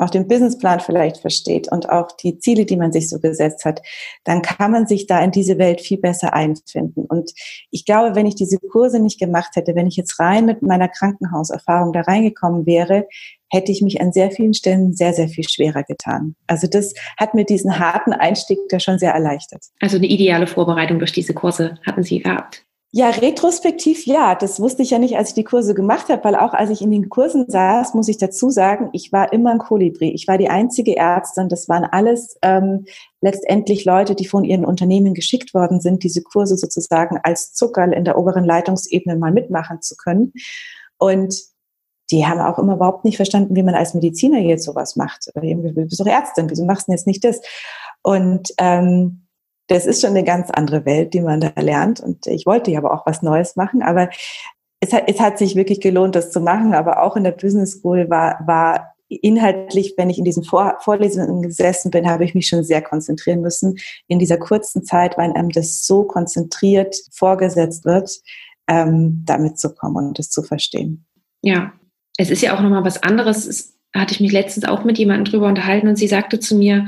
auch 0.00 0.10
den 0.10 0.28
Businessplan 0.28 0.80
vielleicht 0.80 1.18
versteht 1.18 1.70
und 1.70 1.88
auch 1.90 2.12
die 2.12 2.38
Ziele, 2.38 2.64
die 2.64 2.76
man 2.76 2.92
sich 2.92 3.08
so 3.08 3.20
gesetzt 3.20 3.64
hat, 3.64 3.82
dann 4.24 4.42
kann 4.42 4.70
man 4.70 4.86
sich 4.86 5.06
da 5.06 5.22
in 5.22 5.30
diese 5.30 5.58
Welt 5.58 5.80
viel 5.80 5.98
besser 5.98 6.34
einfinden. 6.34 7.04
Und 7.04 7.32
ich 7.70 7.84
glaube, 7.84 8.14
wenn 8.14 8.26
ich 8.26 8.34
diese 8.34 8.58
Kurse 8.58 9.00
nicht 9.00 9.18
gemacht 9.18 9.56
hätte, 9.56 9.74
wenn 9.74 9.86
ich 9.86 9.96
jetzt 9.96 10.18
rein 10.20 10.46
mit 10.46 10.62
meiner 10.62 10.88
Krankenhauserfahrung 10.88 11.92
da 11.92 12.02
reingekommen 12.02 12.66
wäre, 12.66 13.06
hätte 13.50 13.72
ich 13.72 13.82
mich 13.82 14.00
an 14.00 14.12
sehr 14.12 14.30
vielen 14.30 14.54
Stellen 14.54 14.92
sehr, 14.92 15.14
sehr 15.14 15.28
viel 15.28 15.48
schwerer 15.48 15.82
getan. 15.82 16.36
Also 16.46 16.66
das 16.66 16.94
hat 17.16 17.34
mir 17.34 17.44
diesen 17.44 17.78
harten 17.78 18.12
Einstieg 18.12 18.58
da 18.68 18.78
schon 18.78 18.98
sehr 18.98 19.12
erleichtert. 19.12 19.64
Also 19.80 19.96
eine 19.96 20.06
ideale 20.06 20.46
Vorbereitung 20.46 20.98
durch 20.98 21.12
diese 21.12 21.34
Kurse 21.34 21.78
hatten 21.86 22.02
Sie 22.02 22.20
gehabt. 22.20 22.67
Ja, 22.90 23.10
retrospektiv 23.10 24.06
ja. 24.06 24.34
Das 24.34 24.60
wusste 24.60 24.82
ich 24.82 24.90
ja 24.90 24.98
nicht, 24.98 25.16
als 25.16 25.30
ich 25.30 25.34
die 25.34 25.44
Kurse 25.44 25.74
gemacht 25.74 26.08
habe, 26.08 26.24
weil 26.24 26.34
auch 26.34 26.54
als 26.54 26.70
ich 26.70 26.80
in 26.80 26.90
den 26.90 27.10
Kursen 27.10 27.44
saß, 27.46 27.92
muss 27.92 28.08
ich 28.08 28.16
dazu 28.16 28.48
sagen, 28.48 28.88
ich 28.94 29.12
war 29.12 29.30
immer 29.32 29.50
ein 29.50 29.58
Kolibri. 29.58 30.10
Ich 30.10 30.26
war 30.26 30.38
die 30.38 30.48
einzige 30.48 30.96
Ärztin. 30.96 31.50
Das 31.50 31.68
waren 31.68 31.84
alles 31.84 32.38
ähm, 32.40 32.86
letztendlich 33.20 33.84
Leute, 33.84 34.14
die 34.14 34.26
von 34.26 34.42
ihren 34.42 34.64
Unternehmen 34.64 35.12
geschickt 35.12 35.52
worden 35.52 35.80
sind, 35.82 36.02
diese 36.02 36.22
Kurse 36.22 36.56
sozusagen 36.56 37.18
als 37.22 37.52
Zuckerl 37.52 37.92
in 37.92 38.04
der 38.04 38.16
oberen 38.16 38.44
Leitungsebene 38.44 39.16
mal 39.16 39.32
mitmachen 39.32 39.82
zu 39.82 39.94
können. 39.94 40.32
Und 40.96 41.42
die 42.10 42.26
haben 42.26 42.40
auch 42.40 42.58
immer 42.58 42.76
überhaupt 42.76 43.04
nicht 43.04 43.16
verstanden, 43.16 43.54
wie 43.54 43.62
man 43.62 43.74
als 43.74 43.92
Mediziner 43.92 44.38
jetzt 44.38 44.64
sowas 44.64 44.96
macht. 44.96 45.30
Du 45.34 45.40
bist 45.74 46.00
doch 46.00 46.06
Ärztin, 46.06 46.48
wieso 46.48 46.64
machst 46.64 46.88
du 46.88 46.92
denn 46.92 46.96
jetzt 46.96 47.06
nicht 47.06 47.22
das? 47.22 47.42
Und 48.00 48.48
ähm, 48.56 49.27
das 49.68 49.86
ist 49.86 50.00
schon 50.00 50.10
eine 50.10 50.24
ganz 50.24 50.50
andere 50.50 50.84
Welt, 50.84 51.14
die 51.14 51.20
man 51.20 51.40
da 51.40 51.52
lernt. 51.60 52.00
Und 52.00 52.26
ich 52.26 52.46
wollte 52.46 52.70
ja 52.70 52.78
aber 52.78 52.92
auch 52.92 53.06
was 53.06 53.22
Neues 53.22 53.56
machen, 53.56 53.82
aber 53.82 54.10
es 54.80 54.92
hat, 54.92 55.04
es 55.06 55.20
hat 55.20 55.38
sich 55.38 55.56
wirklich 55.56 55.80
gelohnt, 55.80 56.14
das 56.14 56.30
zu 56.30 56.40
machen. 56.40 56.74
Aber 56.74 57.02
auch 57.02 57.16
in 57.16 57.24
der 57.24 57.32
Business 57.32 57.78
School 57.78 58.08
war, 58.08 58.40
war 58.46 58.94
inhaltlich, 59.08 59.94
wenn 59.96 60.10
ich 60.10 60.18
in 60.18 60.24
diesen 60.24 60.44
Vor 60.44 60.76
Vorlesungen 60.80 61.42
gesessen 61.42 61.90
bin, 61.90 62.08
habe 62.08 62.24
ich 62.24 62.34
mich 62.34 62.46
schon 62.46 62.62
sehr 62.62 62.82
konzentrieren 62.82 63.40
müssen. 63.40 63.76
In 64.06 64.18
dieser 64.18 64.38
kurzen 64.38 64.84
Zeit, 64.84 65.16
weil 65.16 65.32
einem 65.32 65.50
das 65.50 65.86
so 65.86 66.04
konzentriert 66.04 66.96
vorgesetzt 67.10 67.84
wird, 67.84 68.10
ähm, 68.68 69.22
damit 69.24 69.58
zu 69.58 69.74
kommen 69.74 70.08
und 70.08 70.18
das 70.18 70.30
zu 70.30 70.42
verstehen. 70.42 71.06
Ja, 71.42 71.72
es 72.16 72.30
ist 72.30 72.42
ja 72.42 72.56
auch 72.56 72.60
nochmal 72.60 72.84
was 72.84 73.02
anderes. 73.02 73.46
Es 73.46 73.78
hatte 73.94 74.12
ich 74.12 74.20
mich 74.20 74.32
letztens 74.32 74.66
auch 74.66 74.84
mit 74.84 74.98
jemandem 74.98 75.24
drüber 75.24 75.46
unterhalten 75.46 75.88
und 75.88 75.96
sie 75.96 76.08
sagte 76.08 76.38
zu 76.38 76.56
mir, 76.56 76.86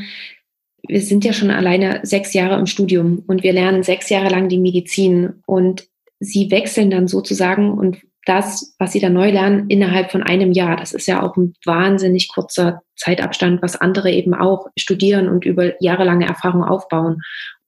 wir 0.87 1.01
sind 1.01 1.25
ja 1.25 1.33
schon 1.33 1.51
alleine 1.51 2.01
sechs 2.03 2.33
Jahre 2.33 2.59
im 2.59 2.67
Studium 2.67 3.23
und 3.27 3.43
wir 3.43 3.53
lernen 3.53 3.83
sechs 3.83 4.09
Jahre 4.09 4.29
lang 4.29 4.49
die 4.49 4.59
Medizin 4.59 5.43
und 5.47 5.87
sie 6.19 6.51
wechseln 6.51 6.91
dann 6.91 7.09
sozusagen 7.09 7.73
und 7.73 7.99
das, 8.27 8.75
was 8.79 8.93
sie 8.93 9.01
da 9.01 9.09
neu 9.09 9.31
lernen, 9.31 9.69
innerhalb 9.69 10.11
von 10.11 10.23
einem 10.23 10.53
Jahr. 10.53 10.77
Das 10.77 10.93
ist 10.93 11.07
ja 11.07 11.23
auch 11.23 11.37
ein 11.37 11.55
wahnsinnig 11.65 12.29
kurzer 12.29 12.83
Zeitabstand, 12.97 13.63
was 13.63 13.77
andere 13.77 14.11
eben 14.11 14.35
auch 14.35 14.67
studieren 14.77 15.29
und 15.29 15.45
über 15.45 15.83
jahrelange 15.83 16.27
Erfahrung 16.27 16.63
aufbauen. 16.63 17.23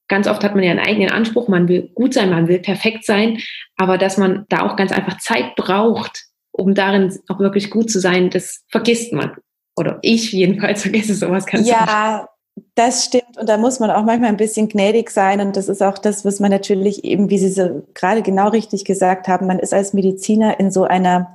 Ganz 0.09 0.29
oft 0.29 0.45
hat 0.45 0.55
man 0.55 0.63
ja 0.63 0.71
einen 0.71 0.81
eigenen 0.81 1.11
Anspruch, 1.11 1.49
man 1.49 1.69
will 1.69 1.91
gut 1.95 2.13
sein, 2.13 2.31
man 2.31 2.49
will 2.49 2.59
perfekt 2.59 3.07
sein, 3.07 3.39
aber 3.77 3.97
dass 3.97 4.19
man 4.19 4.45
da 4.51 4.61
auch 4.61 4.77
ganz 4.77 4.93
einfach 4.93 5.19
Zeit 5.19 5.57
braucht, 5.57 6.27
um 6.53 6.75
darin 6.75 7.19
auch 7.29 7.41
wirklich 7.41 7.71
gut 7.71 7.91
zu 7.91 7.99
sein, 7.99 8.29
das 8.29 8.63
vergisst 8.69 9.13
man. 9.15 9.33
Oder 9.75 9.99
ich 10.03 10.33
jedenfalls 10.33 10.83
vergesse 10.83 11.15
sowas 11.15 11.47
ganz 11.47 11.67
Ja, 11.67 12.29
das 12.75 13.05
stimmt. 13.05 13.39
Und 13.39 13.49
da 13.49 13.57
muss 13.57 13.81
man 13.81 13.91
auch 13.91 14.05
manchmal 14.05 14.31
ein 14.31 14.37
bisschen 14.37 14.69
gnädig 14.69 15.11
sein. 15.11 15.41
Und 15.41 15.57
das 15.57 15.69
ist 15.69 15.83
auch 15.83 15.99
das, 15.99 16.25
was 16.25 16.41
man 16.41 16.51
natürlich 16.51 17.05
eben, 17.05 17.31
wie 17.31 17.39
Sie 17.39 17.49
so 17.49 17.83
gerade 17.95 18.23
genau 18.23 18.49
richtig 18.49 18.85
gesagt 18.85 19.29
haben, 19.29 19.47
man 19.47 19.59
ist 19.59 19.75
als 19.75 19.93
Mediziner 19.93 20.59
in 20.61 20.71
so 20.71 20.85
einer, 20.85 21.33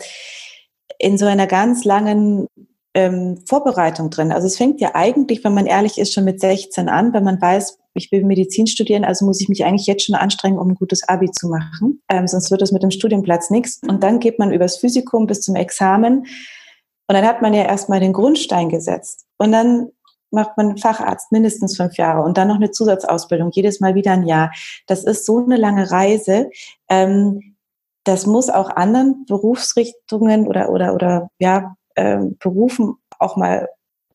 in 0.99 1.17
so 1.17 1.25
einer 1.25 1.47
ganz 1.47 1.86
langen 1.86 2.47
ähm, 2.93 3.39
Vorbereitung 3.47 4.10
drin. 4.10 4.32
Also 4.32 4.47
es 4.47 4.58
fängt 4.58 4.82
ja 4.82 4.95
eigentlich, 4.95 5.43
wenn 5.43 5.53
man 5.53 5.67
ehrlich 5.67 5.97
ist, 5.97 6.13
schon 6.13 6.23
mit 6.23 6.39
16 6.39 6.89
an, 6.89 7.13
wenn 7.13 7.23
man 7.23 7.39
weiß, 7.39 7.77
ich 7.93 8.12
will 8.12 8.23
Medizin 8.23 8.67
studieren, 8.67 9.03
also 9.03 9.25
muss 9.25 9.41
ich 9.41 9.49
mich 9.49 9.65
eigentlich 9.65 9.88
jetzt 9.88 10.06
schon 10.06 10.15
anstrengen, 10.15 10.60
um 10.60 10.69
ein 10.69 10.75
gutes 10.75 11.08
Abi 11.08 11.32
zu 11.32 11.47
machen. 11.47 12.01
Ähm, 12.10 12.27
sonst 12.27 12.51
wird 12.51 12.62
es 12.62 12.71
mit 12.71 12.84
dem 12.84 12.91
Studienplatz 12.91 13.49
nichts. 13.49 13.82
Und 13.88 14.03
dann 14.03 14.19
geht 14.19 14.39
man 14.39 14.51
übers 14.51 14.77
Physikum 14.77 15.25
bis 15.25 15.41
zum 15.41 15.56
Examen. 15.56 16.19
Und 16.19 17.15
dann 17.15 17.25
hat 17.25 17.41
man 17.41 17.53
ja 17.53 17.63
erstmal 17.63 17.99
den 17.99 18.13
Grundstein 18.13 18.69
gesetzt. 18.69 19.25
Und 19.38 19.51
dann 19.51 19.89
macht 20.31 20.57
man 20.57 20.77
Facharzt 20.77 21.31
mindestens 21.31 21.77
fünf 21.77 21.97
Jahre 21.97 22.23
und 22.23 22.37
dann 22.37 22.47
noch 22.47 22.55
eine 22.55 22.71
Zusatzausbildung, 22.71 23.51
jedes 23.51 23.79
Mal 23.79 23.95
wieder 23.95 24.11
ein 24.11 24.25
Jahr. 24.25 24.51
Das 24.85 25.03
ist 25.03 25.25
so 25.25 25.43
eine 25.43 25.57
lange 25.57 25.89
Reise. 25.91 26.49
Ähm, 26.89 27.55
das 28.03 28.25
muss 28.25 28.49
auch 28.49 28.69
anderen 28.69 29.25
Berufsrichtungen 29.25 30.47
oder, 30.47 30.69
oder, 30.69 30.93
oder 30.93 31.29
ja, 31.39 31.75
ähm, 31.95 32.37
Berufen 32.39 32.95
auch 33.19 33.35
mal 33.35 33.69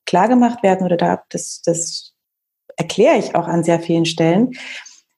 klar 0.07 0.29
gemacht 0.29 0.63
werden 0.63 0.85
oder 0.85 0.97
da, 0.97 1.23
das, 1.29 1.63
das 1.65 2.13
erkläre 2.77 3.19
ich 3.19 3.35
auch 3.35 3.47
an 3.47 3.65
sehr 3.65 3.81
vielen 3.81 4.07
Stellen, 4.07 4.53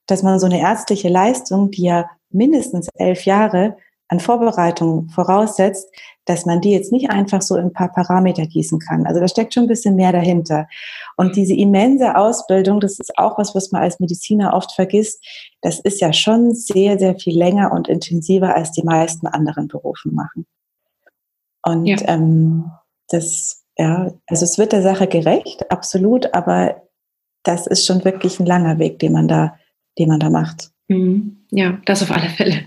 dass 0.07 0.23
man 0.23 0.39
so 0.39 0.45
eine 0.45 0.59
ärztliche 0.59 1.09
Leistung, 1.09 1.71
die 1.71 1.83
ja 1.83 2.09
mindestens 2.29 2.89
elf 2.95 3.25
Jahre 3.25 3.77
an 4.09 4.19
Vorbereitung 4.19 5.09
voraussetzt, 5.09 5.89
dass 6.25 6.45
man 6.45 6.61
die 6.61 6.71
jetzt 6.71 6.91
nicht 6.91 7.09
einfach 7.09 7.41
so 7.41 7.55
in 7.55 7.65
ein 7.65 7.73
paar 7.73 7.91
Parameter 7.91 8.45
gießen 8.45 8.79
kann. 8.79 9.05
Also 9.05 9.19
da 9.19 9.27
steckt 9.27 9.53
schon 9.53 9.63
ein 9.63 9.69
bisschen 9.69 9.95
mehr 9.95 10.11
dahinter. 10.11 10.67
Und 11.17 11.35
diese 11.35 11.53
immense 11.53 12.15
Ausbildung, 12.15 12.79
das 12.79 12.99
ist 12.99 13.17
auch 13.17 13.37
was, 13.37 13.53
was 13.55 13.71
man 13.71 13.83
als 13.83 13.99
Mediziner 13.99 14.53
oft 14.53 14.71
vergisst, 14.73 15.23
das 15.61 15.79
ist 15.79 16.01
ja 16.01 16.13
schon 16.13 16.53
sehr, 16.53 16.97
sehr 16.99 17.17
viel 17.17 17.37
länger 17.37 17.71
und 17.71 17.87
intensiver, 17.87 18.55
als 18.55 18.71
die 18.71 18.83
meisten 18.83 19.27
anderen 19.27 19.67
Berufen 19.67 20.13
machen. 20.13 20.45
Und 21.63 21.85
ja. 21.85 21.97
ähm, 22.07 22.71
das, 23.09 23.63
ja, 23.77 24.11
also 24.27 24.43
es 24.45 24.57
wird 24.57 24.71
der 24.71 24.81
Sache 24.81 25.07
gerecht, 25.07 25.71
absolut, 25.71 26.33
aber 26.33 26.83
das 27.43 27.67
ist 27.67 27.85
schon 27.85 28.03
wirklich 28.03 28.39
ein 28.39 28.45
langer 28.45 28.79
Weg, 28.79 28.99
den 28.99 29.13
man 29.13 29.27
da, 29.27 29.57
den 29.97 30.09
man 30.09 30.19
da 30.19 30.29
macht. 30.29 30.71
Mhm. 30.87 31.45
Ja, 31.51 31.79
das 31.85 32.03
auf 32.03 32.11
alle 32.11 32.29
Fälle. 32.29 32.65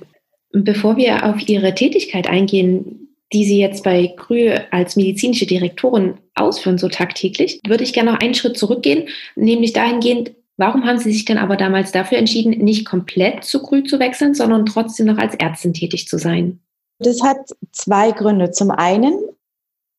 Bevor 0.52 0.96
wir 0.96 1.24
auf 1.26 1.48
Ihre 1.48 1.74
Tätigkeit 1.74 2.28
eingehen, 2.28 3.08
die 3.32 3.44
Sie 3.44 3.58
jetzt 3.58 3.84
bei 3.84 4.14
Grü 4.16 4.54
als 4.70 4.96
medizinische 4.96 5.46
Direktorin 5.46 6.14
ausführen, 6.34 6.78
so 6.78 6.88
tagtäglich, 6.88 7.61
würde 7.66 7.84
ich 7.84 7.92
gerne 7.92 8.12
noch 8.12 8.20
einen 8.20 8.34
Schritt 8.34 8.56
zurückgehen, 8.56 9.08
nämlich 9.37 9.74
dahingehend, 9.74 10.32
warum 10.56 10.84
haben 10.84 10.98
Sie 10.98 11.12
sich 11.12 11.26
denn 11.26 11.38
aber 11.38 11.56
damals 11.56 11.92
dafür 11.92 12.18
entschieden, 12.18 12.50
nicht 12.50 12.87
komplett 12.87 13.44
zu 13.44 13.62
Grü 13.62 13.82
zu 13.84 13.98
wechseln, 13.98 14.34
sondern 14.34 14.64
trotzdem 14.64 15.06
noch 15.06 15.18
als 15.18 15.34
Ärztin 15.34 15.74
tätig 15.74 16.08
zu 16.08 16.18
sein? 16.18 16.61
Das 16.98 17.22
hat 17.22 17.38
zwei 17.72 18.11
Gründe. 18.12 18.50
Zum 18.50 18.70
einen 18.70 19.14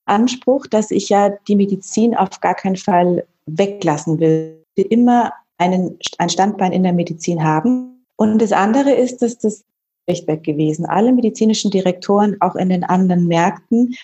Anspruch, 0.06 0.66
dass 0.68 0.92
ich 0.92 1.10
ja 1.10 1.30
die 1.48 1.56
Medizin 1.56 2.16
auf 2.16 2.40
gar 2.42 2.56
keinen 2.56 2.76
Fall 2.76 3.26
weglassen 3.46 4.20
will. 4.20 4.66
Wir 4.76 4.92
immer 4.92 5.34
einen, 5.58 5.98
ein 6.18 6.30
Standbein 6.30 6.72
in 6.72 6.84
der 6.84 6.94
Medizin 6.94 7.44
haben. 7.44 8.06
Und 8.16 8.42
das 8.42 8.52
andere 8.52 8.92
ist, 8.92 9.22
dass 9.22 9.38
das 9.38 9.64
schlichtweg 10.10 10.44
gewesen. 10.44 10.86
Alle 10.86 11.14
medizinischen 11.14 11.72
Direktoren, 11.72 12.38
auch 12.40 12.56
in 12.56 12.70
den 12.70 12.84
anderen 12.84 13.28
Märkten, 13.28 13.96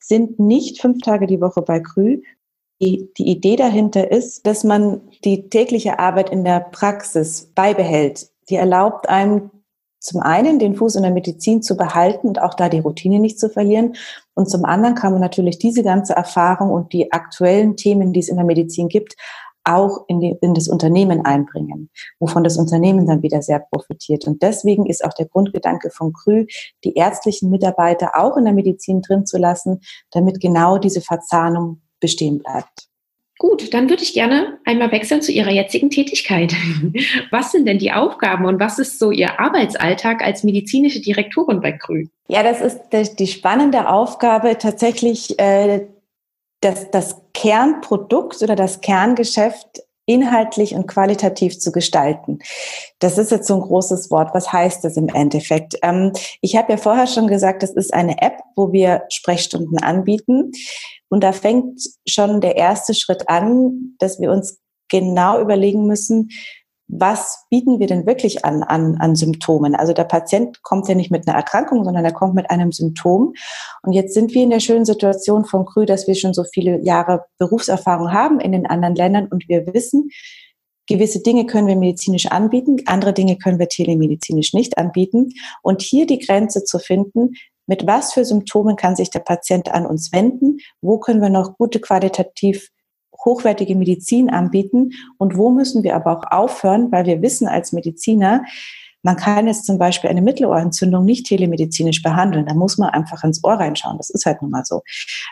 sind 0.00 0.40
nicht 0.40 0.80
fünf 0.80 1.02
Tage 1.02 1.26
die 1.26 1.40
Woche 1.40 1.62
bei 1.62 1.80
Krü. 1.80 2.22
Die, 2.80 3.08
die 3.16 3.28
Idee 3.28 3.54
dahinter 3.54 4.10
ist, 4.10 4.44
dass 4.46 4.64
man 4.64 5.00
die 5.24 5.48
tägliche 5.48 6.00
Arbeit 6.00 6.30
in 6.30 6.44
der 6.44 6.60
Praxis 6.60 7.52
beibehält. 7.54 8.28
Die 8.50 8.56
erlaubt 8.56 9.08
einem 9.08 9.50
zum 10.00 10.20
einen 10.20 10.58
den 10.58 10.74
Fuß 10.74 10.96
in 10.96 11.02
der 11.02 11.12
Medizin 11.12 11.62
zu 11.62 11.76
behalten 11.76 12.26
und 12.26 12.42
auch 12.42 12.54
da 12.54 12.68
die 12.68 12.80
Routine 12.80 13.20
nicht 13.20 13.38
zu 13.38 13.48
verlieren. 13.48 13.94
Und 14.34 14.50
zum 14.50 14.64
anderen 14.64 14.96
kann 14.96 15.12
man 15.12 15.20
natürlich 15.20 15.60
diese 15.60 15.84
ganze 15.84 16.14
Erfahrung 16.14 16.70
und 16.70 16.92
die 16.92 17.12
aktuellen 17.12 17.76
Themen, 17.76 18.12
die 18.12 18.18
es 18.18 18.28
in 18.28 18.34
der 18.34 18.44
Medizin 18.44 18.88
gibt, 18.88 19.14
auch 19.64 20.04
in, 20.08 20.20
die, 20.20 20.36
in 20.40 20.54
das 20.54 20.68
Unternehmen 20.68 21.24
einbringen, 21.24 21.90
wovon 22.18 22.44
das 22.44 22.56
Unternehmen 22.56 23.06
dann 23.06 23.22
wieder 23.22 23.42
sehr 23.42 23.60
profitiert. 23.60 24.26
Und 24.26 24.42
deswegen 24.42 24.86
ist 24.86 25.04
auch 25.04 25.14
der 25.14 25.26
Grundgedanke 25.26 25.90
von 25.90 26.12
Krü, 26.12 26.46
die 26.84 26.94
ärztlichen 26.94 27.50
Mitarbeiter 27.50 28.12
auch 28.14 28.36
in 28.36 28.44
der 28.44 28.54
Medizin 28.54 29.02
drin 29.02 29.26
zu 29.26 29.38
lassen, 29.38 29.80
damit 30.10 30.40
genau 30.40 30.78
diese 30.78 31.00
Verzahnung 31.00 31.82
bestehen 32.00 32.38
bleibt. 32.38 32.88
Gut, 33.42 33.74
dann 33.74 33.90
würde 33.90 34.04
ich 34.04 34.12
gerne 34.12 34.60
einmal 34.64 34.92
wechseln 34.92 35.20
zu 35.20 35.32
Ihrer 35.32 35.50
jetzigen 35.50 35.90
Tätigkeit. 35.90 36.54
Was 37.32 37.50
sind 37.50 37.66
denn 37.66 37.78
die 37.78 37.90
Aufgaben 37.90 38.44
und 38.44 38.60
was 38.60 38.78
ist 38.78 39.00
so 39.00 39.10
Ihr 39.10 39.40
Arbeitsalltag 39.40 40.22
als 40.22 40.44
medizinische 40.44 41.00
Direktorin 41.00 41.60
bei 41.60 41.72
Krü? 41.72 42.06
Ja, 42.28 42.44
das 42.44 42.60
ist 42.60 43.18
die 43.18 43.26
spannende 43.26 43.88
Aufgabe, 43.88 44.58
tatsächlich 44.58 45.40
äh, 45.40 45.88
das, 46.62 46.90
das 46.90 47.16
Kernprodukt 47.34 48.42
oder 48.42 48.56
das 48.56 48.80
Kerngeschäft 48.80 49.82
inhaltlich 50.06 50.74
und 50.74 50.86
qualitativ 50.88 51.58
zu 51.58 51.70
gestalten. 51.70 52.40
Das 52.98 53.18
ist 53.18 53.30
jetzt 53.30 53.46
so 53.46 53.54
ein 53.54 53.60
großes 53.60 54.10
Wort. 54.10 54.34
Was 54.34 54.52
heißt 54.52 54.82
das 54.84 54.96
im 54.96 55.08
Endeffekt? 55.08 55.76
Ähm, 55.82 56.12
ich 56.40 56.56
habe 56.56 56.72
ja 56.72 56.76
vorher 56.76 57.06
schon 57.06 57.28
gesagt, 57.28 57.62
das 57.62 57.70
ist 57.70 57.94
eine 57.94 58.20
App, 58.20 58.38
wo 58.56 58.72
wir 58.72 59.04
Sprechstunden 59.10 59.78
anbieten. 59.78 60.50
Und 61.08 61.22
da 61.22 61.32
fängt 61.32 61.80
schon 62.06 62.40
der 62.40 62.56
erste 62.56 62.94
Schritt 62.94 63.28
an, 63.28 63.94
dass 63.98 64.18
wir 64.18 64.32
uns 64.32 64.58
genau 64.88 65.40
überlegen 65.40 65.86
müssen, 65.86 66.30
was 66.94 67.46
bieten 67.48 67.80
wir 67.80 67.86
denn 67.86 68.06
wirklich 68.06 68.44
an, 68.44 68.62
an, 68.62 68.98
an 68.98 69.16
Symptomen? 69.16 69.74
Also 69.74 69.94
der 69.94 70.04
Patient 70.04 70.62
kommt 70.62 70.86
ja 70.88 70.94
nicht 70.94 71.10
mit 71.10 71.26
einer 71.26 71.36
Erkrankung, 71.36 71.84
sondern 71.84 72.04
er 72.04 72.12
kommt 72.12 72.34
mit 72.34 72.50
einem 72.50 72.70
Symptom. 72.70 73.32
Und 73.82 73.92
jetzt 73.94 74.12
sind 74.12 74.34
wir 74.34 74.42
in 74.42 74.50
der 74.50 74.60
schönen 74.60 74.84
Situation 74.84 75.46
von 75.46 75.64
Krü, 75.64 75.86
dass 75.86 76.06
wir 76.06 76.14
schon 76.14 76.34
so 76.34 76.44
viele 76.44 76.84
Jahre 76.84 77.24
Berufserfahrung 77.38 78.12
haben 78.12 78.40
in 78.40 78.52
den 78.52 78.66
anderen 78.66 78.94
Ländern 78.94 79.26
und 79.28 79.48
wir 79.48 79.66
wissen, 79.72 80.10
gewisse 80.86 81.22
Dinge 81.22 81.46
können 81.46 81.66
wir 81.66 81.76
medizinisch 81.76 82.26
anbieten, 82.26 82.76
andere 82.84 83.14
Dinge 83.14 83.38
können 83.38 83.58
wir 83.58 83.68
telemedizinisch 83.68 84.52
nicht 84.52 84.76
anbieten. 84.76 85.30
Und 85.62 85.80
hier 85.80 86.06
die 86.06 86.18
Grenze 86.18 86.64
zu 86.64 86.78
finden, 86.78 87.30
mit 87.66 87.86
was 87.86 88.12
für 88.12 88.26
Symptomen 88.26 88.76
kann 88.76 88.96
sich 88.96 89.08
der 89.08 89.20
Patient 89.20 89.72
an 89.72 89.86
uns 89.86 90.12
wenden? 90.12 90.58
Wo 90.82 90.98
können 90.98 91.22
wir 91.22 91.30
noch 91.30 91.56
gute 91.56 91.80
qualitativ 91.80 92.68
hochwertige 93.24 93.76
Medizin 93.76 94.30
anbieten 94.30 94.90
und 95.18 95.36
wo 95.36 95.50
müssen 95.50 95.82
wir 95.82 95.96
aber 95.96 96.18
auch 96.18 96.24
aufhören, 96.30 96.90
weil 96.92 97.06
wir 97.06 97.22
wissen 97.22 97.48
als 97.48 97.72
Mediziner, 97.72 98.44
man 99.02 99.16
kann 99.16 99.48
jetzt 99.48 99.66
zum 99.66 99.78
Beispiel 99.78 100.10
eine 100.10 100.22
Mittelohrentzündung 100.22 101.04
nicht 101.04 101.26
telemedizinisch 101.26 102.02
behandeln. 102.02 102.46
Da 102.46 102.54
muss 102.54 102.78
man 102.78 102.90
einfach 102.90 103.24
ins 103.24 103.42
Ohr 103.42 103.54
reinschauen. 103.54 103.98
Das 103.98 104.10
ist 104.10 104.26
halt 104.26 104.42
nun 104.42 104.52
mal 104.52 104.64
so. 104.64 104.82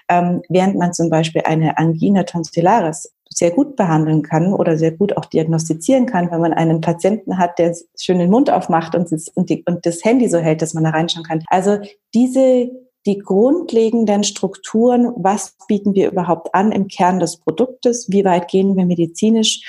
Ähm, 0.09 0.43
während 0.49 0.77
man 0.77 0.93
zum 0.93 1.09
Beispiel 1.09 1.43
eine 1.45 1.79
Angina 1.79 2.25
tonsillaris 2.25 3.13
sehr 3.33 3.53
gut 3.53 3.77
behandeln 3.77 4.23
kann 4.23 4.53
oder 4.53 4.77
sehr 4.77 4.91
gut 4.91 5.17
auch 5.17 5.25
diagnostizieren 5.25 6.07
kann, 6.07 6.31
wenn 6.33 6.41
man 6.41 6.53
einen 6.53 6.81
Patienten 6.81 7.39
hat, 7.39 7.61
der 7.61 7.77
schön 7.99 8.19
den 8.19 8.31
Mund 8.31 8.51
aufmacht 8.51 8.97
und 8.97 9.13
das, 9.13 9.29
und, 9.29 9.51
die, 9.51 9.63
und 9.67 9.87
das 9.87 10.05
Handy 10.05 10.29
so 10.29 10.39
hält, 10.39 10.63
dass 10.63 10.75
man 10.75 10.83
da 10.83 10.91
reinschauen 10.91 11.25
kann. 11.25 11.45
Also 11.47 11.79
diese 12.13 12.71
die 13.07 13.19
grundlegenden 13.19 14.25
Strukturen, 14.25 15.13
was 15.17 15.57
bieten 15.69 15.95
wir 15.95 16.11
überhaupt 16.11 16.55
an 16.55 16.73
im 16.73 16.89
Kern 16.89 17.19
des 17.19 17.39
Produktes, 17.39 18.07
wie 18.11 18.25
weit 18.25 18.49
gehen 18.49 18.77
wir 18.77 18.85
medizinisch, 18.85 19.63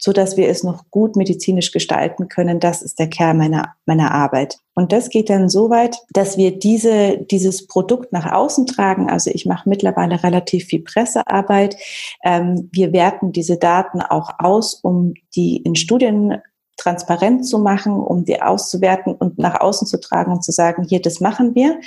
so 0.00 0.12
dass 0.12 0.36
wir 0.36 0.48
es 0.48 0.62
noch 0.62 0.84
gut 0.90 1.16
medizinisch 1.16 1.72
gestalten 1.72 2.28
können. 2.28 2.60
Das 2.60 2.82
ist 2.82 3.00
der 3.00 3.08
Kern 3.08 3.36
meiner, 3.36 3.74
meiner 3.84 4.12
Arbeit. 4.12 4.58
Und 4.74 4.92
das 4.92 5.10
geht 5.10 5.28
dann 5.28 5.48
so 5.48 5.70
weit, 5.70 5.98
dass 6.10 6.36
wir 6.36 6.56
diese, 6.56 7.18
dieses 7.18 7.66
Produkt 7.66 8.12
nach 8.12 8.30
außen 8.30 8.66
tragen. 8.66 9.10
Also 9.10 9.30
ich 9.32 9.44
mache 9.44 9.68
mittlerweile 9.68 10.22
relativ 10.22 10.66
viel 10.66 10.84
Pressearbeit. 10.84 11.76
Ähm, 12.24 12.68
wir 12.72 12.92
werten 12.92 13.32
diese 13.32 13.56
Daten 13.56 14.00
auch 14.00 14.30
aus, 14.38 14.74
um 14.74 15.14
die 15.34 15.56
in 15.56 15.74
Studien 15.74 16.36
transparent 16.76 17.44
zu 17.44 17.58
machen, 17.58 17.94
um 17.94 18.24
die 18.24 18.40
auszuwerten 18.40 19.16
und 19.16 19.36
nach 19.36 19.60
außen 19.60 19.88
zu 19.88 19.98
tragen 19.98 20.30
und 20.30 20.44
zu 20.44 20.52
sagen, 20.52 20.84
hier, 20.84 21.02
das 21.02 21.18
machen 21.18 21.56
wir 21.56 21.80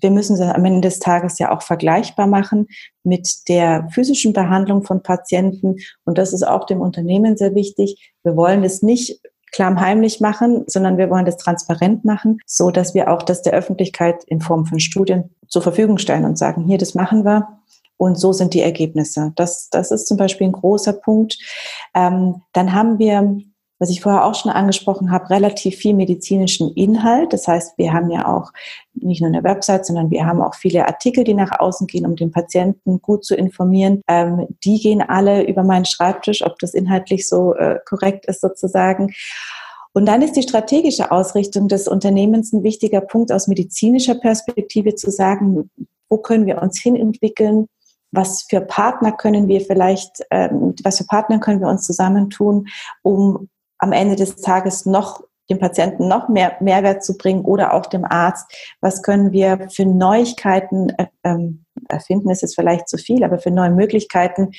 wir 0.00 0.10
müssen 0.10 0.36
sie 0.36 0.54
am 0.54 0.64
Ende 0.64 0.82
des 0.82 0.98
Tages 0.98 1.38
ja 1.38 1.54
auch 1.54 1.62
vergleichbar 1.62 2.26
machen 2.26 2.66
mit 3.02 3.48
der 3.48 3.88
physischen 3.92 4.32
Behandlung 4.32 4.84
von 4.84 5.02
Patienten. 5.02 5.76
Und 6.04 6.18
das 6.18 6.32
ist 6.32 6.46
auch 6.46 6.66
dem 6.66 6.80
Unternehmen 6.80 7.36
sehr 7.36 7.54
wichtig. 7.54 8.12
Wir 8.22 8.36
wollen 8.36 8.64
es 8.64 8.82
nicht 8.82 9.20
klammheimlich 9.52 10.20
machen, 10.20 10.64
sondern 10.66 10.96
wir 10.96 11.10
wollen 11.10 11.24
das 11.24 11.36
transparent 11.36 12.04
machen, 12.04 12.38
so 12.46 12.70
dass 12.70 12.94
wir 12.94 13.10
auch 13.10 13.22
das 13.22 13.42
der 13.42 13.52
Öffentlichkeit 13.52 14.22
in 14.24 14.40
Form 14.40 14.66
von 14.66 14.80
Studien 14.80 15.34
zur 15.48 15.62
Verfügung 15.62 15.98
stellen 15.98 16.24
und 16.24 16.38
sagen, 16.38 16.64
hier, 16.64 16.78
das 16.78 16.94
machen 16.94 17.24
wir. 17.24 17.48
Und 17.96 18.18
so 18.18 18.32
sind 18.32 18.54
die 18.54 18.62
Ergebnisse. 18.62 19.32
Das, 19.36 19.68
das 19.70 19.90
ist 19.90 20.06
zum 20.06 20.16
Beispiel 20.16 20.46
ein 20.46 20.52
großer 20.52 20.94
Punkt. 20.94 21.36
Ähm, 21.94 22.42
dann 22.52 22.72
haben 22.72 22.98
wir 22.98 23.40
was 23.80 23.88
ich 23.88 24.02
vorher 24.02 24.26
auch 24.26 24.34
schon 24.34 24.52
angesprochen 24.52 25.10
habe, 25.10 25.30
relativ 25.30 25.76
viel 25.76 25.94
medizinischen 25.94 26.72
Inhalt. 26.74 27.32
Das 27.32 27.48
heißt, 27.48 27.78
wir 27.78 27.94
haben 27.94 28.10
ja 28.10 28.28
auch 28.28 28.52
nicht 28.92 29.22
nur 29.22 29.28
eine 29.28 29.42
Website, 29.42 29.86
sondern 29.86 30.10
wir 30.10 30.26
haben 30.26 30.42
auch 30.42 30.54
viele 30.54 30.86
Artikel, 30.86 31.24
die 31.24 31.32
nach 31.32 31.58
außen 31.58 31.86
gehen, 31.86 32.04
um 32.04 32.14
den 32.14 32.30
Patienten 32.30 33.00
gut 33.00 33.24
zu 33.24 33.34
informieren. 33.34 34.02
Ähm, 34.06 34.46
die 34.64 34.78
gehen 34.80 35.00
alle 35.00 35.46
über 35.46 35.64
meinen 35.64 35.86
Schreibtisch, 35.86 36.44
ob 36.44 36.58
das 36.58 36.74
inhaltlich 36.74 37.26
so 37.26 37.54
äh, 37.54 37.78
korrekt 37.86 38.26
ist 38.26 38.42
sozusagen. 38.42 39.14
Und 39.92 40.06
dann 40.06 40.20
ist 40.20 40.36
die 40.36 40.42
strategische 40.42 41.10
Ausrichtung 41.10 41.66
des 41.66 41.88
Unternehmens 41.88 42.52
ein 42.52 42.62
wichtiger 42.62 43.00
Punkt 43.00 43.32
aus 43.32 43.48
medizinischer 43.48 44.14
Perspektive 44.14 44.94
zu 44.94 45.10
sagen, 45.10 45.70
wo 46.10 46.18
können 46.18 46.44
wir 46.44 46.60
uns 46.60 46.78
hinentwickeln, 46.78 47.66
was 48.12 48.42
für 48.48 48.60
Partner 48.60 49.12
können 49.12 49.48
wir 49.48 49.62
vielleicht, 49.62 50.22
ähm, 50.30 50.74
was 50.82 50.98
für 50.98 51.04
Partner 51.04 51.38
können 51.38 51.60
wir 51.60 51.68
uns 51.68 51.86
zusammentun, 51.86 52.66
um 53.02 53.48
am 53.80 53.92
Ende 53.92 54.16
des 54.16 54.36
Tages 54.36 54.86
noch 54.86 55.22
dem 55.50 55.58
Patienten 55.58 56.06
noch 56.06 56.28
mehr 56.28 56.56
Mehrwert 56.60 57.02
zu 57.02 57.16
bringen 57.16 57.44
oder 57.44 57.74
auch 57.74 57.86
dem 57.86 58.04
Arzt. 58.04 58.46
Was 58.80 59.02
können 59.02 59.32
wir 59.32 59.68
für 59.68 59.84
Neuigkeiten 59.84 60.90
äh, 60.90 61.06
ähm, 61.24 61.64
erfinden, 61.88 62.30
ist 62.30 62.42
jetzt 62.42 62.54
vielleicht 62.54 62.88
zu 62.88 62.96
viel, 62.96 63.24
aber 63.24 63.38
für 63.38 63.50
neue 63.50 63.70
Möglichkeiten 63.70 64.52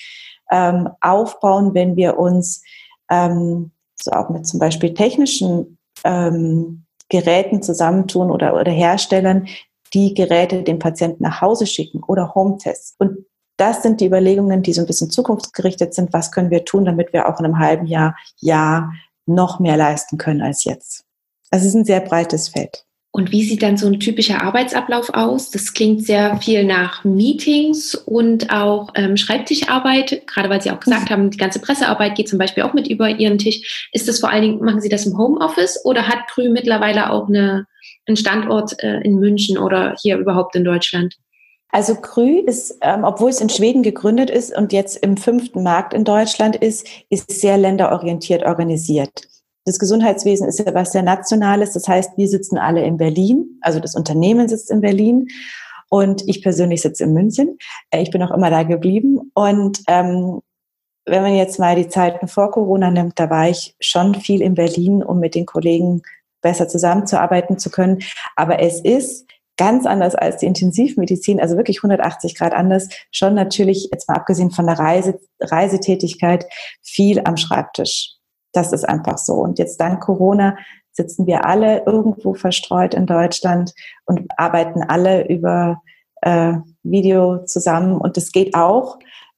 ähm, 0.52 0.90
aufbauen, 1.00 1.74
wenn 1.74 1.96
wir 1.96 2.20
uns 2.20 2.62
ähm, 3.10 3.72
so 3.96 4.12
auch 4.12 4.30
mit 4.30 4.46
zum 4.46 4.60
Beispiel 4.60 4.94
technischen 4.94 5.78
ähm, 6.04 6.86
Geräten 7.10 7.62
zusammentun 7.62 8.30
oder, 8.30 8.54
oder 8.54 8.72
Herstellern, 8.72 9.48
die 9.94 10.14
Geräte 10.14 10.64
dem 10.64 10.80
Patienten 10.80 11.24
nach 11.24 11.42
Hause 11.42 11.68
schicken 11.68 12.02
oder 12.04 12.34
Home-Tests. 12.36 12.96
Und 12.98 13.26
das 13.58 13.84
sind 13.84 14.02
die 14.02 14.08
Überlegungen, 14.08 14.64
die 14.64 14.74
so 14.74 14.82
ein 14.82 14.88
bisschen 14.88 15.10
zukunftsgerichtet 15.12 15.94
sind. 15.94 16.14
Was 16.14 16.32
können 16.32 16.50
wir 16.50 16.66
tun, 16.66 16.86
damit 16.86 17.14
wir 17.14 17.30
auch 17.30 17.40
in 17.40 17.46
einem 17.46 17.60
halben 17.60 17.86
Jahr, 17.86 18.16
Jahr 18.38 18.92
noch 19.34 19.60
mehr 19.60 19.78
leisten 19.78 20.18
können 20.18 20.42
als 20.42 20.64
jetzt. 20.64 21.04
Also 21.50 21.64
es 21.64 21.70
ist 21.70 21.76
ein 21.76 21.86
sehr 21.86 22.02
breites 22.02 22.50
Feld. 22.50 22.86
Und 23.14 23.34
wie 23.34 23.44
sieht 23.44 23.62
dann 23.62 23.76
so 23.76 23.88
ein 23.88 24.00
typischer 24.00 24.42
Arbeitsablauf 24.42 25.10
aus? 25.14 25.52
Das 25.52 25.74
klingt 25.74 26.06
sehr 26.06 26.38
viel 26.38 26.64
nach 26.64 27.04
Meetings 27.04 27.94
und 27.94 28.50
auch 28.54 28.88
ähm, 28.96 29.18
Schreibtischarbeit, 29.18 30.26
gerade 30.28 30.50
weil 30.50 30.62
Sie 30.62 30.72
auch 30.72 30.80
gesagt 30.80 31.10
haben, 31.10 31.30
die 31.30 31.38
ganze 31.38 31.60
Pressearbeit 31.60 32.16
geht 32.16 32.30
zum 32.30 32.40
Beispiel 32.40 32.64
auch 32.64 32.74
mit 32.74 32.88
über 32.88 33.10
Ihren 33.10 33.38
Tisch. 33.38 33.90
Ist 33.92 34.08
das 34.08 34.22
vor 34.22 34.30
allen 34.30 34.44
Dingen, 34.44 34.64
machen 34.64 34.80
Sie 34.80 34.88
das 34.88 35.06
im 35.06 35.18
Homeoffice 35.18 35.84
oder 35.84 36.08
hat 36.08 36.28
Krü 36.30 36.50
mittlerweile 36.50 37.10
auch 37.12 37.28
eine, 37.28 37.68
einen 38.08 38.16
Standort 38.16 38.82
äh, 38.82 39.02
in 39.02 39.16
München 39.18 39.58
oder 39.58 39.94
hier 40.02 40.18
überhaupt 40.18 40.56
in 40.56 40.64
Deutschland? 40.64 41.18
Also 41.72 41.96
Krü 41.96 42.40
ist, 42.40 42.78
ähm, 42.82 43.04
obwohl 43.04 43.30
es 43.30 43.42
in 43.42 43.50
Schweden 43.50 43.82
gegründet 43.82 44.30
ist 44.30 44.56
und 44.56 44.74
jetzt 44.74 44.98
im 44.98 45.18
fünften 45.18 45.64
Markt 45.64 45.94
in 45.94 46.04
Deutschland 46.04 46.56
ist, 46.56 46.86
ist 47.10 47.32
sehr 47.32 47.58
länderorientiert 47.58 48.44
organisiert. 48.44 49.28
Das 49.66 49.80
Gesundheitswesen 49.80 50.48
ist 50.48 50.60
ja 50.60 50.74
was 50.74 50.92
sehr 50.92 51.04
Nationales. 51.04 51.74
Das 51.74 51.88
heißt, 51.88 52.18
wir 52.18 52.28
sitzen 52.28 52.58
alle 52.58 52.84
in 52.84 52.98
Berlin. 52.98 53.60
Also 53.62 53.80
das 53.80 53.96
Unternehmen 53.96 54.50
sitzt 54.50 54.72
in 54.72 54.82
Berlin. 54.82 55.28
Und 55.90 56.28
ich 56.28 56.42
persönlich 56.42 56.82
sitze 56.82 57.04
in 57.04 57.14
München. 57.14 57.58
Äh, 57.90 58.02
ich 58.02 58.12
bin 58.12 58.24
auch 58.24 58.32
immer 58.32 58.50
da 58.50 58.64
geblieben. 58.64 59.32
Und 59.34 59.82
ähm, 59.88 60.42
wenn 61.06 61.24
man 61.24 61.36
jetzt 61.36 61.60
mal 61.60 61.76
die 61.76 61.90
Zeiten 61.90 62.28
vor 62.28 62.52
Corona 62.52 62.92
nimmt, 62.92 63.20
da 63.20 63.30
war 63.30 63.50
ich 63.50 63.76
schon 63.80 64.16
viel 64.16 64.42
in 64.42 64.56
Berlin, 64.56 65.04
um 65.04 65.20
mit 65.20 65.36
den 65.36 65.46
Kollegen 65.46 66.02
besser 66.42 66.68
zusammenzuarbeiten 66.68 67.60
zu 67.60 67.70
können. 67.70 68.02
Aber 68.36 68.60
es 68.60 68.82
ist 68.82 69.28
ganz 69.62 69.86
anders 69.86 70.16
als 70.16 70.38
die 70.38 70.48
Intensivmedizin, 70.48 71.40
also 71.40 71.56
wirklich 71.56 71.84
180 71.84 72.34
Grad 72.36 72.52
anders, 72.52 72.90
schon 73.12 73.36
natürlich, 73.36 73.90
jetzt 73.92 74.10
mal 74.10 74.16
abgesehen 74.16 74.50
von 74.50 74.66
der 74.66 74.80
Reise, 74.80 75.20
Reisetätigkeit, 75.40 76.48
viel 76.82 77.22
am 77.26 77.38
Schreibtisch. 77.38 78.16
Das 78.54 78.74
ist 78.74 78.90
einfach 78.90 79.20
so. 79.20 79.36
Und 79.36 79.60
jetzt 79.60 79.80
dank 79.80 80.02
Corona 80.02 80.58
sitzen 80.94 81.28
wir 81.28 81.46
alle 81.46 81.84
irgendwo 81.86 82.34
verstreut 82.34 82.96
in 82.96 83.06
Deutschland 83.06 83.76
und 84.06 84.22
arbeiten 84.36 84.82
alle 84.82 85.28
über 85.28 85.84
äh, 86.24 86.54
Video 86.82 87.46
zusammen. 87.46 87.98
Und 87.98 88.18
das 88.18 88.32
geht 88.32 88.56
auch. 88.56 88.98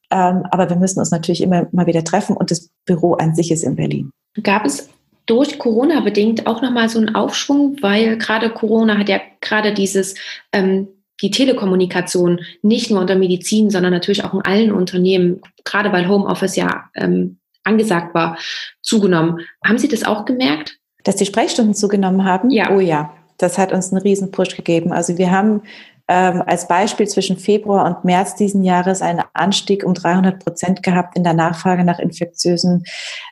Ähm, 0.10 0.46
aber 0.52 0.70
wir 0.70 0.78
müssen 0.78 1.00
uns 1.00 1.12
natürlich 1.12 1.42
immer 1.42 1.68
mal 1.74 1.86
wieder 1.86 2.06
treffen 2.06 2.38
und 2.38 2.50
das 2.50 2.70
Büro 2.86 3.16
an 3.16 3.36
sich 3.36 3.52
ist 3.52 3.64
in 3.64 3.76
Berlin. 3.76 4.10
Gab 4.42 4.64
es 4.64 4.88
durch 5.26 5.58
Corona 5.60 6.02
bedingt 6.02 6.48
auch 6.48 6.62
nochmal 6.62 6.90
so 6.90 7.00
einen 7.00 7.16
Aufschwung, 7.16 7.78
weil 7.82 8.18
gerade 8.18 8.50
Corona 8.50 8.98
hat 8.98 9.10
ja 9.10 9.22
gerade 9.42 9.74
dieses, 9.74 10.16
ähm, 10.52 10.88
die 11.22 11.32
Telekommunikation 11.32 12.42
nicht 12.62 12.92
nur 12.92 13.00
unter 13.00 13.16
Medizin, 13.16 13.70
sondern 13.70 13.94
natürlich 13.94 14.24
auch 14.24 14.34
in 14.34 14.42
allen 14.42 14.72
Unternehmen, 14.72 15.42
gerade 15.64 15.92
weil 15.92 16.08
Homeoffice 16.08 16.56
ja 16.56 16.90
ähm, 16.96 17.38
angesagt 17.64 18.14
war, 18.14 18.38
zugenommen. 18.82 19.40
Haben 19.64 19.78
Sie 19.78 19.88
das 19.88 20.04
auch 20.04 20.26
gemerkt? 20.26 20.78
Dass 21.04 21.16
die 21.16 21.26
Sprechstunden 21.26 21.74
zugenommen 21.74 22.26
haben? 22.26 22.50
Ja. 22.50 22.72
Oh 22.72 22.80
ja, 22.80 23.14
das 23.38 23.58
hat 23.58 23.72
uns 23.72 23.92
einen 23.92 24.02
riesen 24.02 24.32
Push 24.32 24.56
gegeben. 24.56 24.92
Also 24.92 25.18
wir 25.18 25.32
haben 25.32 25.62
ähm, 26.08 26.44
als 26.46 26.68
Beispiel 26.68 27.08
zwischen 27.08 27.38
Februar 27.38 27.86
und 27.86 28.04
März 28.04 28.36
diesen 28.36 28.64
Jahres 28.64 29.02
einen 29.02 29.24
Anstieg 29.34 29.86
um 29.86 29.94
300 29.94 30.44
Prozent 30.44 30.84
gehabt 30.84 31.16
in 31.16 31.24
der 31.24 31.34
Nachfrage 31.34 31.84
nach 31.84 32.00
infektiösen 32.00 32.84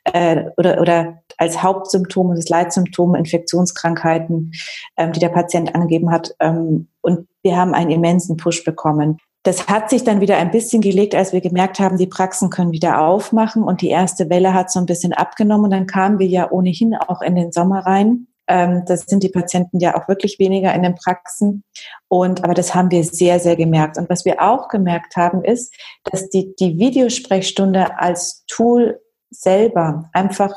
äh, 0.06 0.46
oder, 0.58 0.80
oder 0.80 1.22
als 1.38 1.62
Hauptsymptom 1.62 2.34
das 2.36 2.50
Leitsymptom 2.50 3.16
Infektionskrankheiten, 3.16 4.52
ähm, 4.98 5.12
die 5.12 5.20
der 5.20 5.30
Patient 5.30 5.76
angegeben 5.76 6.12
hat. 6.12 6.34
Ähm, 6.40 6.88
und 7.02 7.28
wir 7.44 7.58
haben 7.58 7.74
einen 7.74 7.92
immensen 7.92 8.38
Push 8.38 8.64
bekommen. 8.64 9.18
Das 9.44 9.68
hat 9.68 9.90
sich 9.90 10.04
dann 10.04 10.22
wieder 10.22 10.38
ein 10.38 10.52
bisschen 10.52 10.82
gelegt, 10.82 11.16
als 11.16 11.34
wir 11.34 11.42
gemerkt 11.42 11.80
haben, 11.80 11.98
die 11.98 12.06
Praxen 12.06 12.52
können 12.52 12.72
wieder 12.72 13.02
aufmachen 13.02 13.64
und 13.64 13.82
die 13.82 13.90
erste 13.90 14.30
Welle 14.30 14.54
hat 14.54 14.72
so 14.72 14.80
ein 14.80 14.86
bisschen 14.86 15.14
abgenommen. 15.14 15.66
Und 15.66 15.72
dann 15.72 15.88
kamen 15.88 16.20
wir 16.20 16.28
ja 16.28 16.52
ohnehin 16.52 16.96
auch 16.96 17.22
in 17.22 17.36
den 17.36 17.52
Sommer 17.52 17.80
rein. 17.80 18.28
Ähm, 18.52 18.84
das 18.86 19.02
sind 19.04 19.24
die 19.24 19.30
Patienten 19.30 19.80
ja 19.80 19.96
auch 19.96 20.10
wirklich 20.10 20.38
weniger 20.38 20.74
in 20.74 20.84
den 20.84 20.96
Praxen. 20.96 21.64
Und, 22.10 22.44
aber 22.44 22.54
das 22.54 22.76
haben 22.76 22.92
wir 22.92 23.04
sehr, 23.06 23.40
sehr 23.40 23.56
gemerkt. 23.56 23.98
Und 23.98 24.10
was 24.10 24.26
wir 24.26 24.42
auch 24.42 24.68
gemerkt 24.68 25.16
haben, 25.16 25.44
ist, 25.46 25.74
dass 26.04 26.30
die, 26.30 26.54
die 26.58 26.78
Videosprechstunde 26.78 27.98
als 27.98 28.44
Tool 28.48 29.00
selber 29.30 30.10
einfach 30.12 30.52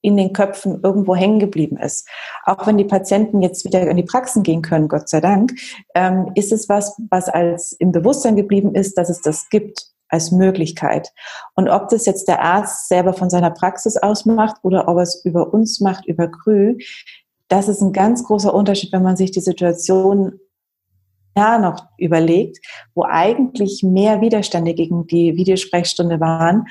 in 0.00 0.16
den 0.16 0.32
Köpfen 0.32 0.80
irgendwo 0.84 1.16
hängen 1.16 1.40
geblieben 1.40 1.78
ist. 1.78 2.08
Auch 2.44 2.64
wenn 2.68 2.78
die 2.78 2.84
Patienten 2.84 3.42
jetzt 3.42 3.64
wieder 3.64 3.90
in 3.90 3.96
die 3.96 4.04
Praxen 4.04 4.44
gehen 4.44 4.62
können, 4.62 4.86
Gott 4.86 5.08
sei 5.08 5.20
Dank, 5.20 5.52
ähm, 5.96 6.30
ist 6.36 6.52
es 6.52 6.68
was, 6.68 6.96
was 7.10 7.28
als 7.28 7.72
im 7.72 7.90
Bewusstsein 7.90 8.36
geblieben 8.36 8.76
ist, 8.76 8.96
dass 8.96 9.10
es 9.10 9.20
das 9.20 9.48
gibt 9.48 9.95
als 10.08 10.32
Möglichkeit. 10.32 11.12
Und 11.54 11.68
ob 11.68 11.88
das 11.88 12.06
jetzt 12.06 12.28
der 12.28 12.42
Arzt 12.42 12.88
selber 12.88 13.12
von 13.12 13.30
seiner 13.30 13.50
Praxis 13.50 13.96
aus 13.96 14.24
macht 14.24 14.56
oder 14.62 14.88
ob 14.88 14.96
er 14.96 15.02
es 15.02 15.24
über 15.24 15.52
uns 15.52 15.80
macht, 15.80 16.06
über 16.06 16.28
Krü, 16.28 16.78
das 17.48 17.68
ist 17.68 17.80
ein 17.80 17.92
ganz 17.92 18.24
großer 18.24 18.52
Unterschied, 18.52 18.92
wenn 18.92 19.02
man 19.02 19.16
sich 19.16 19.30
die 19.30 19.40
Situation 19.40 20.40
ja 21.36 21.58
noch 21.58 21.86
überlegt, 21.98 22.58
wo 22.94 23.04
eigentlich 23.04 23.82
mehr 23.82 24.20
Widerstände 24.20 24.74
gegen 24.74 25.06
die 25.06 25.36
Videosprechstunde 25.36 26.18
waren, 26.18 26.66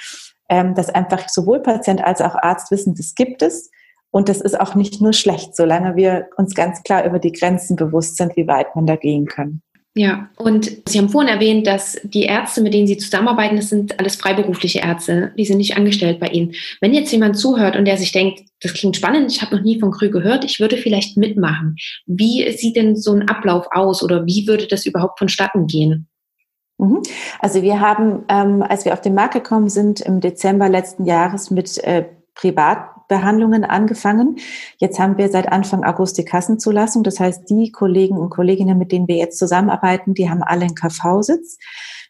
ähm, 0.49 0.75
dass 0.75 0.89
einfach 0.89 1.29
sowohl 1.29 1.61
Patient 1.61 2.03
als 2.03 2.21
auch 2.21 2.36
Arzt 2.36 2.71
wissen, 2.71 2.95
das 2.95 3.15
gibt 3.15 3.41
es. 3.41 3.69
Und 4.11 4.29
das 4.29 4.39
ist 4.39 4.59
auch 4.59 4.75
nicht 4.75 5.01
nur 5.01 5.11
schlecht, 5.11 5.55
solange 5.55 5.95
wir 5.95 6.29
uns 6.38 6.55
ganz 6.55 6.83
klar 6.83 7.05
über 7.05 7.19
die 7.19 7.33
Grenzen 7.33 7.75
bewusst 7.75 8.15
sind, 8.15 8.36
wie 8.38 8.47
weit 8.47 8.73
man 8.75 8.86
da 8.86 8.95
gehen 8.95 9.25
kann. 9.25 9.61
Ja, 9.97 10.29
und 10.35 10.69
Sie 10.89 10.97
haben 10.97 11.07
vorhin 11.07 11.33
erwähnt, 11.33 11.65
dass 11.65 11.97
die 12.03 12.23
Ärzte, 12.23 12.59
mit 12.59 12.73
denen 12.73 12.85
Sie 12.85 12.97
zusammenarbeiten, 12.97 13.55
das 13.55 13.69
sind 13.69 13.97
alles 13.97 14.17
freiberufliche 14.17 14.79
Ärzte. 14.79 15.31
Die 15.37 15.45
sind 15.45 15.57
nicht 15.57 15.77
angestellt 15.77 16.19
bei 16.19 16.27
Ihnen. 16.27 16.53
Wenn 16.81 16.93
jetzt 16.93 17.13
jemand 17.13 17.37
zuhört 17.37 17.77
und 17.77 17.85
der 17.85 17.95
sich 17.95 18.11
denkt, 18.11 18.41
das 18.59 18.73
klingt 18.73 18.97
spannend, 18.97 19.31
ich 19.31 19.41
habe 19.41 19.55
noch 19.55 19.63
nie 19.63 19.79
von 19.79 19.91
Krü 19.91 20.09
gehört, 20.09 20.43
ich 20.43 20.59
würde 20.59 20.75
vielleicht 20.75 21.15
mitmachen. 21.15 21.77
Wie 22.05 22.51
sieht 22.51 22.75
denn 22.75 22.97
so 22.97 23.13
ein 23.13 23.29
Ablauf 23.29 23.67
aus 23.71 24.03
oder 24.03 24.25
wie 24.25 24.47
würde 24.47 24.67
das 24.67 24.85
überhaupt 24.85 25.17
vonstatten 25.17 25.65
gehen? 25.65 26.09
Mhm. 26.77 27.01
Also 27.39 27.61
wir 27.61 27.79
haben, 27.79 28.25
ähm, 28.27 28.63
als 28.63 28.83
wir 28.83 28.91
auf 28.91 29.01
den 29.01 29.15
Markt 29.15 29.33
gekommen 29.33 29.69
sind, 29.69 30.01
im 30.01 30.19
Dezember 30.19 30.67
letzten 30.67 31.05
Jahres 31.05 31.51
mit 31.51 31.77
äh, 31.85 32.03
Privat 32.33 32.94
Behandlungen 33.07 33.63
angefangen. 33.63 34.37
Jetzt 34.77 34.99
haben 34.99 35.17
wir 35.17 35.29
seit 35.29 35.51
Anfang 35.51 35.83
August 35.83 36.17
die 36.17 36.25
Kassenzulassung. 36.25 37.03
Das 37.03 37.19
heißt, 37.19 37.49
die 37.49 37.71
Kollegen 37.71 38.17
und 38.17 38.29
Kolleginnen, 38.29 38.77
mit 38.77 38.91
denen 38.91 39.07
wir 39.07 39.17
jetzt 39.17 39.37
zusammenarbeiten, 39.37 40.13
die 40.13 40.29
haben 40.29 40.43
alle 40.43 40.65
einen 40.65 40.75
KV-Sitz, 40.75 41.57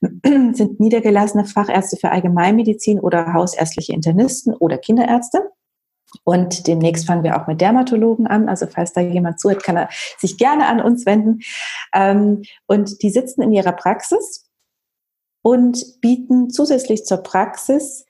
sind 0.24 0.80
niedergelassene 0.80 1.46
Fachärzte 1.46 1.98
für 1.98 2.12
Allgemeinmedizin 2.12 3.00
oder 3.00 3.34
hausärztliche 3.34 3.94
Internisten 3.94 4.54
oder 4.54 4.78
Kinderärzte. 4.78 5.50
Und 6.24 6.68
demnächst 6.68 7.06
fangen 7.06 7.24
wir 7.24 7.40
auch 7.40 7.48
mit 7.48 7.62
Dermatologen 7.62 8.28
an. 8.28 8.48
Also 8.48 8.68
falls 8.68 8.94
da 8.94 9.02
jemand 9.02 9.40
zuhört, 9.40 9.64
kann 9.64 9.78
er 9.78 9.90
sich 10.18 10.38
gerne 10.38 10.68
an 10.68 10.80
uns 10.80 11.06
wenden. 11.06 11.42
Ähm, 11.94 12.44
und 12.68 13.02
die 13.02 13.10
sitzen 13.10 13.42
in 13.42 13.52
ihrer 13.52 13.74
Praxis 13.74 14.50
und 15.42 16.02
bieten 16.02 16.50
zusätzlich 16.50 17.06
zur 17.06 17.18
Praxis 17.18 18.06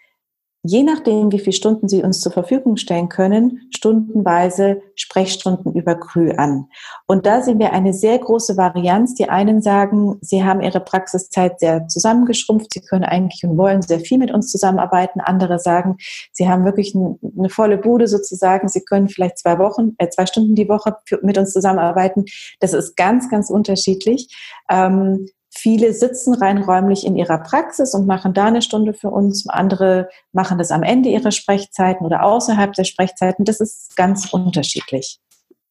je 0.66 0.82
nachdem, 0.84 1.32
wie 1.32 1.40
viele 1.40 1.54
Stunden 1.54 1.88
Sie 1.88 2.02
uns 2.02 2.22
zur 2.22 2.32
Verfügung 2.32 2.76
stellen 2.78 3.08
können, 3.08 3.70
stundenweise 3.76 4.82
Sprechstunden 4.96 5.74
über 5.74 5.96
Krü 5.96 6.32
an. 6.32 6.68
Und 7.06 7.28
da 7.28 7.42
sehen 7.42 7.60
wir 7.60 7.72
eine 7.72 7.94
sehr 7.94 8.18
große 8.18 8.58
Varianz. 8.58 9.14
Die 9.14 9.30
einen 9.30 9.62
sagen, 9.62 10.18
sie 10.22 10.44
haben 10.44 10.62
ihre 10.62 10.80
Praxiszeit 10.80 11.60
sehr 11.60 11.88
zusammengeschrumpft, 11.88 12.74
sie 12.74 12.82
können 12.82 13.04
eigentlich 13.04 13.44
und 13.44 13.58
wollen 13.58 13.84
sehr 13.84 14.00
viel 14.00 14.18
mit 14.18 14.32
uns 14.32 14.50
zusammenarbeiten. 14.50 15.22
Andere 15.22 15.60
sagen, 15.60 15.98
sie 16.32 16.50
haben 16.50 16.66
wirklich 16.66 16.96
eine, 16.96 17.50
volle 17.50 17.78
Bude 17.78 18.08
sozusagen. 18.08 18.68
Sie 18.68 18.82
können 18.82 19.08
vielleicht 19.08 19.38
zwei 19.38 19.60
Wochen, 19.60 19.94
äh, 20.00 20.10
zwei 20.10 20.26
Stunden 20.26 20.56
die 20.56 20.68
Woche 20.68 20.96
mit 21.22 21.38
uns 21.38 21.54
zusammenarbeiten. 21.54 22.26
Das 22.60 22.74
ist 22.74 22.98
ganz, 22.98 23.30
ganz 23.30 23.52
unterschiedlich. 23.52 24.36
Ähm, 24.70 25.28
Viele 25.58 25.94
sitzen 25.94 26.34
rein 26.34 26.58
räumlich 26.58 27.06
in 27.06 27.16
ihrer 27.16 27.38
Praxis 27.38 27.94
und 27.94 28.06
machen 28.06 28.34
da 28.34 28.46
eine 28.46 28.62
Stunde 28.62 28.94
für 28.94 29.10
uns. 29.10 29.48
Andere 29.48 30.10
machen 30.34 30.58
das 30.58 30.70
am 30.70 30.84
Ende 30.84 31.10
ihrer 31.10 31.32
Sprechzeiten 31.32 32.06
oder 32.06 32.24
außerhalb 32.24 32.74
der 32.74 32.84
Sprechzeiten. 32.84 33.46
Das 33.46 33.62
ist 33.62 33.96
ganz 33.96 34.34
unterschiedlich. 34.34 35.18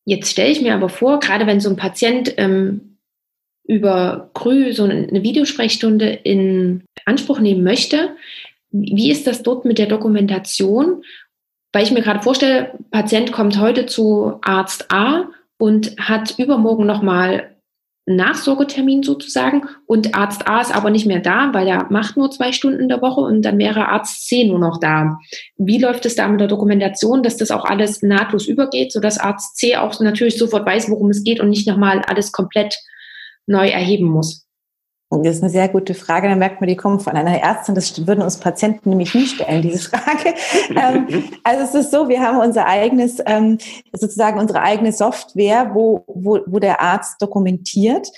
Jetzt 0.07 0.31
stelle 0.31 0.51
ich 0.51 0.63
mir 0.63 0.75
aber 0.75 0.89
vor, 0.89 1.21
gerade 1.21 1.47
wenn 1.47 1.61
so 1.61 1.69
ein 1.69 1.77
Patient 1.77 2.35
ähm, 2.39 2.99
über 3.67 4.31
Krü 4.35 4.73
so 4.73 4.85
eine 4.85 5.23
Videosprechstunde 5.23 6.09
in 6.11 6.85
Anspruch 7.05 7.41
nehmen 7.41 7.63
möchte, 7.63 8.11
wie 8.71 9.11
ist 9.11 9.27
das 9.27 9.43
dort 9.43 9.65
mit 9.65 9.79
der 9.79 9.87
Dokumentation? 9.87 11.03
Weil 11.73 11.85
ich 11.85 11.93
mir 11.93 12.03
gerade 12.03 12.23
vorstelle, 12.23 12.73
Patient 12.91 13.33
kommt 13.33 13.59
heute 13.59 13.87
zu 13.87 14.39
Arzt 14.43 14.91
A 14.91 15.29
und 15.59 15.97
hat 15.99 16.39
übermorgen 16.39 16.87
nochmal 16.87 17.54
Nachsorgetermin 18.07 19.03
sozusagen 19.03 19.63
und 19.87 20.15
Arzt 20.15 20.47
A 20.47 20.61
ist 20.61 20.75
aber 20.75 20.91
nicht 20.91 21.07
mehr 21.07 21.21
da, 21.21 21.55
weil 21.55 21.67
er 21.67 21.87
macht 21.91 22.17
nur 22.17 22.31
zwei 22.31 22.53
Stunden 22.53 22.81
in 22.81 22.89
der 22.89 23.01
Woche 23.01 23.23
und 23.23 23.43
dann 23.43 23.59
wäre 23.59 23.89
Arzt 23.89 24.29
C 24.29 24.45
nur 24.45 24.59
noch 24.59 24.79
da. 24.79 25.19
Wie 25.57 25.81
läuft 25.81 26.05
es 26.05 26.15
da 26.15 26.29
mit 26.29 26.41
der 26.41 26.49
Dokumentation, 26.49 27.23
dass 27.23 27.39
das 27.39 27.51
auch 27.51 27.65
alles 27.65 28.03
nahtlos 28.03 28.47
übergeht, 28.47 28.93
sodass 28.93 29.19
Arzt 29.19 29.57
C 29.57 29.77
auch 29.77 29.99
natürlich 30.01 30.37
sofort 30.37 30.67
weiß, 30.67 30.91
worum 30.91 31.11
es 31.11 31.25
geht 31.25 31.41
und 31.41 31.49
nicht 31.49 31.67
nochmal 31.67 32.03
alles 32.03 32.33
komplett 32.33 32.77
neu 33.47 33.69
erheben 33.69 34.07
muss? 34.07 34.44
Das 35.23 35.37
ist 35.37 35.43
eine 35.43 35.51
sehr 35.51 35.69
gute 35.69 35.95
Frage. 35.95 36.29
Da 36.29 36.37
merkt 36.37 36.61
man, 36.61 36.69
die 36.69 36.77
kommen 36.77 37.01
von 37.01 37.15
einer 37.15 37.41
Ärztin. 37.41 37.75
Das 37.75 38.07
würden 38.07 38.23
uns 38.23 38.39
Patienten 38.39 38.91
nämlich 38.91 39.15
nie 39.15 39.27
stellen, 39.27 39.63
diese 39.63 39.91
Frage. 39.91 40.35
ähm, 40.71 41.25
also 41.43 41.63
es 41.63 41.87
ist 41.87 41.93
so, 41.93 42.09
wir 42.09 42.21
haben 42.21 42.39
unser 42.39 42.67
eigenes, 42.67 43.19
ähm, 43.27 43.59
sozusagen 43.93 44.41
unsere 44.41 44.63
eigene 44.63 44.93
Software, 44.93 45.71
wo, 45.75 46.05
wo, 46.07 46.41
wo 46.47 46.59
der 46.59 46.81
Arzt 46.81 47.21
dokumentiert. 47.21 48.09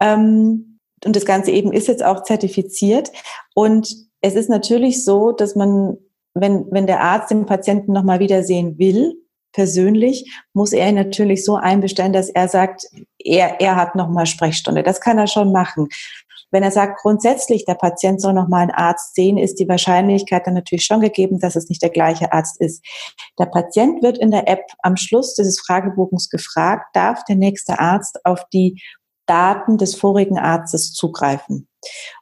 Ähm, 0.00 0.78
und 1.04 1.16
das 1.16 1.24
Ganze 1.24 1.50
eben 1.50 1.72
ist 1.72 1.88
jetzt 1.88 2.04
auch 2.04 2.22
zertifiziert. 2.22 3.10
Und 3.54 3.94
es 4.20 4.34
ist 4.34 4.48
natürlich 4.48 5.04
so, 5.04 5.32
dass 5.32 5.56
man, 5.56 5.96
wenn, 6.34 6.66
wenn 6.70 6.86
der 6.86 7.00
Arzt 7.00 7.30
den 7.30 7.46
Patienten 7.46 7.92
nochmal 7.92 8.20
wiedersehen 8.20 8.78
will, 8.78 9.14
persönlich, 9.56 10.30
muss 10.52 10.72
er 10.72 10.92
natürlich 10.92 11.44
so 11.44 11.56
einbestellen, 11.56 12.12
dass 12.12 12.28
er 12.28 12.46
sagt, 12.46 12.82
er, 13.18 13.58
er 13.60 13.76
hat 13.76 13.94
nochmal 13.94 14.26
Sprechstunde. 14.26 14.82
Das 14.82 15.00
kann 15.00 15.18
er 15.18 15.26
schon 15.26 15.50
machen. 15.50 15.88
Wenn 16.50 16.62
er 16.62 16.70
sagt, 16.70 17.00
grundsätzlich 17.00 17.64
der 17.64 17.74
Patient 17.74 18.20
soll 18.20 18.32
noch 18.32 18.48
mal 18.48 18.62
einen 18.62 18.70
Arzt 18.70 19.14
sehen, 19.14 19.36
ist 19.36 19.58
die 19.58 19.68
Wahrscheinlichkeit 19.68 20.46
dann 20.46 20.54
natürlich 20.54 20.84
schon 20.84 21.00
gegeben, 21.00 21.40
dass 21.40 21.56
es 21.56 21.68
nicht 21.68 21.82
der 21.82 21.90
gleiche 21.90 22.32
Arzt 22.32 22.60
ist. 22.60 22.84
Der 23.38 23.46
Patient 23.46 24.02
wird 24.02 24.18
in 24.18 24.30
der 24.30 24.48
App 24.48 24.62
am 24.82 24.96
Schluss 24.96 25.34
dieses 25.34 25.60
Fragebogens 25.60 26.30
gefragt, 26.30 26.94
darf 26.94 27.24
der 27.24 27.36
nächste 27.36 27.78
Arzt 27.78 28.24
auf 28.24 28.44
die 28.52 28.80
Daten 29.26 29.76
des 29.76 29.96
vorigen 29.96 30.38
Arztes 30.38 30.92
zugreifen. 30.92 31.68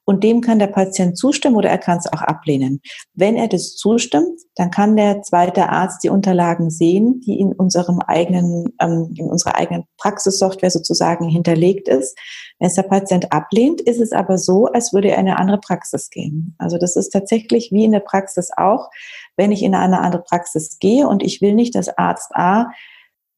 Und 0.04 0.22
dem 0.22 0.40
kann 0.40 0.58
der 0.58 0.66
Patient 0.66 1.16
zustimmen 1.16 1.56
oder 1.56 1.70
er 1.70 1.78
kann 1.78 1.98
es 1.98 2.12
auch 2.12 2.20
ablehnen. 2.20 2.80
Wenn 3.14 3.36
er 3.36 3.48
das 3.48 3.76
zustimmt, 3.76 4.40
dann 4.54 4.70
kann 4.70 4.96
der 4.96 5.22
zweite 5.22 5.68
Arzt 5.68 6.04
die 6.04 6.10
Unterlagen 6.10 6.70
sehen, 6.70 7.20
die 7.26 7.40
in 7.40 7.52
unserem 7.52 8.00
eigenen, 8.00 8.74
ähm, 8.80 9.14
in 9.16 9.30
unserer 9.30 9.56
eigenen 9.56 9.84
Praxissoftware 9.98 10.70
sozusagen 10.70 11.28
hinterlegt 11.28 11.88
ist. 11.88 12.18
Wenn 12.58 12.68
es 12.68 12.74
der 12.74 12.82
Patient 12.82 13.32
ablehnt, 13.32 13.80
ist 13.80 14.00
es 14.00 14.12
aber 14.12 14.38
so, 14.38 14.66
als 14.66 14.92
würde 14.92 15.08
er 15.08 15.18
in 15.18 15.28
eine 15.28 15.38
andere 15.38 15.58
Praxis 15.58 16.10
gehen. 16.10 16.54
Also 16.58 16.78
das 16.78 16.96
ist 16.96 17.10
tatsächlich 17.10 17.70
wie 17.72 17.84
in 17.84 17.92
der 17.92 18.00
Praxis 18.00 18.50
auch. 18.56 18.90
Wenn 19.36 19.52
ich 19.52 19.62
in 19.62 19.74
eine 19.74 20.00
andere 20.00 20.22
Praxis 20.22 20.78
gehe 20.78 21.08
und 21.08 21.22
ich 21.22 21.40
will 21.40 21.54
nicht, 21.54 21.74
dass 21.74 21.88
Arzt 21.96 22.34
A 22.34 22.70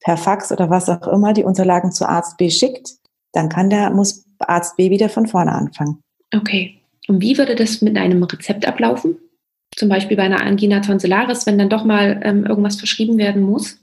per 0.00 0.16
Fax 0.16 0.52
oder 0.52 0.70
was 0.70 0.88
auch 0.88 1.06
immer 1.06 1.32
die 1.32 1.44
Unterlagen 1.44 1.92
zu 1.92 2.08
Arzt 2.08 2.36
B 2.36 2.50
schickt, 2.50 2.96
dann 3.32 3.48
kann 3.48 3.70
der, 3.70 3.90
muss 3.90 4.24
Arzt 4.38 4.76
B 4.76 4.90
wieder 4.90 5.08
von 5.08 5.26
vorne 5.26 5.52
anfangen. 5.52 6.02
Okay. 6.34 6.80
Und 7.08 7.20
wie 7.20 7.38
würde 7.38 7.54
das 7.54 7.82
mit 7.82 7.96
einem 7.96 8.22
Rezept 8.22 8.66
ablaufen? 8.66 9.16
Zum 9.76 9.88
Beispiel 9.88 10.16
bei 10.16 10.24
einer 10.24 10.42
Angina 10.42 10.80
tonsillaris, 10.80 11.46
wenn 11.46 11.58
dann 11.58 11.70
doch 11.70 11.84
mal 11.84 12.20
ähm, 12.24 12.44
irgendwas 12.44 12.76
verschrieben 12.76 13.18
werden 13.18 13.42
muss? 13.42 13.78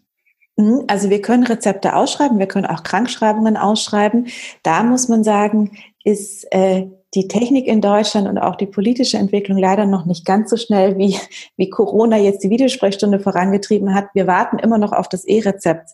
Mhm, 0.56 0.84
also 0.88 1.10
wir 1.10 1.22
können 1.22 1.44
Rezepte 1.44 1.96
ausschreiben, 1.96 2.40
wir 2.40 2.48
können 2.48 2.66
auch 2.66 2.84
Krankschreibungen 2.84 3.58
ausschreiben. 3.58 4.28
Da 4.64 4.84
muss 4.84 5.08
man 5.08 5.24
sagen, 5.24 5.72
ist 6.04 6.46
äh, 6.52 6.88
die 7.16 7.28
Technik 7.28 7.68
in 7.68 7.82
Deutschland 7.82 8.28
und 8.28 8.38
auch 8.38 8.56
die 8.56 8.66
politische 8.66 9.18
Entwicklung 9.18 9.58
leider 9.58 9.86
noch 9.86 10.06
nicht 10.06 10.26
ganz 10.26 10.50
so 10.50 10.58
schnell, 10.58 10.98
wie, 10.98 11.18
wie 11.58 11.70
Corona 11.70 12.18
jetzt 12.18 12.44
die 12.44 12.50
Videosprechstunde 12.50 13.20
vorangetrieben 13.20 13.94
hat. 13.94 14.08
Wir 14.14 14.28
warten 14.28 14.60
immer 14.60 14.78
noch 14.78 14.92
auf 14.94 15.10
das 15.10 15.26
E-Rezept. 15.26 15.92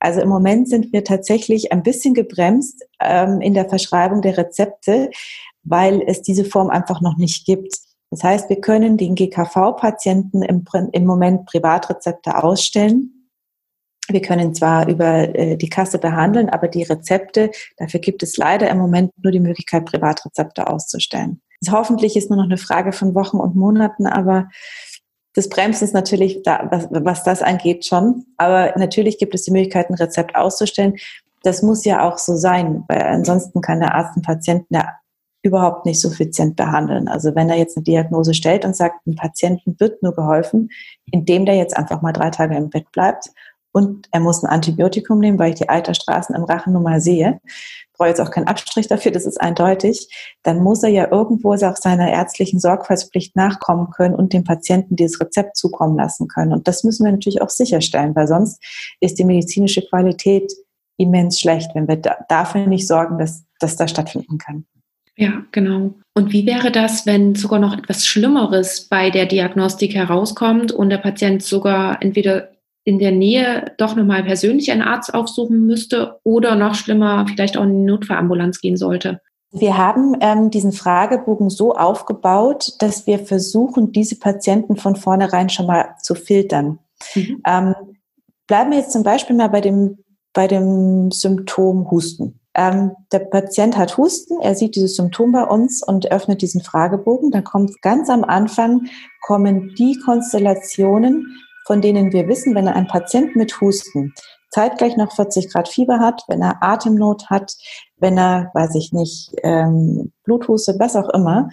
Also 0.00 0.20
im 0.20 0.28
Moment 0.28 0.68
sind 0.68 0.92
wir 0.92 1.02
tatsächlich 1.02 1.72
ein 1.72 1.82
bisschen 1.82 2.14
gebremst 2.14 2.84
ähm, 3.00 3.40
in 3.40 3.54
der 3.54 3.68
Verschreibung 3.68 4.22
der 4.22 4.38
Rezepte, 4.38 5.10
weil 5.68 6.02
es 6.06 6.22
diese 6.22 6.44
Form 6.44 6.70
einfach 6.70 7.00
noch 7.00 7.16
nicht 7.16 7.46
gibt. 7.46 7.78
Das 8.10 8.24
heißt, 8.24 8.48
wir 8.48 8.60
können 8.60 8.96
den 8.96 9.14
GKV-Patienten 9.14 10.42
im, 10.42 10.64
im 10.92 11.04
Moment 11.04 11.46
Privatrezepte 11.46 12.42
ausstellen. 12.42 13.28
Wir 14.08 14.22
können 14.22 14.54
zwar 14.54 14.88
über 14.88 15.34
äh, 15.34 15.56
die 15.56 15.68
Kasse 15.68 15.98
behandeln, 15.98 16.48
aber 16.48 16.68
die 16.68 16.82
Rezepte, 16.82 17.50
dafür 17.76 18.00
gibt 18.00 18.22
es 18.22 18.38
leider 18.38 18.70
im 18.70 18.78
Moment 18.78 19.12
nur 19.22 19.32
die 19.32 19.40
Möglichkeit, 19.40 19.84
Privatrezepte 19.84 20.66
auszustellen. 20.66 21.42
Also 21.60 21.76
hoffentlich 21.76 22.16
ist 22.16 22.30
nur 22.30 22.38
noch 22.38 22.46
eine 22.46 22.56
Frage 22.56 22.92
von 22.92 23.14
Wochen 23.14 23.36
und 23.36 23.54
Monaten, 23.54 24.06
aber 24.06 24.48
das 25.34 25.48
Bremsen 25.48 25.84
ist 25.84 25.94
natürlich, 25.94 26.42
da, 26.42 26.68
was, 26.70 26.88
was 26.90 27.22
das 27.22 27.42
angeht, 27.42 27.84
schon. 27.84 28.24
Aber 28.38 28.72
natürlich 28.76 29.18
gibt 29.18 29.34
es 29.34 29.42
die 29.42 29.50
Möglichkeit, 29.50 29.90
ein 29.90 29.94
Rezept 29.94 30.34
auszustellen. 30.34 30.96
Das 31.42 31.62
muss 31.62 31.84
ja 31.84 32.08
auch 32.08 32.18
so 32.18 32.34
sein, 32.34 32.84
weil 32.88 33.02
ansonsten 33.02 33.60
kann 33.60 33.80
der 33.80 33.94
Arzt 33.94 34.16
den 34.16 34.22
Patienten 34.22 34.74
überhaupt 35.42 35.86
nicht 35.86 36.00
suffizient 36.00 36.56
behandeln. 36.56 37.08
Also 37.08 37.34
wenn 37.34 37.48
er 37.48 37.56
jetzt 37.56 37.76
eine 37.76 37.84
Diagnose 37.84 38.34
stellt 38.34 38.64
und 38.64 38.76
sagt, 38.76 39.06
dem 39.06 39.14
Patienten 39.14 39.76
wird 39.78 40.02
nur 40.02 40.14
geholfen, 40.14 40.70
indem 41.10 41.46
der 41.46 41.56
jetzt 41.56 41.76
einfach 41.76 42.02
mal 42.02 42.12
drei 42.12 42.30
Tage 42.30 42.56
im 42.56 42.70
Bett 42.70 42.90
bleibt 42.92 43.30
und 43.72 44.08
er 44.10 44.20
muss 44.20 44.42
ein 44.42 44.50
Antibiotikum 44.50 45.18
nehmen, 45.20 45.38
weil 45.38 45.50
ich 45.50 45.58
die 45.58 45.68
Altersstraßen 45.68 46.34
im 46.34 46.44
Rachen 46.44 46.72
nun 46.72 46.82
mal 46.82 47.00
sehe, 47.00 47.40
brauche 47.98 48.08
jetzt 48.08 48.20
auch 48.20 48.30
keinen 48.30 48.46
Abstrich 48.46 48.86
dafür, 48.86 49.12
das 49.12 49.26
ist 49.26 49.40
eindeutig, 49.40 50.08
dann 50.42 50.62
muss 50.62 50.82
er 50.82 50.88
ja 50.88 51.10
irgendwo 51.10 51.52
auch 51.52 51.76
seiner 51.76 52.10
ärztlichen 52.10 52.60
Sorgfaltspflicht 52.60 53.36
nachkommen 53.36 53.90
können 53.90 54.14
und 54.14 54.32
dem 54.32 54.44
Patienten 54.44 54.96
dieses 54.96 55.20
Rezept 55.20 55.56
zukommen 55.56 55.96
lassen 55.96 56.28
können. 56.28 56.52
Und 56.52 56.68
das 56.68 56.84
müssen 56.84 57.04
wir 57.04 57.12
natürlich 57.12 57.42
auch 57.42 57.50
sicherstellen, 57.50 58.14
weil 58.14 58.28
sonst 58.28 58.62
ist 59.00 59.18
die 59.18 59.24
medizinische 59.24 59.82
Qualität 59.82 60.52
immens 60.96 61.40
schlecht, 61.40 61.74
wenn 61.74 61.88
wir 61.88 61.96
dafür 62.28 62.66
nicht 62.66 62.86
sorgen, 62.86 63.18
dass 63.18 63.44
das 63.60 63.76
da 63.76 63.88
stattfinden 63.88 64.38
kann. 64.38 64.64
Ja, 65.18 65.42
genau. 65.50 65.94
Und 66.14 66.32
wie 66.32 66.46
wäre 66.46 66.70
das, 66.70 67.04
wenn 67.04 67.34
sogar 67.34 67.58
noch 67.58 67.76
etwas 67.76 68.06
Schlimmeres 68.06 68.82
bei 68.88 69.10
der 69.10 69.26
Diagnostik 69.26 69.94
herauskommt 69.94 70.70
und 70.70 70.90
der 70.90 70.98
Patient 70.98 71.42
sogar 71.42 72.00
entweder 72.00 72.52
in 72.84 73.00
der 73.00 73.10
Nähe 73.10 73.72
doch 73.78 73.96
nochmal 73.96 74.22
persönlich 74.22 74.70
einen 74.70 74.82
Arzt 74.82 75.12
aufsuchen 75.12 75.66
müsste 75.66 76.20
oder 76.22 76.54
noch 76.54 76.76
schlimmer, 76.76 77.26
vielleicht 77.28 77.56
auch 77.56 77.64
in 77.64 77.72
die 77.72 77.90
Notfallambulanz 77.90 78.60
gehen 78.60 78.76
sollte? 78.76 79.20
Wir 79.50 79.76
haben 79.76 80.16
ähm, 80.20 80.50
diesen 80.50 80.72
Fragebogen 80.72 81.50
so 81.50 81.74
aufgebaut, 81.74 82.74
dass 82.78 83.06
wir 83.06 83.18
versuchen, 83.18 83.92
diese 83.92 84.18
Patienten 84.18 84.76
von 84.76 84.94
vornherein 84.94 85.48
schon 85.48 85.66
mal 85.66 85.96
zu 86.00 86.14
filtern. 86.14 86.78
Mhm. 87.14 87.42
Ähm, 87.44 87.74
bleiben 88.46 88.70
wir 88.70 88.78
jetzt 88.78 88.92
zum 88.92 89.02
Beispiel 89.02 89.34
mal 89.34 89.48
bei 89.48 89.60
dem, 89.60 89.98
bei 90.32 90.46
dem 90.46 91.10
Symptom 91.10 91.90
Husten. 91.90 92.38
Ähm, 92.58 92.90
der 93.12 93.20
Patient 93.20 93.76
hat 93.78 93.96
Husten, 93.96 94.40
er 94.40 94.56
sieht 94.56 94.74
dieses 94.74 94.96
Symptom 94.96 95.30
bei 95.30 95.44
uns 95.44 95.80
und 95.80 96.10
öffnet 96.10 96.42
diesen 96.42 96.60
Fragebogen. 96.60 97.30
Dann 97.30 97.44
kommt 97.44 97.80
ganz 97.82 98.10
am 98.10 98.24
Anfang, 98.24 98.88
kommen 99.22 99.76
die 99.78 99.96
Konstellationen, 100.04 101.38
von 101.66 101.80
denen 101.80 102.12
wir 102.12 102.26
wissen, 102.26 102.56
wenn 102.56 102.66
ein 102.66 102.88
Patient 102.88 103.36
mit 103.36 103.60
Husten 103.60 104.12
zeitgleich 104.50 104.96
noch 104.96 105.12
40 105.12 105.52
Grad 105.52 105.68
Fieber 105.68 106.00
hat, 106.00 106.24
wenn 106.26 106.42
er 106.42 106.60
Atemnot 106.60 107.30
hat, 107.30 107.54
wenn 107.98 108.18
er, 108.18 108.50
weiß 108.54 108.74
ich 108.74 108.92
nicht, 108.92 109.30
ähm, 109.44 110.10
Bluthuste, 110.24 110.74
was 110.80 110.96
auch 110.96 111.10
immer, 111.10 111.50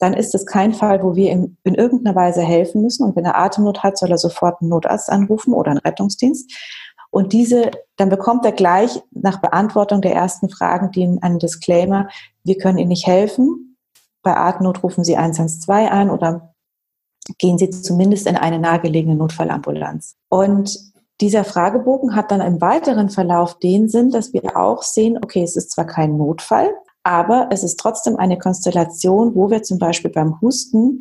dann 0.00 0.14
ist 0.14 0.34
es 0.34 0.46
kein 0.46 0.72
Fall, 0.72 1.02
wo 1.02 1.16
wir 1.16 1.32
ihm 1.32 1.58
in 1.64 1.74
irgendeiner 1.74 2.16
Weise 2.16 2.40
helfen 2.40 2.80
müssen. 2.80 3.04
Und 3.04 3.14
wenn 3.14 3.26
er 3.26 3.38
Atemnot 3.38 3.82
hat, 3.82 3.98
soll 3.98 4.10
er 4.10 4.18
sofort 4.18 4.62
einen 4.62 4.70
Notarzt 4.70 5.10
anrufen 5.10 5.52
oder 5.52 5.70
einen 5.72 5.80
Rettungsdienst. 5.80 6.50
Und 7.10 7.32
diese, 7.32 7.70
dann 7.96 8.08
bekommt 8.08 8.44
er 8.44 8.52
gleich 8.52 9.02
nach 9.10 9.40
Beantwortung 9.40 10.00
der 10.02 10.14
ersten 10.14 10.48
Fragen 10.48 10.90
die 10.90 11.18
einen 11.22 11.38
Disclaimer, 11.38 12.08
wir 12.44 12.58
können 12.58 12.78
Ihnen 12.78 12.88
nicht 12.88 13.06
helfen. 13.06 13.76
Bei 14.22 14.36
Atemnot 14.36 14.82
rufen 14.82 15.04
Sie 15.04 15.16
112 15.16 15.90
an 15.90 16.10
oder 16.10 16.54
gehen 17.38 17.58
Sie 17.58 17.70
zumindest 17.70 18.26
in 18.26 18.36
eine 18.36 18.58
nahegelegene 18.58 19.16
Notfallambulanz. 19.16 20.16
Und 20.28 20.78
dieser 21.20 21.44
Fragebogen 21.44 22.14
hat 22.14 22.30
dann 22.30 22.40
im 22.40 22.60
weiteren 22.60 23.08
Verlauf 23.08 23.58
den 23.58 23.88
Sinn, 23.88 24.10
dass 24.10 24.32
wir 24.32 24.56
auch 24.56 24.82
sehen, 24.82 25.18
okay, 25.22 25.42
es 25.42 25.56
ist 25.56 25.70
zwar 25.70 25.86
kein 25.86 26.16
Notfall, 26.18 26.74
aber 27.02 27.48
es 27.50 27.62
ist 27.62 27.78
trotzdem 27.78 28.16
eine 28.16 28.38
Konstellation, 28.38 29.34
wo 29.34 29.50
wir 29.50 29.62
zum 29.62 29.78
Beispiel 29.78 30.10
beim 30.10 30.40
Husten 30.40 31.00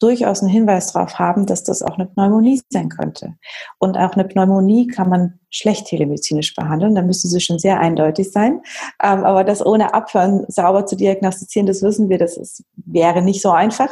durchaus 0.00 0.40
einen 0.40 0.50
Hinweis 0.50 0.92
darauf 0.92 1.18
haben, 1.18 1.46
dass 1.46 1.64
das 1.64 1.82
auch 1.82 1.98
eine 1.98 2.06
Pneumonie 2.06 2.60
sein 2.70 2.88
könnte. 2.88 3.34
Und 3.78 3.96
auch 3.96 4.12
eine 4.12 4.24
Pneumonie 4.24 4.86
kann 4.86 5.08
man 5.08 5.38
schlecht 5.50 5.86
telemedizinisch 5.86 6.54
behandeln. 6.54 6.94
Da 6.94 7.02
müsste 7.02 7.28
sie 7.28 7.40
schon 7.40 7.58
sehr 7.58 7.80
eindeutig 7.80 8.30
sein. 8.30 8.60
Ähm, 9.02 9.24
aber 9.24 9.44
das 9.44 9.64
ohne 9.64 9.94
Abhören 9.94 10.44
sauber 10.48 10.86
zu 10.86 10.96
diagnostizieren, 10.96 11.66
das 11.66 11.82
wissen 11.82 12.08
wir, 12.08 12.18
das 12.18 12.36
ist, 12.36 12.64
wäre 12.76 13.22
nicht 13.22 13.42
so 13.42 13.50
einfach. 13.50 13.90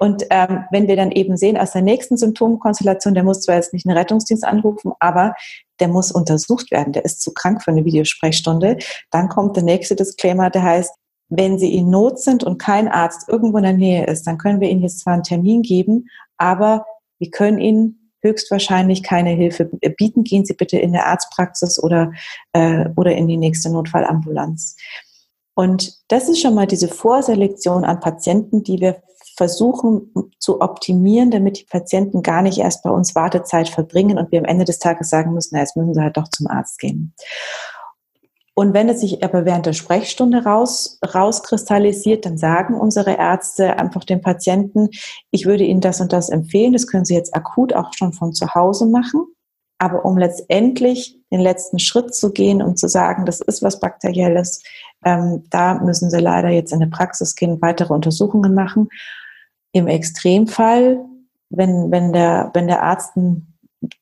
Und 0.00 0.24
ähm, 0.30 0.64
wenn 0.70 0.88
wir 0.88 0.96
dann 0.96 1.10
eben 1.10 1.36
sehen, 1.36 1.58
aus 1.58 1.72
der 1.72 1.82
nächsten 1.82 2.16
Symptomkonstellation, 2.16 3.12
der 3.12 3.22
muss 3.22 3.42
zwar 3.42 3.56
jetzt 3.56 3.74
nicht 3.74 3.86
einen 3.86 3.98
Rettungsdienst 3.98 4.44
anrufen, 4.44 4.92
aber 4.98 5.34
der 5.78 5.88
muss 5.88 6.10
untersucht 6.10 6.70
werden, 6.70 6.94
der 6.94 7.04
ist 7.04 7.20
zu 7.20 7.34
krank 7.34 7.62
für 7.62 7.70
eine 7.70 7.84
Videosprechstunde, 7.84 8.78
dann 9.10 9.28
kommt 9.28 9.56
der 9.56 9.62
nächste 9.62 9.96
Disclaimer, 9.96 10.48
der 10.48 10.62
heißt, 10.62 10.94
wenn 11.30 11.58
Sie 11.58 11.74
in 11.74 11.88
Not 11.88 12.20
sind 12.20 12.44
und 12.44 12.58
kein 12.58 12.88
Arzt 12.88 13.28
irgendwo 13.28 13.56
in 13.58 13.64
der 13.64 13.72
Nähe 13.72 14.06
ist, 14.06 14.26
dann 14.26 14.38
können 14.38 14.60
wir 14.60 14.68
Ihnen 14.68 14.82
jetzt 14.82 15.00
zwar 15.00 15.14
einen 15.14 15.22
Termin 15.22 15.62
geben, 15.62 16.08
aber 16.36 16.84
wir 17.18 17.30
können 17.30 17.58
Ihnen 17.58 18.12
höchstwahrscheinlich 18.22 19.02
keine 19.02 19.30
Hilfe 19.30 19.64
bieten. 19.64 20.24
Gehen 20.24 20.44
Sie 20.44 20.54
bitte 20.54 20.78
in 20.78 20.92
der 20.92 21.06
Arztpraxis 21.06 21.82
oder, 21.82 22.12
äh, 22.52 22.88
oder 22.96 23.14
in 23.14 23.28
die 23.28 23.38
nächste 23.38 23.70
Notfallambulanz. 23.70 24.76
Und 25.54 25.98
das 26.08 26.28
ist 26.28 26.40
schon 26.40 26.54
mal 26.54 26.66
diese 26.66 26.88
Vorselektion 26.88 27.84
an 27.84 28.00
Patienten, 28.00 28.62
die 28.62 28.80
wir 28.80 29.02
versuchen 29.36 30.12
zu 30.38 30.60
optimieren, 30.60 31.30
damit 31.30 31.58
die 31.58 31.64
Patienten 31.64 32.22
gar 32.22 32.42
nicht 32.42 32.58
erst 32.58 32.82
bei 32.82 32.90
uns 32.90 33.14
Wartezeit 33.14 33.68
verbringen 33.68 34.18
und 34.18 34.30
wir 34.32 34.38
am 34.38 34.44
Ende 34.44 34.64
des 34.64 34.78
Tages 34.78 35.08
sagen 35.08 35.32
müssen, 35.32 35.50
na, 35.52 35.60
jetzt 35.60 35.76
müssen 35.76 35.94
sie 35.94 36.00
halt 36.00 36.16
doch 36.16 36.28
zum 36.28 36.46
Arzt 36.46 36.78
gehen. 36.78 37.14
Und 38.60 38.74
wenn 38.74 38.90
es 38.90 39.00
sich 39.00 39.24
aber 39.24 39.46
während 39.46 39.64
der 39.64 39.72
Sprechstunde 39.72 40.44
raus, 40.44 40.98
rauskristallisiert, 41.14 42.26
dann 42.26 42.36
sagen 42.36 42.74
unsere 42.74 43.12
Ärzte 43.12 43.78
einfach 43.78 44.04
dem 44.04 44.20
Patienten, 44.20 44.90
ich 45.30 45.46
würde 45.46 45.64
Ihnen 45.64 45.80
das 45.80 46.02
und 46.02 46.12
das 46.12 46.28
empfehlen. 46.28 46.74
Das 46.74 46.86
können 46.86 47.06
Sie 47.06 47.14
jetzt 47.14 47.34
akut 47.34 47.72
auch 47.72 47.90
schon 47.96 48.12
von 48.12 48.34
zu 48.34 48.54
Hause 48.54 48.84
machen. 48.84 49.24
Aber 49.78 50.04
um 50.04 50.18
letztendlich 50.18 51.18
den 51.32 51.40
letzten 51.40 51.78
Schritt 51.78 52.14
zu 52.14 52.32
gehen 52.32 52.60
und 52.60 52.78
zu 52.78 52.86
sagen, 52.86 53.24
das 53.24 53.40
ist 53.40 53.62
was 53.62 53.80
Bakterielles, 53.80 54.62
ähm, 55.06 55.42
da 55.48 55.78
müssen 55.78 56.10
Sie 56.10 56.20
leider 56.20 56.50
jetzt 56.50 56.74
in 56.74 56.80
der 56.80 56.88
Praxis 56.88 57.36
gehen, 57.36 57.62
weitere 57.62 57.94
Untersuchungen 57.94 58.52
machen. 58.52 58.90
Im 59.72 59.86
Extremfall, 59.86 61.02
wenn, 61.48 61.90
wenn, 61.90 62.12
der, 62.12 62.50
wenn 62.52 62.66
der 62.66 62.82
Arzt 62.82 63.16
ein 63.16 63.49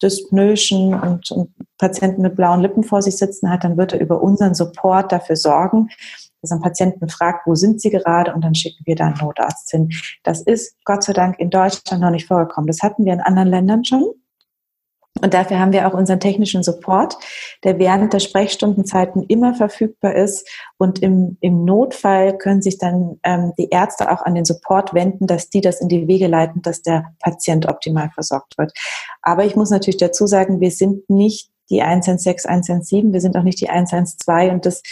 Dyspnoischen 0.02 0.94
und, 0.94 1.30
und 1.30 1.54
Patienten 1.78 2.22
mit 2.22 2.36
blauen 2.36 2.60
Lippen 2.60 2.82
vor 2.82 3.02
sich 3.02 3.16
sitzen 3.16 3.50
hat, 3.50 3.64
dann 3.64 3.76
wird 3.76 3.92
er 3.92 4.00
über 4.00 4.20
unseren 4.22 4.54
Support 4.54 5.12
dafür 5.12 5.36
sorgen, 5.36 5.88
dass 6.42 6.52
ein 6.52 6.60
Patienten 6.60 7.08
fragt, 7.08 7.46
wo 7.46 7.54
sind 7.54 7.80
sie 7.80 7.90
gerade 7.90 8.34
und 8.34 8.42
dann 8.42 8.54
schicken 8.54 8.82
wir 8.84 8.96
da 8.96 9.06
einen 9.06 9.18
Notarzt 9.18 9.70
hin. 9.70 9.90
Das 10.24 10.40
ist 10.42 10.76
Gott 10.84 11.04
sei 11.04 11.12
Dank 11.12 11.38
in 11.38 11.50
Deutschland 11.50 12.02
noch 12.02 12.10
nicht 12.10 12.26
vorgekommen. 12.26 12.66
Das 12.66 12.82
hatten 12.82 13.04
wir 13.04 13.12
in 13.12 13.20
anderen 13.20 13.48
Ländern 13.48 13.84
schon. 13.84 14.04
Und 15.20 15.34
dafür 15.34 15.58
haben 15.58 15.72
wir 15.72 15.86
auch 15.88 15.94
unseren 15.94 16.20
technischen 16.20 16.62
Support, 16.62 17.16
der 17.64 17.78
während 17.78 18.12
der 18.12 18.20
Sprechstundenzeiten 18.20 19.24
immer 19.24 19.54
verfügbar 19.54 20.14
ist. 20.14 20.48
Und 20.76 21.00
im, 21.00 21.36
im 21.40 21.64
Notfall 21.64 22.38
können 22.38 22.62
sich 22.62 22.78
dann 22.78 23.18
ähm, 23.24 23.52
die 23.58 23.68
Ärzte 23.70 24.12
auch 24.12 24.22
an 24.22 24.34
den 24.34 24.44
Support 24.44 24.94
wenden, 24.94 25.26
dass 25.26 25.50
die 25.50 25.60
das 25.60 25.80
in 25.80 25.88
die 25.88 26.06
Wege 26.06 26.28
leiten, 26.28 26.62
dass 26.62 26.82
der 26.82 27.14
Patient 27.20 27.68
optimal 27.68 28.10
versorgt 28.10 28.56
wird. 28.58 28.72
Aber 29.22 29.44
ich 29.44 29.56
muss 29.56 29.70
natürlich 29.70 29.98
dazu 29.98 30.26
sagen, 30.26 30.60
wir 30.60 30.70
sind 30.70 31.08
nicht 31.10 31.50
die 31.70 31.82
116, 31.82 32.48
117, 32.48 33.12
wir 33.12 33.20
sind 33.20 33.36
auch 33.36 33.42
nicht 33.42 33.60
die 33.60 33.68
112 33.68 34.52
und 34.52 34.66
das, 34.66 34.82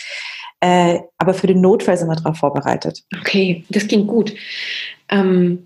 äh, 0.61 1.01
aber 1.19 1.35
für 1.35 1.47
den 1.47 1.61
Notfall 1.61 1.97
sind 1.97 2.09
wir 2.09 2.17
darauf 2.17 2.39
vorbereitet. 2.39 3.05
Okay, 3.21 3.65
das 3.71 3.87
klingt 3.87 4.09
gut. 4.09 4.35
Ähm 5.09 5.66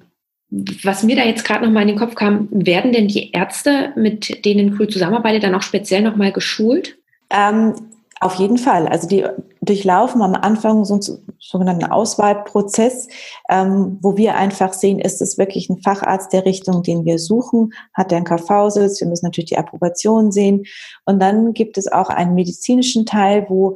was 0.51 1.05
mir 1.05 1.17
da 1.17 1.25
jetzt 1.25 1.45
gerade 1.45 1.65
noch 1.65 1.73
mal 1.73 1.83
in 1.83 1.89
den 1.89 1.99
Kopf 1.99 2.15
kam, 2.15 2.49
werden 2.51 2.93
denn 2.93 3.09
die 3.09 3.31
Ärzte, 3.31 3.93
mit 3.97 4.45
denen 4.45 4.77
Crew 4.77 4.87
zusammenarbeitet, 4.87 5.45
dann 5.45 5.55
auch 5.55 5.63
speziell 5.63 6.03
noch 6.03 6.17
mal 6.17 6.33
geschult? 6.33 6.99
Ähm, 7.31 7.75
auf 8.21 8.35
jeden 8.35 8.59
Fall. 8.59 8.87
Also 8.87 9.09
die 9.09 9.25
durchlaufen 9.63 10.21
am 10.21 10.35
Anfang 10.35 10.85
so 10.85 10.95
einen 10.95 11.03
sogenannten 11.39 11.85
Auswahlprozess, 11.85 13.09
ähm, 13.49 13.99
wo 14.03 14.17
wir 14.17 14.37
einfach 14.37 14.73
sehen, 14.73 14.99
ist 14.99 15.23
es 15.23 15.39
wirklich 15.39 15.71
ein 15.71 15.81
Facharzt 15.81 16.33
der 16.33 16.45
Richtung, 16.45 16.83
den 16.83 17.05
wir 17.05 17.19
suchen? 17.19 17.73
Hat 17.95 18.11
der 18.11 18.19
einen 18.19 18.27
KV-Sitz? 18.27 19.01
Wir 19.01 19.09
müssen 19.09 19.27
natürlich 19.27 19.51
die 19.51 19.59
Approbation 19.59 20.33
sehen. 20.33 20.65
Und 21.07 21.21
dann 21.21 21.55
gibt 21.55 21.79
es 21.79 21.91
auch 21.91 22.11
einen 22.11 22.35
medizinischen 22.35 23.07
Teil, 23.07 23.47
wo 23.49 23.75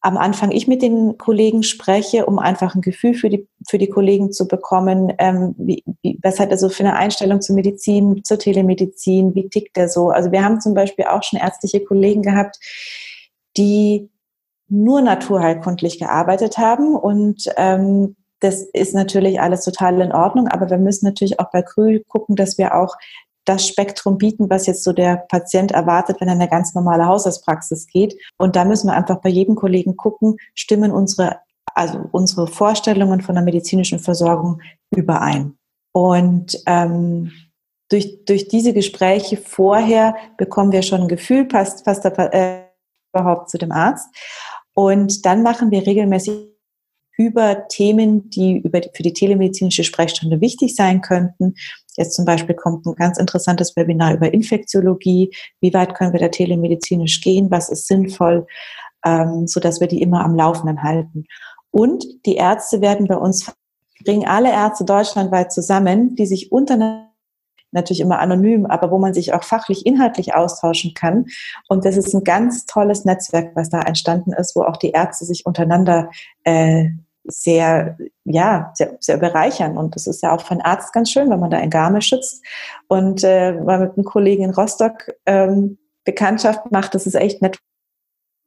am 0.00 0.16
Anfang 0.16 0.52
ich 0.52 0.68
mit 0.68 0.82
den 0.82 1.18
Kollegen 1.18 1.62
spreche, 1.62 2.26
um 2.26 2.38
einfach 2.38 2.74
ein 2.74 2.80
Gefühl 2.80 3.14
für 3.14 3.28
die, 3.28 3.48
für 3.68 3.78
die 3.78 3.88
Kollegen 3.88 4.32
zu 4.32 4.46
bekommen, 4.46 5.12
ähm, 5.18 5.54
wie, 5.58 5.82
wie, 6.02 6.18
was 6.22 6.38
hat 6.38 6.50
er 6.50 6.58
so 6.58 6.68
für 6.68 6.84
eine 6.84 6.96
Einstellung 6.96 7.40
zur 7.40 7.56
Medizin, 7.56 8.22
zur 8.22 8.38
Telemedizin, 8.38 9.34
wie 9.34 9.48
tickt 9.48 9.76
er 9.76 9.88
so. 9.88 10.10
Also 10.10 10.30
wir 10.32 10.44
haben 10.44 10.60
zum 10.60 10.74
Beispiel 10.74 11.06
auch 11.06 11.22
schon 11.22 11.40
ärztliche 11.40 11.84
Kollegen 11.84 12.22
gehabt, 12.22 12.58
die 13.56 14.10
nur 14.68 15.00
naturheilkundlich 15.00 15.98
gearbeitet 15.98 16.58
haben 16.58 16.94
und 16.94 17.44
ähm, 17.56 18.16
das 18.40 18.62
ist 18.62 18.94
natürlich 18.94 19.40
alles 19.40 19.64
total 19.64 20.00
in 20.00 20.12
Ordnung, 20.12 20.48
aber 20.48 20.68
wir 20.68 20.78
müssen 20.78 21.06
natürlich 21.06 21.40
auch 21.40 21.50
bei 21.50 21.62
Krü 21.62 22.00
gucken, 22.06 22.36
dass 22.36 22.58
wir 22.58 22.74
auch 22.74 22.94
das 23.46 23.66
Spektrum 23.66 24.18
bieten, 24.18 24.50
was 24.50 24.66
jetzt 24.66 24.84
so 24.84 24.92
der 24.92 25.24
Patient 25.28 25.72
erwartet, 25.72 26.20
wenn 26.20 26.28
er 26.28 26.34
in 26.34 26.40
eine 26.40 26.50
ganz 26.50 26.74
normale 26.74 27.06
Hausarztpraxis 27.06 27.86
geht. 27.86 28.16
Und 28.36 28.56
da 28.56 28.64
müssen 28.64 28.88
wir 28.88 28.94
einfach 28.94 29.20
bei 29.20 29.30
jedem 29.30 29.54
Kollegen 29.54 29.96
gucken, 29.96 30.36
stimmen 30.54 30.90
unsere, 30.90 31.38
also 31.74 32.00
unsere 32.12 32.46
Vorstellungen 32.46 33.22
von 33.22 33.34
der 33.34 33.44
medizinischen 33.44 34.00
Versorgung 34.00 34.60
überein. 34.94 35.56
Und 35.92 36.58
ähm, 36.66 37.32
durch, 37.88 38.24
durch 38.26 38.48
diese 38.48 38.74
Gespräche 38.74 39.36
vorher 39.36 40.16
bekommen 40.36 40.72
wir 40.72 40.82
schon 40.82 41.02
ein 41.02 41.08
Gefühl, 41.08 41.46
passt, 41.46 41.84
passt 41.84 42.04
der 42.04 42.34
äh, 42.34 42.62
überhaupt 43.14 43.48
zu 43.48 43.58
dem 43.58 43.72
Arzt. 43.72 44.08
Und 44.74 45.24
dann 45.24 45.42
machen 45.42 45.70
wir 45.70 45.86
regelmäßig 45.86 46.56
über 47.16 47.66
Themen, 47.68 48.28
die 48.28 48.58
über 48.58 48.80
die, 48.80 48.90
für 48.92 49.02
die 49.02 49.12
telemedizinische 49.12 49.84
Sprechstunde 49.84 50.40
wichtig 50.40 50.74
sein 50.74 51.00
könnten. 51.00 51.54
Jetzt 51.96 52.14
zum 52.14 52.24
Beispiel 52.24 52.54
kommt 52.54 52.86
ein 52.86 52.94
ganz 52.94 53.18
interessantes 53.18 53.76
Webinar 53.76 54.14
über 54.14 54.32
Infektiologie. 54.32 55.30
Wie 55.60 55.74
weit 55.74 55.94
können 55.94 56.12
wir 56.12 56.20
da 56.20 56.28
telemedizinisch 56.28 57.20
gehen? 57.20 57.50
Was 57.50 57.68
ist 57.68 57.86
sinnvoll? 57.86 58.46
Ähm, 59.04 59.46
so 59.46 59.60
dass 59.60 59.80
wir 59.80 59.86
die 59.86 60.02
immer 60.02 60.24
am 60.24 60.34
Laufenden 60.34 60.82
halten. 60.82 61.26
Und 61.70 62.04
die 62.26 62.36
Ärzte 62.36 62.80
werden 62.80 63.06
bei 63.06 63.16
uns, 63.16 63.52
bringen 64.04 64.26
alle 64.26 64.50
Ärzte 64.50 64.84
deutschlandweit 64.84 65.52
zusammen, 65.52 66.16
die 66.16 66.26
sich 66.26 66.50
untereinander 66.52 67.06
natürlich 67.72 68.00
immer 68.00 68.18
anonym, 68.18 68.66
aber 68.66 68.90
wo 68.90 68.98
man 68.98 69.14
sich 69.14 69.32
auch 69.32 69.44
fachlich, 69.44 69.86
inhaltlich 69.86 70.34
austauschen 70.34 70.94
kann. 70.94 71.26
Und 71.68 71.84
das 71.84 71.96
ist 71.96 72.14
ein 72.14 72.24
ganz 72.24 72.66
tolles 72.66 73.04
Netzwerk, 73.04 73.54
was 73.54 73.70
da 73.70 73.82
entstanden 73.82 74.32
ist, 74.32 74.56
wo 74.56 74.62
auch 74.62 74.76
die 74.78 74.90
Ärzte 74.90 75.24
sich 75.24 75.46
untereinander 75.46 76.10
äh, 76.44 76.88
sehr, 77.28 77.96
ja, 78.24 78.72
sehr, 78.74 78.96
sehr 79.00 79.18
bereichern. 79.18 79.76
Und 79.76 79.94
das 79.94 80.06
ist 80.06 80.22
ja 80.22 80.32
auch 80.32 80.40
für 80.40 80.52
einen 80.52 80.62
Arzt 80.62 80.92
ganz 80.92 81.10
schön, 81.10 81.30
wenn 81.30 81.40
man 81.40 81.50
da 81.50 81.58
ein 81.58 81.70
Garme 81.70 82.02
schützt 82.02 82.44
und 82.88 83.24
äh, 83.24 83.52
mal 83.52 83.80
mit 83.80 83.96
einem 83.96 84.04
Kollegen 84.04 84.44
in 84.44 84.50
Rostock 84.50 85.12
ähm, 85.26 85.78
Bekanntschaft 86.04 86.70
macht. 86.70 86.94
Das 86.94 87.06
ist 87.06 87.14
echt 87.14 87.42
nett, 87.42 87.58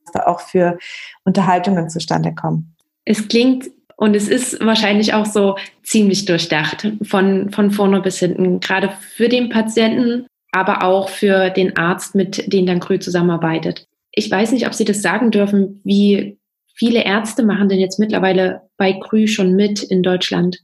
dass 0.06 0.14
da 0.14 0.28
auch 0.28 0.40
für 0.40 0.78
Unterhaltungen 1.26 1.90
zustande 1.90 2.34
kommen. 2.34 2.76
Es 3.06 3.28
klingt 3.28 3.70
und 4.00 4.16
es 4.16 4.30
ist 4.30 4.66
wahrscheinlich 4.66 5.14
auch 5.14 5.26
so 5.26 5.58
ziemlich 5.84 6.24
durchdacht, 6.26 6.90
von, 7.04 7.52
von 7.52 7.72
vorne 7.72 8.02
bis 8.02 8.20
hinten, 8.20 8.62
gerade 8.62 8.92
für 9.02 9.28
den 9.28 9.50
Patienten, 9.50 10.26
aber 10.52 10.84
auch 10.84 11.10
für 11.10 11.50
den 11.50 11.76
Arzt, 11.76 12.16
mit 12.16 12.52
dem 12.52 12.66
dann 12.66 12.80
Krü 12.80 13.00
zusammenarbeitet. 13.00 13.88
Ich 14.12 14.32
weiß 14.32 14.54
nicht, 14.54 14.66
ob 14.66 14.74
Sie 14.74 14.86
das 14.86 15.02
sagen 15.02 15.32
dürfen, 15.32 15.82
wie 15.84 16.39
viele 16.80 17.04
Ärzte 17.04 17.44
machen 17.44 17.70
denn 17.70 17.80
jetzt 17.80 18.00
mittlerweile 18.00 18.62
bei 18.78 18.94
Krü 18.94 19.28
schon 19.28 19.56
mit 19.56 19.84
in 19.84 20.02
Deutschland? 20.02 20.64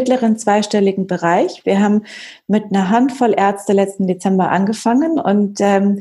mittleren 0.00 0.38
zweistelligen 0.38 1.08
Bereich. 1.08 1.66
Wir 1.66 1.80
haben 1.80 2.04
mit 2.46 2.66
einer 2.66 2.88
Handvoll 2.88 3.34
Ärzte 3.36 3.72
letzten 3.72 4.06
Dezember 4.06 4.48
angefangen 4.50 5.18
und 5.18 5.60
ähm, 5.60 6.00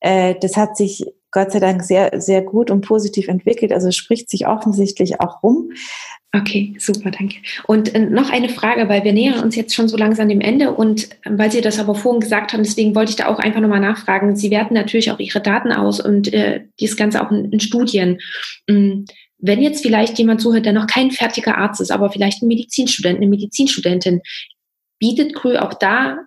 äh, 0.00 0.34
das 0.40 0.56
hat 0.56 0.76
sich 0.76 1.06
Gott 1.30 1.52
sei 1.52 1.60
Dank 1.60 1.82
sehr, 1.82 2.20
sehr 2.20 2.42
gut 2.42 2.70
und 2.70 2.80
positiv 2.80 3.28
entwickelt. 3.28 3.72
Also 3.72 3.90
spricht 3.90 4.30
sich 4.30 4.46
offensichtlich 4.46 5.20
auch 5.20 5.42
rum. 5.42 5.70
Okay, 6.34 6.76
super, 6.78 7.10
danke. 7.10 7.36
Und 7.66 7.94
äh, 7.94 8.00
noch 8.00 8.30
eine 8.30 8.50
Frage, 8.50 8.88
weil 8.88 9.02
wir 9.02 9.14
nähern 9.14 9.42
uns 9.42 9.56
jetzt 9.56 9.74
schon 9.74 9.88
so 9.88 9.96
langsam 9.96 10.28
dem 10.28 10.42
Ende 10.42 10.72
und 10.74 11.10
äh, 11.24 11.30
weil 11.30 11.50
Sie 11.50 11.62
das 11.62 11.78
aber 11.78 11.94
vorhin 11.94 12.20
gesagt 12.20 12.52
haben, 12.52 12.62
deswegen 12.62 12.94
wollte 12.94 13.10
ich 13.10 13.16
da 13.16 13.26
auch 13.26 13.38
einfach 13.38 13.60
nochmal 13.60 13.80
nachfragen. 13.80 14.36
Sie 14.36 14.50
werten 14.50 14.74
natürlich 14.74 15.10
auch 15.10 15.18
Ihre 15.18 15.40
Daten 15.40 15.72
aus 15.72 16.00
und 16.00 16.32
äh, 16.32 16.64
dies 16.80 16.96
Ganze 16.96 17.22
auch 17.24 17.30
in, 17.30 17.50
in 17.50 17.60
Studien. 17.60 18.18
Ähm, 18.68 19.06
wenn 19.38 19.62
jetzt 19.62 19.82
vielleicht 19.82 20.18
jemand 20.18 20.40
zuhört, 20.42 20.66
der 20.66 20.72
noch 20.72 20.86
kein 20.86 21.10
fertiger 21.12 21.56
Arzt 21.56 21.80
ist, 21.80 21.92
aber 21.92 22.10
vielleicht 22.10 22.42
ein 22.42 22.48
Medizinstudent, 22.48 23.18
eine 23.18 23.28
Medizinstudentin, 23.28 24.20
bietet 24.98 25.34
Krü 25.34 25.56
auch 25.56 25.74
da 25.74 26.18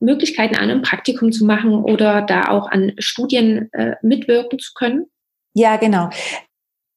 Möglichkeiten 0.00 0.56
an, 0.56 0.70
ein 0.70 0.82
Praktikum 0.82 1.32
zu 1.32 1.44
machen 1.44 1.72
oder 1.74 2.22
da 2.22 2.48
auch 2.48 2.70
an 2.70 2.92
Studien 2.98 3.72
äh, 3.72 3.94
mitwirken 4.02 4.58
zu 4.58 4.72
können? 4.74 5.06
Ja, 5.54 5.76
genau. 5.76 6.10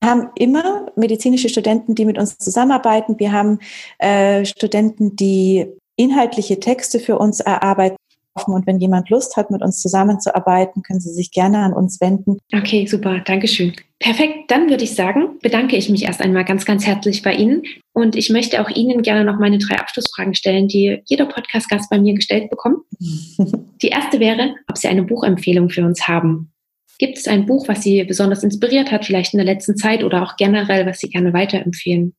Wir 0.01 0.09
haben 0.09 0.29
immer 0.35 0.91
medizinische 0.95 1.49
Studenten, 1.49 1.95
die 1.95 2.05
mit 2.05 2.17
uns 2.17 2.37
zusammenarbeiten. 2.37 3.19
Wir 3.19 3.31
haben 3.31 3.59
äh, 3.99 4.45
Studenten, 4.45 5.15
die 5.15 5.67
inhaltliche 5.97 6.59
Texte 6.59 6.99
für 6.99 7.17
uns 7.17 7.41
erarbeiten. 7.41 7.97
Und 8.45 8.65
wenn 8.67 8.79
jemand 8.79 9.09
Lust 9.09 9.35
hat, 9.35 9.51
mit 9.51 9.61
uns 9.61 9.81
zusammenzuarbeiten, 9.81 10.83
können 10.83 11.01
Sie 11.01 11.11
sich 11.11 11.31
gerne 11.31 11.59
an 11.59 11.73
uns 11.73 11.99
wenden. 11.99 12.39
Okay, 12.53 12.85
super, 12.85 13.19
Dankeschön. 13.19 13.73
Perfekt, 13.99 14.49
dann 14.49 14.69
würde 14.69 14.85
ich 14.85 14.95
sagen, 14.95 15.39
bedanke 15.41 15.75
ich 15.75 15.89
mich 15.89 16.03
erst 16.03 16.21
einmal 16.21 16.45
ganz, 16.45 16.65
ganz 16.65 16.87
herzlich 16.87 17.21
bei 17.21 17.33
Ihnen. 17.33 17.63
Und 17.91 18.15
ich 18.15 18.29
möchte 18.29 18.61
auch 18.61 18.69
Ihnen 18.69 19.01
gerne 19.01 19.25
noch 19.25 19.39
meine 19.39 19.57
drei 19.57 19.77
Abschlussfragen 19.77 20.33
stellen, 20.33 20.69
die 20.69 21.01
jeder 21.05 21.25
Podcast-Gast 21.25 21.89
bei 21.89 21.99
mir 21.99 22.13
gestellt 22.13 22.49
bekommt. 22.49 22.85
Die 23.81 23.89
erste 23.89 24.21
wäre, 24.21 24.55
ob 24.69 24.77
Sie 24.77 24.87
eine 24.87 25.03
Buchempfehlung 25.03 25.69
für 25.69 25.85
uns 25.85 26.07
haben. 26.07 26.53
Gibt 26.97 27.17
es 27.17 27.27
ein 27.27 27.45
Buch, 27.45 27.67
was 27.67 27.83
Sie 27.83 28.03
besonders 28.05 28.43
inspiriert 28.43 28.91
hat, 28.91 29.05
vielleicht 29.05 29.33
in 29.33 29.37
der 29.37 29.45
letzten 29.45 29.75
Zeit 29.75 30.03
oder 30.03 30.23
auch 30.23 30.37
generell, 30.37 30.85
was 30.85 30.99
Sie 30.99 31.09
gerne 31.09 31.33
weiterempfehlen? 31.33 32.15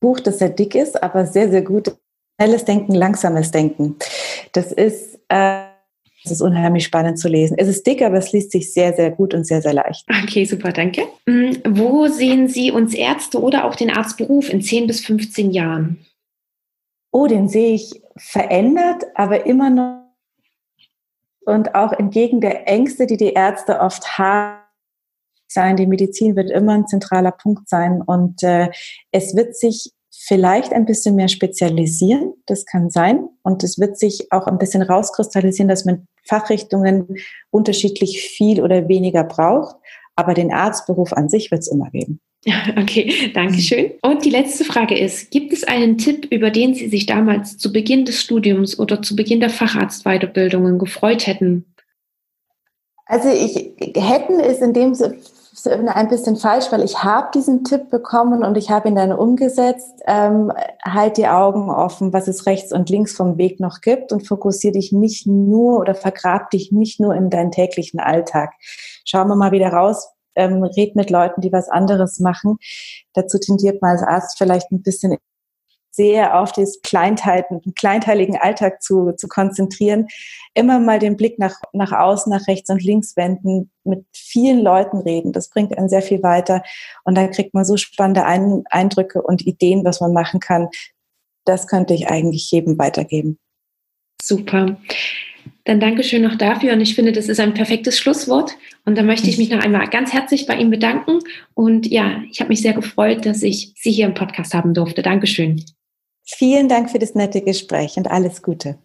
Buch, 0.00 0.18
das 0.18 0.38
sehr 0.38 0.50
dick 0.50 0.74
ist, 0.74 1.02
aber 1.02 1.26
sehr, 1.26 1.50
sehr 1.50 1.62
gut. 1.62 1.94
Schnelles 2.38 2.64
Denken, 2.64 2.94
langsames 2.94 3.50
Denken. 3.50 3.96
Das 4.52 4.72
ist, 4.72 5.18
äh, 5.28 5.71
das 6.22 6.32
ist 6.32 6.40
unheimlich 6.40 6.84
spannend 6.84 7.18
zu 7.18 7.28
lesen. 7.28 7.56
Es 7.58 7.68
ist 7.68 7.86
dick, 7.86 8.02
aber 8.02 8.16
es 8.16 8.32
liest 8.32 8.52
sich 8.52 8.72
sehr, 8.72 8.94
sehr 8.94 9.10
gut 9.10 9.34
und 9.34 9.46
sehr, 9.46 9.62
sehr 9.62 9.74
leicht. 9.74 10.06
Okay, 10.22 10.44
super, 10.44 10.72
danke. 10.72 11.02
Mm, 11.26 11.52
wo 11.68 12.06
sehen 12.08 12.48
Sie 12.48 12.70
uns 12.70 12.94
Ärzte 12.94 13.40
oder 13.40 13.64
auch 13.64 13.74
den 13.74 13.90
Arztberuf 13.90 14.48
in 14.48 14.62
10 14.62 14.86
bis 14.86 15.04
15 15.04 15.50
Jahren? 15.50 16.04
Oh, 17.10 17.26
den 17.26 17.48
sehe 17.48 17.74
ich 17.74 18.02
verändert, 18.16 19.04
aber 19.14 19.46
immer 19.46 19.70
noch 19.70 20.02
und 21.44 21.74
auch 21.74 21.92
entgegen 21.92 22.40
der 22.40 22.68
Ängste, 22.68 23.06
die 23.06 23.16
die 23.16 23.32
Ärzte 23.32 23.80
oft 23.80 24.16
haben, 24.16 24.58
sein, 25.48 25.76
die 25.76 25.86
Medizin 25.86 26.36
wird 26.36 26.50
immer 26.50 26.72
ein 26.72 26.86
zentraler 26.86 27.32
Punkt 27.32 27.68
sein 27.68 28.00
und 28.00 28.42
äh, 28.42 28.70
es 29.10 29.36
wird 29.36 29.56
sich 29.56 29.92
vielleicht 30.24 30.72
ein 30.72 30.86
bisschen 30.86 31.16
mehr 31.16 31.28
spezialisieren, 31.28 32.34
das 32.46 32.64
kann 32.64 32.90
sein 32.90 33.28
und 33.42 33.64
es 33.64 33.78
wird 33.78 33.98
sich 33.98 34.30
auch 34.30 34.46
ein 34.46 34.58
bisschen 34.58 34.82
rauskristallisieren, 34.82 35.68
dass 35.68 35.84
man 35.84 36.06
Fachrichtungen 36.24 37.16
unterschiedlich 37.50 38.22
viel 38.22 38.62
oder 38.62 38.88
weniger 38.88 39.24
braucht, 39.24 39.74
aber 40.14 40.34
den 40.34 40.52
Arztberuf 40.52 41.12
an 41.12 41.28
sich 41.28 41.50
wird 41.50 41.62
es 41.62 41.68
immer 41.68 41.90
geben. 41.90 42.20
Okay, 42.76 43.30
danke 43.32 43.58
schön. 43.58 43.92
Und 44.02 44.24
die 44.24 44.30
letzte 44.30 44.64
Frage 44.64 44.98
ist, 44.98 45.30
gibt 45.30 45.52
es 45.52 45.62
einen 45.62 45.96
Tipp, 45.96 46.26
über 46.30 46.50
den 46.50 46.74
Sie 46.74 46.88
sich 46.88 47.06
damals 47.06 47.56
zu 47.56 47.72
Beginn 47.72 48.04
des 48.04 48.20
Studiums 48.20 48.78
oder 48.78 49.00
zu 49.00 49.14
Beginn 49.14 49.38
der 49.38 49.50
Facharztweiterbildungen 49.50 50.78
gefreut 50.78 51.26
hätten? 51.28 51.72
Also 53.06 53.28
ich 53.28 53.74
hätten 53.96 54.40
ist 54.40 54.60
in 54.60 54.72
dem 54.72 54.94
Sinne 54.94 55.18
ein 55.66 56.08
bisschen 56.08 56.36
falsch, 56.36 56.72
weil 56.72 56.82
ich 56.82 57.04
habe 57.04 57.28
diesen 57.34 57.62
Tipp 57.64 57.90
bekommen 57.90 58.42
und 58.42 58.56
ich 58.56 58.70
habe 58.70 58.88
ihn 58.88 58.94
dann 58.94 59.12
umgesetzt. 59.12 60.00
Ähm, 60.06 60.50
halt 60.82 61.18
die 61.18 61.28
Augen 61.28 61.70
offen, 61.70 62.12
was 62.12 62.26
es 62.26 62.46
rechts 62.46 62.72
und 62.72 62.88
links 62.88 63.14
vom 63.14 63.36
Weg 63.36 63.60
noch 63.60 63.80
gibt 63.80 64.12
und 64.12 64.26
fokussiere 64.26 64.72
dich 64.72 64.92
nicht 64.92 65.26
nur 65.26 65.78
oder 65.78 65.94
vergrab 65.94 66.50
dich 66.50 66.72
nicht 66.72 67.00
nur 67.00 67.14
in 67.14 67.28
deinen 67.28 67.50
täglichen 67.50 68.00
Alltag. 68.00 68.52
Schauen 69.04 69.28
wir 69.28 69.36
mal 69.36 69.52
wieder 69.52 69.68
raus, 69.68 70.08
ähm, 70.34 70.62
red 70.62 70.96
mit 70.96 71.10
Leuten, 71.10 71.42
die 71.42 71.52
was 71.52 71.68
anderes 71.68 72.18
machen. 72.18 72.56
Dazu 73.12 73.38
tendiert 73.38 73.82
man 73.82 73.92
als 73.92 74.02
Arzt 74.02 74.38
vielleicht 74.38 74.72
ein 74.72 74.82
bisschen 74.82 75.18
sehr 75.92 76.40
auf 76.40 76.52
das 76.52 76.80
Kleinteil, 76.82 77.44
den 77.50 77.74
kleinteiligen 77.74 78.36
Alltag 78.36 78.82
zu, 78.82 79.12
zu 79.12 79.28
konzentrieren. 79.28 80.08
Immer 80.54 80.80
mal 80.80 80.98
den 80.98 81.16
Blick 81.16 81.38
nach, 81.38 81.54
nach 81.72 81.92
außen, 81.92 82.32
nach 82.32 82.48
rechts 82.48 82.70
und 82.70 82.82
links 82.82 83.16
wenden, 83.16 83.70
mit 83.84 84.04
vielen 84.12 84.60
Leuten 84.60 84.98
reden. 84.98 85.32
Das 85.32 85.50
bringt 85.50 85.76
einen 85.76 85.90
sehr 85.90 86.02
viel 86.02 86.22
weiter. 86.22 86.62
Und 87.04 87.16
dann 87.16 87.30
kriegt 87.30 87.52
man 87.52 87.64
so 87.64 87.76
spannende 87.76 88.24
Ein 88.24 88.64
Eindrücke 88.70 89.22
und 89.22 89.46
Ideen, 89.46 89.84
was 89.84 90.00
man 90.00 90.12
machen 90.12 90.40
kann. 90.40 90.68
Das 91.44 91.66
könnte 91.66 91.92
ich 91.92 92.08
eigentlich 92.08 92.50
jedem 92.50 92.78
weitergeben. 92.78 93.38
Super. 94.22 94.78
Dann 95.64 95.80
Dankeschön 95.80 96.22
noch 96.22 96.36
dafür 96.36 96.72
und 96.72 96.80
ich 96.80 96.94
finde, 96.94 97.12
das 97.12 97.28
ist 97.28 97.40
ein 97.40 97.54
perfektes 97.54 97.98
Schlusswort. 97.98 98.56
Und 98.84 98.96
da 98.96 99.02
möchte 99.02 99.28
ich 99.28 99.38
mich 99.38 99.50
noch 99.50 99.62
einmal 99.62 99.88
ganz 99.88 100.12
herzlich 100.12 100.46
bei 100.46 100.56
Ihnen 100.56 100.70
bedanken. 100.70 101.18
Und 101.54 101.86
ja, 101.86 102.22
ich 102.30 102.40
habe 102.40 102.48
mich 102.48 102.62
sehr 102.62 102.72
gefreut, 102.72 103.26
dass 103.26 103.42
ich 103.42 103.72
Sie 103.76 103.92
hier 103.92 104.06
im 104.06 104.14
Podcast 104.14 104.54
haben 104.54 104.74
durfte. 104.74 105.02
Dankeschön. 105.02 105.64
Vielen 106.24 106.68
Dank 106.68 106.90
für 106.90 106.98
das 106.98 107.14
nette 107.14 107.40
Gespräch 107.40 107.96
und 107.96 108.10
alles 108.10 108.42
Gute. 108.42 108.78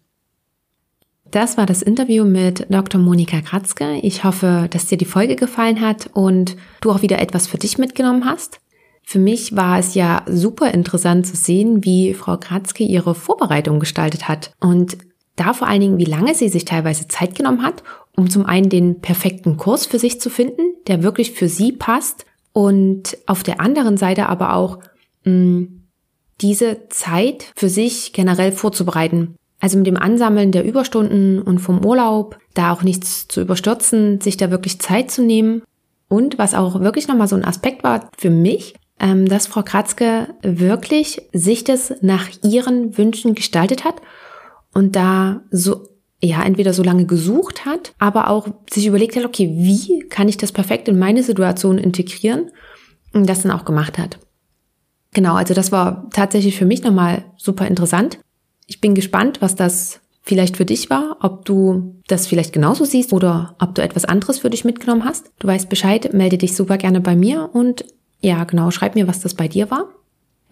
Das 1.30 1.58
war 1.58 1.66
das 1.66 1.82
Interview 1.82 2.24
mit 2.24 2.66
Dr. 2.70 3.00
Monika 3.00 3.40
Kratzke. 3.42 3.98
Ich 4.02 4.24
hoffe, 4.24 4.66
dass 4.70 4.86
dir 4.86 4.96
die 4.96 5.04
Folge 5.04 5.36
gefallen 5.36 5.80
hat 5.80 6.08
und 6.14 6.56
du 6.80 6.90
auch 6.90 7.02
wieder 7.02 7.18
etwas 7.20 7.46
für 7.46 7.58
dich 7.58 7.76
mitgenommen 7.76 8.24
hast. 8.24 8.60
Für 9.02 9.18
mich 9.18 9.54
war 9.54 9.78
es 9.78 9.94
ja 9.94 10.22
super 10.26 10.72
interessant 10.72 11.26
zu 11.26 11.36
sehen, 11.36 11.84
wie 11.84 12.14
Frau 12.14 12.38
Kratzke 12.38 12.84
ihre 12.84 13.14
Vorbereitung 13.14 13.78
gestaltet 13.78 14.28
hat 14.28 14.52
und 14.60 14.98
da 15.36 15.52
vor 15.52 15.68
allen 15.68 15.80
Dingen, 15.80 15.98
wie 15.98 16.04
lange 16.04 16.34
sie 16.34 16.48
sich 16.48 16.64
teilweise 16.64 17.08
Zeit 17.08 17.34
genommen 17.34 17.62
hat, 17.62 17.82
um 18.16 18.28
zum 18.28 18.44
einen 18.44 18.68
den 18.68 19.00
perfekten 19.00 19.56
Kurs 19.56 19.86
für 19.86 19.98
sich 19.98 20.20
zu 20.20 20.30
finden, 20.30 20.62
der 20.88 21.02
wirklich 21.02 21.32
für 21.32 21.48
sie 21.48 21.72
passt 21.72 22.26
und 22.52 23.16
auf 23.26 23.42
der 23.42 23.60
anderen 23.60 23.96
Seite 23.96 24.28
aber 24.28 24.54
auch 24.54 24.78
mh, 25.24 25.32
mm, 25.32 25.77
diese 26.40 26.88
Zeit 26.88 27.52
für 27.56 27.68
sich 27.68 28.12
generell 28.12 28.52
vorzubereiten. 28.52 29.36
Also 29.60 29.76
mit 29.76 29.86
dem 29.86 29.96
Ansammeln 29.96 30.52
der 30.52 30.64
Überstunden 30.64 31.42
und 31.42 31.58
vom 31.58 31.84
Urlaub, 31.84 32.38
da 32.54 32.72
auch 32.72 32.82
nichts 32.82 33.26
zu 33.26 33.40
überstürzen, 33.40 34.20
sich 34.20 34.36
da 34.36 34.50
wirklich 34.50 34.80
Zeit 34.80 35.10
zu 35.10 35.22
nehmen. 35.22 35.62
Und 36.08 36.38
was 36.38 36.54
auch 36.54 36.80
wirklich 36.80 37.08
nochmal 37.08 37.28
so 37.28 37.36
ein 37.36 37.44
Aspekt 37.44 37.82
war 37.82 38.08
für 38.16 38.30
mich, 38.30 38.74
ähm, 39.00 39.28
dass 39.28 39.46
Frau 39.46 39.62
Kratzke 39.62 40.28
wirklich 40.42 41.22
sich 41.32 41.64
das 41.64 41.92
nach 42.00 42.28
ihren 42.42 42.96
Wünschen 42.96 43.34
gestaltet 43.34 43.84
hat 43.84 43.96
und 44.72 44.96
da 44.96 45.42
so 45.50 45.88
ja, 46.20 46.42
entweder 46.42 46.72
so 46.72 46.82
lange 46.82 47.06
gesucht 47.06 47.64
hat, 47.64 47.94
aber 47.98 48.28
auch 48.28 48.48
sich 48.70 48.86
überlegt 48.86 49.16
hat, 49.16 49.24
okay, 49.24 49.50
wie 49.54 50.00
kann 50.08 50.28
ich 50.28 50.36
das 50.36 50.50
perfekt 50.50 50.88
in 50.88 50.98
meine 50.98 51.22
Situation 51.22 51.78
integrieren 51.78 52.50
und 53.12 53.28
das 53.28 53.42
dann 53.42 53.52
auch 53.52 53.64
gemacht 53.64 53.98
hat. 53.98 54.18
Genau, 55.18 55.34
also 55.34 55.52
das 55.52 55.72
war 55.72 56.08
tatsächlich 56.12 56.56
für 56.56 56.64
mich 56.64 56.84
nochmal 56.84 57.24
super 57.36 57.66
interessant. 57.66 58.20
Ich 58.68 58.80
bin 58.80 58.94
gespannt, 58.94 59.42
was 59.42 59.56
das 59.56 59.98
vielleicht 60.22 60.56
für 60.56 60.64
dich 60.64 60.90
war, 60.90 61.16
ob 61.20 61.44
du 61.44 61.96
das 62.06 62.28
vielleicht 62.28 62.52
genauso 62.52 62.84
siehst 62.84 63.12
oder 63.12 63.56
ob 63.58 63.74
du 63.74 63.82
etwas 63.82 64.04
anderes 64.04 64.38
für 64.38 64.48
dich 64.48 64.64
mitgenommen 64.64 65.04
hast. 65.04 65.32
Du 65.40 65.48
weißt 65.48 65.68
Bescheid, 65.68 66.14
melde 66.14 66.38
dich 66.38 66.54
super 66.54 66.78
gerne 66.78 67.00
bei 67.00 67.16
mir 67.16 67.50
und 67.52 67.84
ja, 68.20 68.44
genau, 68.44 68.70
schreib 68.70 68.94
mir, 68.94 69.08
was 69.08 69.18
das 69.18 69.34
bei 69.34 69.48
dir 69.48 69.72
war. 69.72 69.88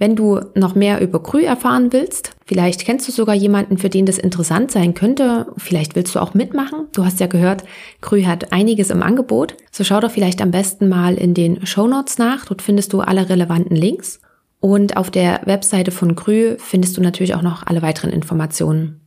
Wenn 0.00 0.16
du 0.16 0.40
noch 0.56 0.74
mehr 0.74 1.00
über 1.00 1.22
Krü 1.22 1.44
erfahren 1.44 1.92
willst, 1.92 2.32
vielleicht 2.44 2.84
kennst 2.84 3.06
du 3.06 3.12
sogar 3.12 3.36
jemanden, 3.36 3.78
für 3.78 3.88
den 3.88 4.04
das 4.04 4.18
interessant 4.18 4.72
sein 4.72 4.94
könnte, 4.94 5.46
vielleicht 5.58 5.94
willst 5.94 6.16
du 6.16 6.18
auch 6.18 6.34
mitmachen. 6.34 6.88
Du 6.92 7.04
hast 7.04 7.20
ja 7.20 7.28
gehört, 7.28 7.62
Krü 8.00 8.24
hat 8.24 8.52
einiges 8.52 8.90
im 8.90 9.04
Angebot. 9.04 9.54
So 9.70 9.84
schau 9.84 10.00
doch 10.00 10.10
vielleicht 10.10 10.42
am 10.42 10.50
besten 10.50 10.88
mal 10.88 11.14
in 11.14 11.34
den 11.34 11.64
Show 11.64 11.86
Notes 11.86 12.18
nach. 12.18 12.46
Dort 12.46 12.62
findest 12.62 12.92
du 12.92 13.00
alle 13.00 13.28
relevanten 13.28 13.76
Links. 13.76 14.18
Und 14.61 14.96
auf 14.96 15.11
der 15.11 15.40
Webseite 15.44 15.90
von 15.90 16.16
Krü 16.16 16.57
findest 16.59 16.96
du 16.96 17.00
natürlich 17.00 17.34
auch 17.34 17.42
noch 17.42 17.66
alle 17.66 17.82
weiteren 17.82 18.11
Informationen. 18.11 19.00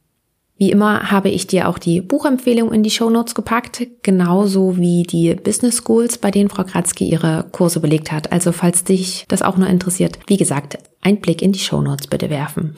Wie 0.60 0.72
immer 0.72 1.10
habe 1.10 1.30
ich 1.30 1.48
dir 1.48 1.70
auch 1.70 1.78
die 1.78 2.02
Buchempfehlung 2.02 2.74
in 2.74 2.84
die 2.84 2.90
Show 2.92 3.10
Notes 3.10 3.34
gepackt, 3.34 3.88
genauso 4.04 4.76
wie 4.76 5.04
die 5.04 5.34
Business 5.36 5.78
Schools, 5.78 6.18
bei 6.18 6.32
denen 6.32 6.50
Frau 6.50 6.66
Kratzke 6.66 7.06
ihre 7.06 7.46
Kurse 7.54 7.80
belegt 7.80 8.12
hat. 8.12 8.34
Also 8.34 8.52
falls 8.52 8.84
dich 8.84 9.24
das 9.30 9.42
auch 9.42 9.56
nur 9.56 9.70
interessiert, 9.70 10.20
wie 10.28 10.36
gesagt, 10.36 10.78
ein 11.02 11.22
Blick 11.22 11.42
in 11.42 11.54
die 11.54 11.60
Show 11.60 11.82
Notes 11.82 12.08
bitte 12.08 12.30
werfen. 12.30 12.76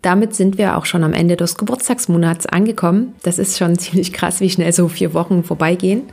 Damit 0.00 0.34
sind 0.34 0.56
wir 0.56 0.78
auch 0.78 0.86
schon 0.86 1.04
am 1.04 1.12
Ende 1.12 1.36
des 1.36 1.58
Geburtstagsmonats 1.58 2.46
angekommen. 2.46 3.14
Das 3.22 3.38
ist 3.38 3.58
schon 3.58 3.78
ziemlich 3.78 4.14
krass, 4.14 4.40
wie 4.40 4.48
schnell 4.48 4.72
so 4.72 4.88
vier 4.88 5.12
Wochen 5.12 5.44
vorbeigehen. 5.44 6.04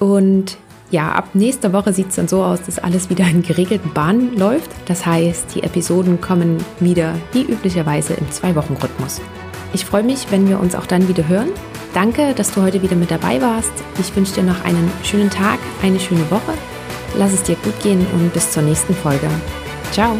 Und 0.00 0.58
ja, 0.92 1.10
ab 1.10 1.30
nächster 1.32 1.72
Woche 1.72 1.92
sieht 1.92 2.10
es 2.10 2.16
dann 2.16 2.28
so 2.28 2.44
aus, 2.44 2.62
dass 2.62 2.78
alles 2.78 3.08
wieder 3.08 3.26
in 3.26 3.42
geregelten 3.42 3.92
Bahnen 3.94 4.36
läuft. 4.36 4.70
Das 4.86 5.04
heißt, 5.06 5.54
die 5.54 5.62
Episoden 5.62 6.20
kommen 6.20 6.58
wieder 6.80 7.14
wie 7.32 7.42
üblicherweise 7.42 8.12
im 8.12 8.30
Zwei-Wochen-Rhythmus. 8.30 9.20
Ich 9.72 9.86
freue 9.86 10.02
mich, 10.02 10.26
wenn 10.30 10.46
wir 10.48 10.60
uns 10.60 10.74
auch 10.74 10.86
dann 10.86 11.08
wieder 11.08 11.26
hören. 11.26 11.48
Danke, 11.94 12.34
dass 12.34 12.52
du 12.52 12.62
heute 12.62 12.82
wieder 12.82 12.96
mit 12.96 13.10
dabei 13.10 13.40
warst. 13.40 13.72
Ich 13.98 14.14
wünsche 14.14 14.34
dir 14.34 14.42
noch 14.42 14.64
einen 14.64 14.90
schönen 15.02 15.30
Tag, 15.30 15.58
eine 15.82 15.98
schöne 15.98 16.30
Woche. 16.30 16.52
Lass 17.16 17.32
es 17.32 17.42
dir 17.42 17.56
gut 17.56 17.78
gehen 17.82 18.06
und 18.12 18.32
bis 18.34 18.50
zur 18.50 18.62
nächsten 18.62 18.94
Folge. 18.94 19.28
Ciao. 19.92 20.14